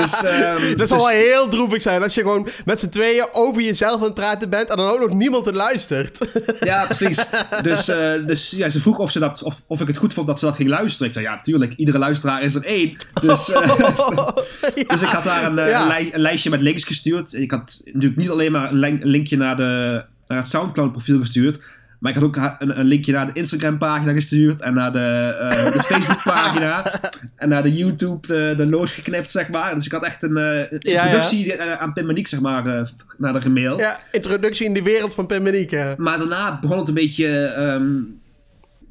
dus, 0.00 0.22
ehm, 0.24 0.68
Dat 0.68 0.78
dus- 0.78 0.88
zal 0.88 0.98
wel 0.98 1.08
heel 1.08 1.48
droevig 1.48 1.82
zijn 1.82 2.02
als 2.02 2.14
je 2.14 2.20
gewoon 2.20 2.48
met 2.64 2.80
z'n 2.80 2.88
tweeën 2.88 3.26
over 3.32 3.62
jezelf 3.62 3.94
aan 3.98 4.02
het 4.04 4.14
praten 4.14 4.50
bent 4.50 4.68
en 4.68 4.76
dan 4.76 4.90
ook 4.90 5.00
nog 5.00 5.12
niemand 5.18 5.46
er 5.46 5.54
luistert. 5.54 6.18
Ja, 6.60 6.84
precies. 6.84 7.24
Dus, 7.62 7.88
eh, 7.88 8.12
dus 8.26 8.50
ja, 8.50 8.68
ze 8.68 8.80
vroeg 8.80 8.98
of, 8.98 9.10
ze 9.10 9.18
dat, 9.18 9.42
of, 9.42 9.62
of 9.66 9.80
ik 9.80 9.86
het 9.86 9.96
goed 9.96 10.12
vond 10.12 10.26
dat 10.26 10.38
ze 10.38 10.44
dat 10.44 10.56
ging 10.56 10.68
luisteren. 10.68 11.06
Ik 11.06 11.12
zei, 11.12 11.24
ja, 11.26 11.34
natuurlijk. 11.34 11.74
Iedere 11.76 11.98
luisteraar 11.98 12.42
is 12.42 12.54
er 12.54 12.64
één. 12.64 12.96
Dus, 13.20 13.44
dus 14.88 15.02
ik 15.02 15.08
had 15.08 15.24
daar 15.24 15.44
een, 15.44 15.56
Ja. 15.56 15.80
een, 15.80 15.86
lij- 15.86 16.10
een 16.14 16.20
lijstje 16.20 16.50
met 16.50 16.60
links 16.60 16.84
gestuurd. 16.84 17.34
Ik 17.34 17.50
had 17.50 17.80
natuurlijk 17.84 18.16
niet 18.16 18.30
alleen 18.30 18.52
maar 18.52 18.72
een 18.72 18.98
linkje 19.02 19.36
naar, 19.36 19.56
de, 19.56 20.04
naar 20.26 20.38
het 20.38 20.46
Soundcloud 20.46 20.92
profiel 20.92 21.20
gestuurd. 21.20 21.62
Maar 21.98 22.10
ik 22.10 22.18
had 22.18 22.26
ook 22.26 22.36
een, 22.36 22.78
een 22.78 22.86
linkje 22.86 23.12
naar 23.12 23.26
de 23.26 23.32
Instagram 23.32 23.78
pagina 23.78 24.12
gestuurd. 24.12 24.60
En 24.60 24.74
naar 24.74 24.92
de, 24.92 25.36
eh, 25.40 25.72
de 25.72 25.82
Facebook 25.92 26.22
pagina. 26.22 26.84
En 27.36 27.48
naar 27.48 27.62
de 27.62 27.72
YouTube, 27.72 28.26
de, 28.26 28.54
de 28.56 28.66
loos 28.66 28.92
geknipt, 28.92 29.30
zeg 29.30 29.48
maar. 29.48 29.74
Dus 29.74 29.86
ik 29.86 29.92
had 29.92 30.02
echt 30.02 30.22
een 30.22 30.36
eh, 30.36 30.58
een 30.58 30.78
ja. 30.78 31.02
introductie 31.02 31.52
eh, 31.52 31.80
aan 31.80 31.92
Pim 31.92 32.06
Maniek, 32.06 32.26
zeg 32.26 32.40
maar, 32.40 32.66
eh, 32.66 32.86
naar 33.18 33.32
de 33.32 33.40
gemaild. 33.40 33.80
Ja, 33.80 33.98
introductie 34.12 34.66
in 34.66 34.74
de 34.74 34.82
wereld 34.82 35.14
van 35.14 35.26
Pim 35.26 35.42
Menieke. 35.42 35.94
Maar 35.98 36.18
daarna 36.18 36.58
begon 36.60 36.78
het 36.78 36.88
een 36.88 36.94
beetje. 36.94 37.24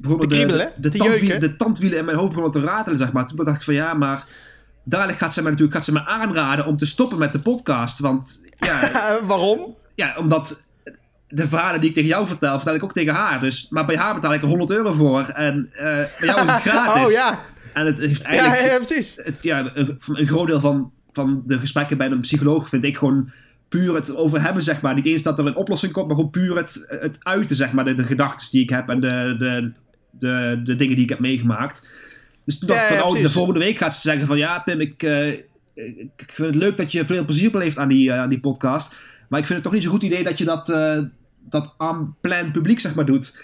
Te 0.02 0.16
de, 0.18 0.26
kriebelen, 0.26 0.72
de, 0.76 0.88
te 0.88 0.98
tandwielen, 0.98 1.40
de 1.40 1.56
tandwielen 1.56 1.98
in 1.98 2.04
mijn 2.04 2.16
hoofd 2.16 2.34
begonnen 2.34 2.60
te 2.60 2.66
ratelen, 2.66 2.98
zeg 2.98 3.12
maar. 3.12 3.26
Toen 3.26 3.44
dacht 3.44 3.56
ik 3.56 3.62
van 3.62 3.74
ja, 3.74 3.94
maar. 3.94 4.26
Dadelijk 4.88 5.18
gaat 5.18 5.34
ze 5.34 5.40
mij 5.42 5.50
natuurlijk 5.50 5.76
gaat 5.76 5.86
ze 5.86 5.92
me 5.92 6.06
aanraden 6.06 6.66
om 6.66 6.76
te 6.76 6.86
stoppen 6.86 7.18
met 7.18 7.32
de 7.32 7.40
podcast. 7.40 7.98
Want 7.98 8.44
ja, 8.58 8.82
Eh, 8.82 9.14
waarom? 9.28 9.74
ja, 9.94 10.14
omdat 10.18 10.65
de 11.28 11.48
verhalen 11.48 11.80
die 11.80 11.88
ik 11.88 11.94
tegen 11.94 12.10
jou 12.10 12.26
vertel, 12.26 12.54
vertel 12.54 12.74
ik 12.74 12.84
ook 12.84 12.92
tegen 12.92 13.14
haar. 13.14 13.40
Dus, 13.40 13.66
maar 13.70 13.86
bij 13.86 13.96
haar 13.96 14.14
betaal 14.14 14.34
ik 14.34 14.42
er 14.42 14.48
100 14.48 14.70
euro 14.70 14.92
voor. 14.92 15.22
En 15.22 15.68
eh, 15.72 15.84
bij 15.84 16.08
jou 16.20 16.44
is 16.44 16.52
het 16.52 16.62
gratis. 16.72 17.04
Oh 17.04 17.10
ja. 17.10 17.40
En 17.72 17.86
het 17.86 17.98
heeft 17.98 18.22
Ja, 18.22 18.28
eigenlijk 18.28 18.70
ja, 18.70 18.76
precies. 18.76 19.16
het, 19.22 19.34
ja, 19.40 19.70
een, 19.74 19.98
een 20.12 20.26
groot 20.28 20.46
deel 20.46 20.60
van, 20.60 20.92
van 21.12 21.42
de 21.46 21.58
gesprekken 21.58 21.96
bij 21.96 22.10
een 22.10 22.20
psycholoog 22.20 22.68
vind 22.68 22.84
ik 22.84 22.96
gewoon 22.96 23.30
puur 23.68 23.94
het 23.94 24.16
over 24.16 24.42
hebben, 24.42 24.62
zeg 24.62 24.80
maar. 24.80 24.94
Niet 24.94 25.06
eens 25.06 25.22
dat 25.22 25.38
er 25.38 25.46
een 25.46 25.56
oplossing 25.56 25.92
komt, 25.92 26.06
maar 26.06 26.16
gewoon 26.16 26.30
puur 26.30 26.56
het, 26.56 26.84
het 26.86 27.18
uiten, 27.22 27.56
zeg 27.56 27.72
maar. 27.72 27.84
De, 27.84 27.94
de 27.94 28.04
gedachten 28.04 28.46
die 28.50 28.62
ik 28.62 28.70
heb 28.70 28.88
en 28.88 29.00
de, 29.00 29.36
de, 29.38 29.72
de, 30.10 30.60
de 30.64 30.76
dingen 30.76 30.94
die 30.94 31.04
ik 31.04 31.10
heb 31.10 31.18
meegemaakt. 31.18 31.88
Dus 32.44 32.58
toen 32.58 32.68
dacht 32.68 32.80
Ja, 32.80 32.86
ik 32.86 32.92
ja, 32.92 32.98
van, 32.98 33.06
oh, 33.06 33.12
de 33.12 33.18
precies. 33.18 33.36
volgende 33.36 33.60
week 33.60 33.78
gaat 33.78 33.94
ze 33.94 34.00
zeggen 34.00 34.26
van... 34.26 34.38
Ja, 34.38 34.58
Pim, 34.58 34.80
ik, 34.80 35.02
eh, 35.02 35.28
ik 35.74 36.32
vind 36.32 36.46
het 36.48 36.54
leuk 36.54 36.76
dat 36.76 36.92
je 36.92 37.06
veel 37.06 37.24
plezier 37.24 37.50
beleeft 37.50 37.78
aan 37.78 37.88
die, 37.88 38.12
eh, 38.12 38.18
aan 38.20 38.28
die 38.28 38.40
podcast. 38.40 38.96
Maar 39.28 39.40
ik 39.40 39.46
vind 39.46 39.58
het 39.58 39.62
toch 39.62 39.72
niet 39.72 39.82
zo'n 39.82 39.92
goed 39.92 40.02
idee 40.02 40.24
dat 40.24 40.38
je 40.38 40.44
dat... 40.44 40.68
eh 40.68 40.98
dat 41.50 41.74
aan 41.78 42.16
plan 42.20 42.50
publiek, 42.50 42.80
zeg 42.80 42.94
maar, 42.94 43.04
doet. 43.06 43.40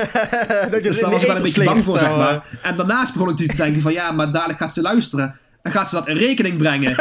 dat 0.70 0.74
je 0.74 0.80
Dus 0.82 1.00
daar 1.00 1.10
was 1.10 1.20
ik 1.20 1.26
wel 1.26 1.36
een 1.36 1.42
beetje 1.42 1.64
bang 1.64 1.84
voor, 1.84 1.98
zeg 1.98 2.16
maar. 2.16 2.34
eh. 2.34 2.68
En 2.70 2.76
daarnaast 2.76 3.12
begon 3.12 3.28
ik 3.28 3.30
natuurlijk 3.32 3.58
te 3.58 3.64
denken 3.64 3.82
van... 3.82 3.92
Ja, 3.92 4.10
maar 4.12 4.32
dadelijk 4.32 4.58
gaat 4.58 4.72
ze 4.72 4.80
luisteren. 4.80 5.36
En 5.62 5.72
gaat 5.72 5.88
ze 5.88 5.94
dat 5.94 6.08
in 6.08 6.16
rekening 6.16 6.58
brengen. 6.58 6.94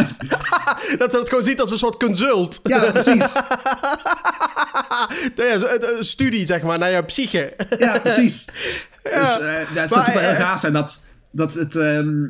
Dat 0.98 1.10
ze 1.12 1.18
het 1.18 1.28
gewoon 1.28 1.44
ziet 1.44 1.60
als 1.60 1.70
een 1.70 1.78
soort 1.78 1.96
consult. 1.98 2.60
Ja, 2.62 2.90
precies. 2.90 3.32
Een- 5.36 5.96
een 5.98 6.04
studie, 6.04 6.46
zeg 6.46 6.62
maar, 6.62 6.78
naar 6.78 6.90
jouw 6.90 7.04
psyche. 7.04 7.56
Ja, 7.78 7.98
precies. 7.98 8.44
Dus 9.02 9.38
eh, 9.40 9.74
ja, 9.74 9.80
het 9.80 9.90
zou 9.92 9.94
Maar, 9.94 10.04
toch 10.04 10.14
wel 10.14 10.22
heel 10.22 10.32
eh, 10.32 10.40
gaaf 10.40 10.60
zijn 10.60 10.72
dat, 10.72 11.04
dat 11.30 11.54
het... 11.54 11.76
ehm, 11.76 12.24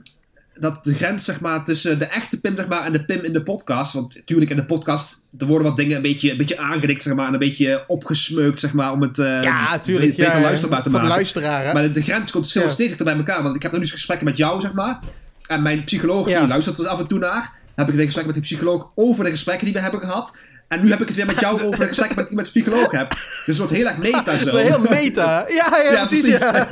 dat 0.58 0.84
de 0.84 0.94
grens 0.94 1.24
zeg 1.24 1.40
maar, 1.40 1.64
tussen 1.64 1.98
de 1.98 2.04
echte 2.04 2.40
Pim 2.40 2.56
zeg 2.56 2.68
maar, 2.68 2.84
en 2.84 2.92
de 2.92 3.04
Pim 3.04 3.24
in 3.24 3.32
de 3.32 3.42
podcast. 3.42 3.92
Want 3.92 4.14
natuurlijk 4.14 4.50
in 4.50 4.56
de 4.56 4.64
podcast 4.64 5.28
er 5.38 5.46
worden 5.46 5.66
wat 5.66 5.76
dingen 5.76 5.96
een 5.96 6.02
beetje, 6.02 6.30
een 6.30 6.36
beetje 6.36 6.58
aangedikt 6.58 7.02
zeg 7.02 7.14
maar, 7.14 7.26
en 7.26 7.32
een 7.32 7.38
beetje 7.38 7.84
opgesmeukt 7.86 8.60
zeg 8.60 8.72
maar, 8.72 8.92
om 8.92 9.02
het 9.02 9.18
eh, 9.18 9.42
Ja, 9.42 9.78
tuurlijk. 9.78 10.16
beter 10.16 10.34
ja, 10.34 10.40
luisterbaar 10.40 10.82
te 10.82 10.88
de 10.88 10.94
maken. 10.94 11.08
luisteraar, 11.08 11.64
hè? 11.66 11.72
Maar 11.72 11.82
de, 11.82 11.90
de 11.90 12.02
grens 12.02 12.30
komt 12.32 12.52
veel 12.52 12.62
Ja. 12.62 12.68
steeds 12.68 12.88
dichter 12.88 13.04
bij 13.04 13.16
elkaar. 13.16 13.42
Want 13.42 13.56
ik 13.56 13.62
heb 13.62 13.72
nu 13.72 13.78
dus 13.78 13.92
gesprekken 13.92 14.26
met 14.26 14.36
jou, 14.36 14.60
zeg 14.60 14.72
maar. 14.72 15.00
En 15.46 15.62
mijn 15.62 15.84
psycholoog, 15.84 16.26
die 16.26 16.46
luistert 16.46 16.78
er 16.78 16.86
af 16.86 16.98
en 16.98 17.06
toe 17.06 17.18
naar. 17.18 17.52
Dan 17.64 17.84
heb 17.84 17.88
ik 17.88 17.94
weer 17.94 18.04
gesprekken 18.04 18.34
met 18.34 18.44
die 18.44 18.56
psycholoog 18.56 18.90
over 18.94 19.24
de 19.24 19.30
gesprekken 19.30 19.64
die 19.64 19.74
we 19.74 19.80
hebben 19.80 20.00
gehad. 20.00 20.36
En 20.68 20.82
nu 20.84 20.90
heb 20.90 21.00
ik 21.00 21.06
het 21.06 21.16
weer 21.16 21.26
met 21.26 21.40
jou 21.40 21.54
over 21.62 21.80
de 21.80 21.86
gesprekken 21.86 22.16
met, 22.16 22.28
de 22.44 22.50
psycholoog 22.50 22.90
heb. 22.90 23.10
Dus 23.10 23.44
het 23.46 23.56
wordt 23.56 23.72
heel 23.72 23.86
erg 23.86 23.98
meta 23.98 24.36
zo. 24.36 24.56
Heel 24.56 24.78
meta. 24.88 25.44
Ja, 25.48 25.78
ja, 25.78 25.92
Ja, 25.92 26.06
precies. 26.06 26.38
ja. 26.38 26.52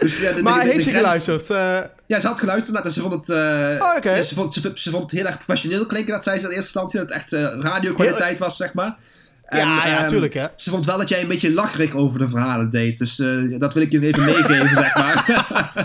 Dus, 0.00 0.20
ja, 0.20 0.28
de- 0.28 0.34
de- 0.34 0.42
Maar 0.42 0.58
de- 0.58 0.64
de 0.64 0.70
heeft 0.72 0.84
ze 0.84 0.90
grens- 0.90 1.04
geluisterd? 1.04 1.50
Eh, 1.50 1.78
Ja, 2.06 2.20
ze 2.20 2.26
had 2.26 2.38
geluisterd 2.38 2.74
naar. 2.74 2.82
Dus 2.82 2.94
ze 2.94 3.00
vond 3.00 3.12
het, 3.26 3.28
Oh, 3.82 3.94
ja, 4.02 4.22
ze, 4.22 4.34
vond, 4.34 4.54
ze, 4.54 4.72
ze 4.74 4.90
vond 4.90 5.02
het 5.02 5.20
heel 5.20 5.26
erg 5.28 5.36
professioneel 5.36 5.86
klinken. 5.86 6.12
Dat 6.12 6.24
zei 6.24 6.38
ze 6.38 6.44
in 6.44 6.50
eerste 6.50 6.64
instantie. 6.64 6.98
Dat 7.00 7.08
het 7.08 7.18
echt 7.18 7.32
eh 7.32 7.42
radiokwaliteit 7.60 8.38
was, 8.38 8.56
zeg 8.56 8.74
maar. 8.74 8.96
En, 9.50 9.58
ja, 9.68 9.86
ja, 9.86 9.98
ehm, 9.98 10.08
tuurlijk, 10.08 10.34
hè. 10.34 10.46
Ze 10.56 10.70
vond 10.70 10.86
wel 10.86 10.98
dat 10.98 11.08
jij 11.08 11.20
een 11.20 11.28
beetje 11.28 11.52
lacherig 11.52 11.94
over 11.94 12.18
de 12.18 12.28
verhalen 12.28 12.70
deed. 12.70 12.98
Dus 12.98 13.18
eh, 13.18 13.28
dat 13.58 13.74
wil 13.74 13.82
ik 13.82 13.90
je 13.90 14.06
even 14.06 14.24
meegeven, 14.24 14.76
zeg 14.76 14.94
maar. 14.96 15.24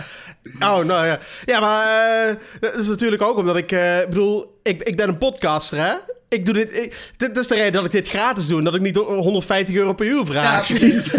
Oh, 0.59 0.77
nou 0.83 1.05
ja. 1.05 1.19
Ja, 1.45 1.59
maar 1.59 1.85
eh, 1.85 2.35
dat 2.59 2.75
is 2.75 2.87
natuurlijk 2.87 3.21
ook 3.21 3.37
omdat 3.37 3.57
ik... 3.57 3.71
Ik 3.71 4.05
bedoel, 4.09 4.59
ik, 4.63 4.81
ik 4.83 4.95
ben 4.95 5.07
een 5.09 5.17
podcaster, 5.17 5.77
hè? 5.77 5.93
Ik 6.29 6.45
doe 6.45 6.53
dit, 6.53 6.77
ik- 6.77 7.11
dit 7.17 7.37
is 7.37 7.47
de 7.47 7.55
reden 7.55 7.71
dat 7.73 7.85
ik 7.85 7.91
dit 7.91 8.07
gratis 8.09 8.47
doe. 8.47 8.57
En 8.57 8.63
dat 8.63 8.75
ik 8.75 8.81
niet 8.81 8.95
150 8.95 9.75
euro 9.75 9.93
per 9.93 10.05
uur 10.05 10.17
ja, 10.19 10.25
vraag. 10.25 10.65
precies. 10.65 11.11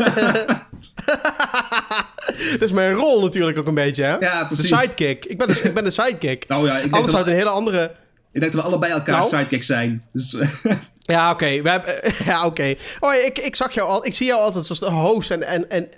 dat 2.53 2.61
is 2.61 2.73
mijn 2.73 2.93
rol 2.95 3.23
natuurlijk 3.23 3.59
ook 3.59 3.67
een 3.67 3.75
beetje, 3.75 4.03
hè? 4.03 4.17
Ja, 4.17 4.41
De 4.41 4.47
precies. 4.47 4.69
sidekick. 4.81 5.25
Ik 5.25 5.39
ben 5.39 5.49
de, 5.49 5.61
ik 5.63 5.75
ben 5.75 5.85
de 5.85 5.91
sidekick. 5.91 6.45
nou 6.49 6.67
ja, 6.67 6.79
ik 6.79 6.93
Anders 6.93 7.11
zou 7.11 7.23
het 7.23 7.27
een 7.33 7.39
hele 7.39 7.49
andere... 7.51 7.83
ik 8.33 8.41
denk 8.41 8.53
dat 8.53 8.63
we 8.63 8.69
allebei 8.69 8.93
elkaar 8.93 9.19
Nou? 9.19 9.29
sidekicks 9.29 9.67
zijn. 9.67 10.03
Dus, 10.13 10.37
Ja, 11.07 11.31
oké. 11.31 11.63
We 11.63 11.69
hebben, 11.71 11.95
ja, 12.33 12.47
oké. 12.47 12.75
Oh, 13.01 13.15
ik, 13.15 13.39
ik 13.39 13.57
zag 13.57 13.73
jou 13.75 13.89
al. 13.89 14.07
Ik 14.07 14.15
zie 14.15 14.27
jou 14.27 14.41
altijd 14.41 14.71
als 14.71 14.79
de 14.79 14.91
host 14.91 15.31
en, 15.31 15.43
en, 15.43 15.71
en 15.71 15.89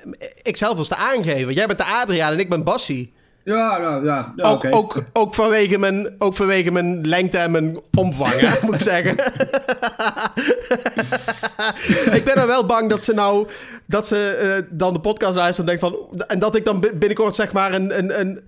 ik 0.43 0.57
zelf 0.57 0.79
als 0.79 0.89
de 0.89 0.97
aangever. 0.97 1.53
Jij 1.53 1.67
bent 1.67 1.79
de 1.79 1.85
Adriaan 1.85 2.33
en 2.33 2.39
ik 2.41 2.49
ben 2.49 2.65
Bassie. 2.65 3.13
ja, 3.45 3.79
nou 3.79 4.05
ja. 4.05 4.33
ja 4.37 4.45
Ook, 4.45 4.55
oké. 4.65 4.77
ook, 4.77 5.05
ook, 5.13 5.35
vanwege 5.35 5.79
mijn, 5.79 6.15
ook 6.19 6.37
vanwege 6.37 6.71
mijn 6.71 7.07
lengte 7.07 7.39
en 7.39 7.51
mijn 7.51 7.79
omvang, 7.95 8.41
hè, 8.41 8.67
moet 8.67 8.75
ik 8.75 8.83
zeggen. 8.83 9.17
ik 12.19 12.25
ben 12.25 12.37
er 12.37 12.47
wel 12.47 12.67
bang 12.67 12.89
dat 12.91 13.05
ze 13.05 13.15
nou... 13.15 13.49
Dat 13.87 14.07
ze 14.07 14.29
eh, 14.31 14.63
dan 14.71 14.93
de 14.93 15.01
podcast 15.01 15.35
luisteren 15.35 15.71
en 15.73 15.79
denkt 15.79 15.97
van... 15.97 16.25
En 16.27 16.39
dat 16.39 16.57
ik 16.57 16.65
dan 16.65 16.81
bi- 16.81 16.93
binnenkort 16.95 17.35
zeg 17.35 17.53
maar 17.53 17.75
een... 17.75 17.99
een, 17.99 18.21
een 18.21 18.41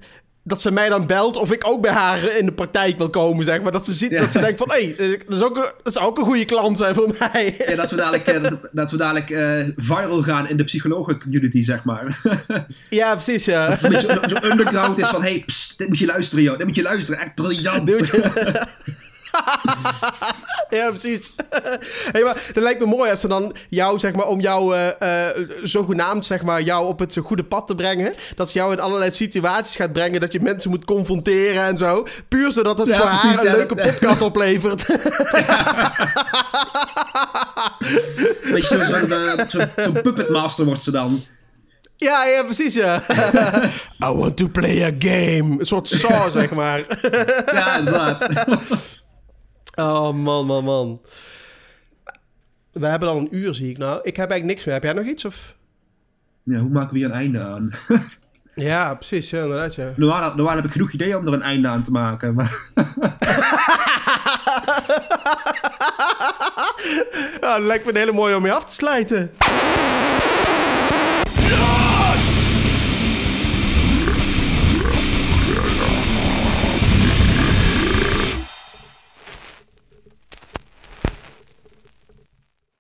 dat 0.42 0.60
ze 0.60 0.70
mij 0.70 0.88
dan 0.88 1.06
belt 1.06 1.36
of 1.36 1.52
ik 1.52 1.66
ook 1.68 1.80
bij 1.82 1.92
haar 1.92 2.36
in 2.36 2.44
de 2.46 2.52
praktijk 2.52 2.98
wil 2.98 3.10
komen, 3.10 3.44
zeg 3.44 3.60
maar. 3.62 3.72
Dat 3.72 3.84
ze, 3.84 3.92
ziet, 3.92 4.10
Ja. 4.10 4.20
dat 4.20 4.32
ze 4.32 4.38
denkt 4.40 4.58
van... 4.58 4.70
Hé, 4.70 4.94
hey, 4.96 5.18
dat, 5.26 5.36
is 5.36 5.42
ook 5.42 5.56
een- 5.56 5.70
dat 5.82 5.92
zou 5.92 6.06
ook 6.06 6.18
een 6.18 6.24
goede 6.24 6.44
klant 6.44 6.76
zijn 6.78 6.94
voor 6.94 7.14
mij. 7.18 7.54
Ja, 7.68 7.76
dat 7.76 7.90
we 7.90 7.96
dadelijk, 7.96 8.26
eh, 8.26 8.42
dat, 8.42 8.68
dat 8.72 8.90
we 8.90 8.96
dadelijk 8.96 9.30
eh, 9.30 9.64
viral 9.76 10.22
gaan 10.22 10.48
in 10.48 10.56
de 10.56 10.64
psychologen-community, 10.64 11.62
zeg 11.62 11.84
maar. 11.84 12.20
Ja, 12.90 13.12
precies, 13.12 13.44
ja. 13.44 13.68
Dat 13.68 13.80
het 13.80 13.92
een 14.12 14.18
beetje 14.26 14.50
underground 14.50 14.98
is 14.98 15.08
van... 15.08 15.22
Hey, 15.22 15.42
psst, 15.46 15.78
dit 15.78 15.88
moet 15.88 15.98
je 15.98 16.06
luisteren, 16.06 16.44
joh. 16.44 16.56
Dit 16.58 16.66
moet 16.66 16.76
je 16.76 16.82
luisteren. 16.82 17.20
Echt 17.20 17.34
briljant. 17.34 17.90
Ja, 20.70 20.88
precies. 20.88 21.34
hey, 22.12 22.22
maar 22.22 22.36
het 22.46 22.56
lijkt 22.56 22.80
me 22.80 22.86
mooi 22.86 23.10
als 23.10 23.20
ze 23.20 23.28
dan 23.28 23.54
jou, 23.68 23.98
zeg 23.98 24.12
maar, 24.12 24.26
om 24.26 24.40
jou 24.40 24.74
eh, 24.76 25.26
eh, 25.28 25.48
zogenaamd, 25.62 26.26
zeg 26.26 26.42
maar, 26.42 26.62
jou 26.62 26.86
op 26.86 26.98
het 26.98 27.16
goede 27.24 27.44
pad 27.44 27.66
te 27.66 27.74
brengen, 27.74 28.14
dat 28.36 28.50
ze 28.50 28.58
jou 28.58 28.72
in 28.72 28.80
allerlei 28.80 29.10
situaties 29.10 29.76
gaat 29.76 29.92
brengen, 29.92 30.20
dat 30.20 30.32
je 30.32 30.40
mensen 30.40 30.70
moet 30.70 30.84
confronteren 30.84 31.62
en 31.62 31.78
zo. 31.78 32.06
Puur 32.28 32.52
zodat 32.52 32.78
het 32.78 32.88
Ja, 32.88 32.96
voor 32.96 33.06
precies, 33.06 33.24
haar 33.36 33.38
een 33.44 33.50
ja, 33.50 33.56
leuke 33.56 33.74
dat- 33.74 33.90
podcast 33.90 34.22
oplevert. 34.22 34.86
Weet 38.42 38.68
je, 38.68 38.84
zo'n 38.90 39.08
zo, 39.48 39.58
zo, 39.58 39.82
zo'n 39.82 40.02
puppetmaster 40.02 40.64
wordt 40.64 40.82
ze 40.82 40.90
dan. 40.90 41.22
ja, 41.96 42.24
ja, 42.26 42.42
precies, 42.44 42.74
ja. 42.74 43.02
I 44.04 44.06
want 44.06 44.36
to 44.36 44.48
play 44.48 44.82
a 44.84 44.90
game. 44.98 45.56
Een 45.58 45.66
soort 45.66 45.88
saw, 45.88 46.30
zeg 46.30 46.50
maar. 46.50 46.84
Ja, 47.52 47.78
inderdaad. 47.78 48.28
Oh, 49.80 50.12
man, 50.14 50.46
man, 50.46 50.64
man. 50.64 51.00
We 52.72 52.86
hebben 52.86 53.08
al 53.08 53.16
een 53.16 53.36
uur, 53.36 53.54
zie 53.54 53.70
ik 53.70 53.78
nou. 53.78 54.00
Ik 54.02 54.16
heb 54.16 54.30
eigenlijk 54.30 54.44
niks 54.44 54.64
meer. 54.64 54.74
Heb 54.74 54.82
jij 54.82 54.92
nog 54.92 55.06
iets? 55.06 55.24
Of... 55.24 55.54
Ja, 56.42 56.58
hoe 56.58 56.70
maken 56.70 56.92
we 56.92 56.98
hier 56.98 57.08
een 57.08 57.14
einde 57.14 57.40
aan? 57.40 57.70
Ja, 58.54 58.94
precies. 58.94 59.30
Ja, 59.30 59.42
inderdaad, 59.42 59.74
ja. 59.74 59.92
Normaal, 59.96 60.34
normaal 60.36 60.54
heb 60.54 60.64
ik 60.64 60.72
genoeg 60.72 60.92
ideeën 60.92 61.16
om 61.16 61.26
er 61.26 61.32
een 61.32 61.42
einde 61.42 61.68
aan 61.68 61.82
te 61.82 61.90
maken. 61.90 62.34
Maar 62.34 62.70
Ja, 67.40 67.56
dat 67.56 67.66
lijkt 67.66 67.84
me 67.84 67.90
een 67.90 67.96
hele 67.96 68.12
mooie 68.12 68.36
om 68.36 68.42
mee 68.42 68.52
af 68.52 68.64
te 68.64 68.74
sluiten. 68.74 69.30
Ja! 71.48 71.99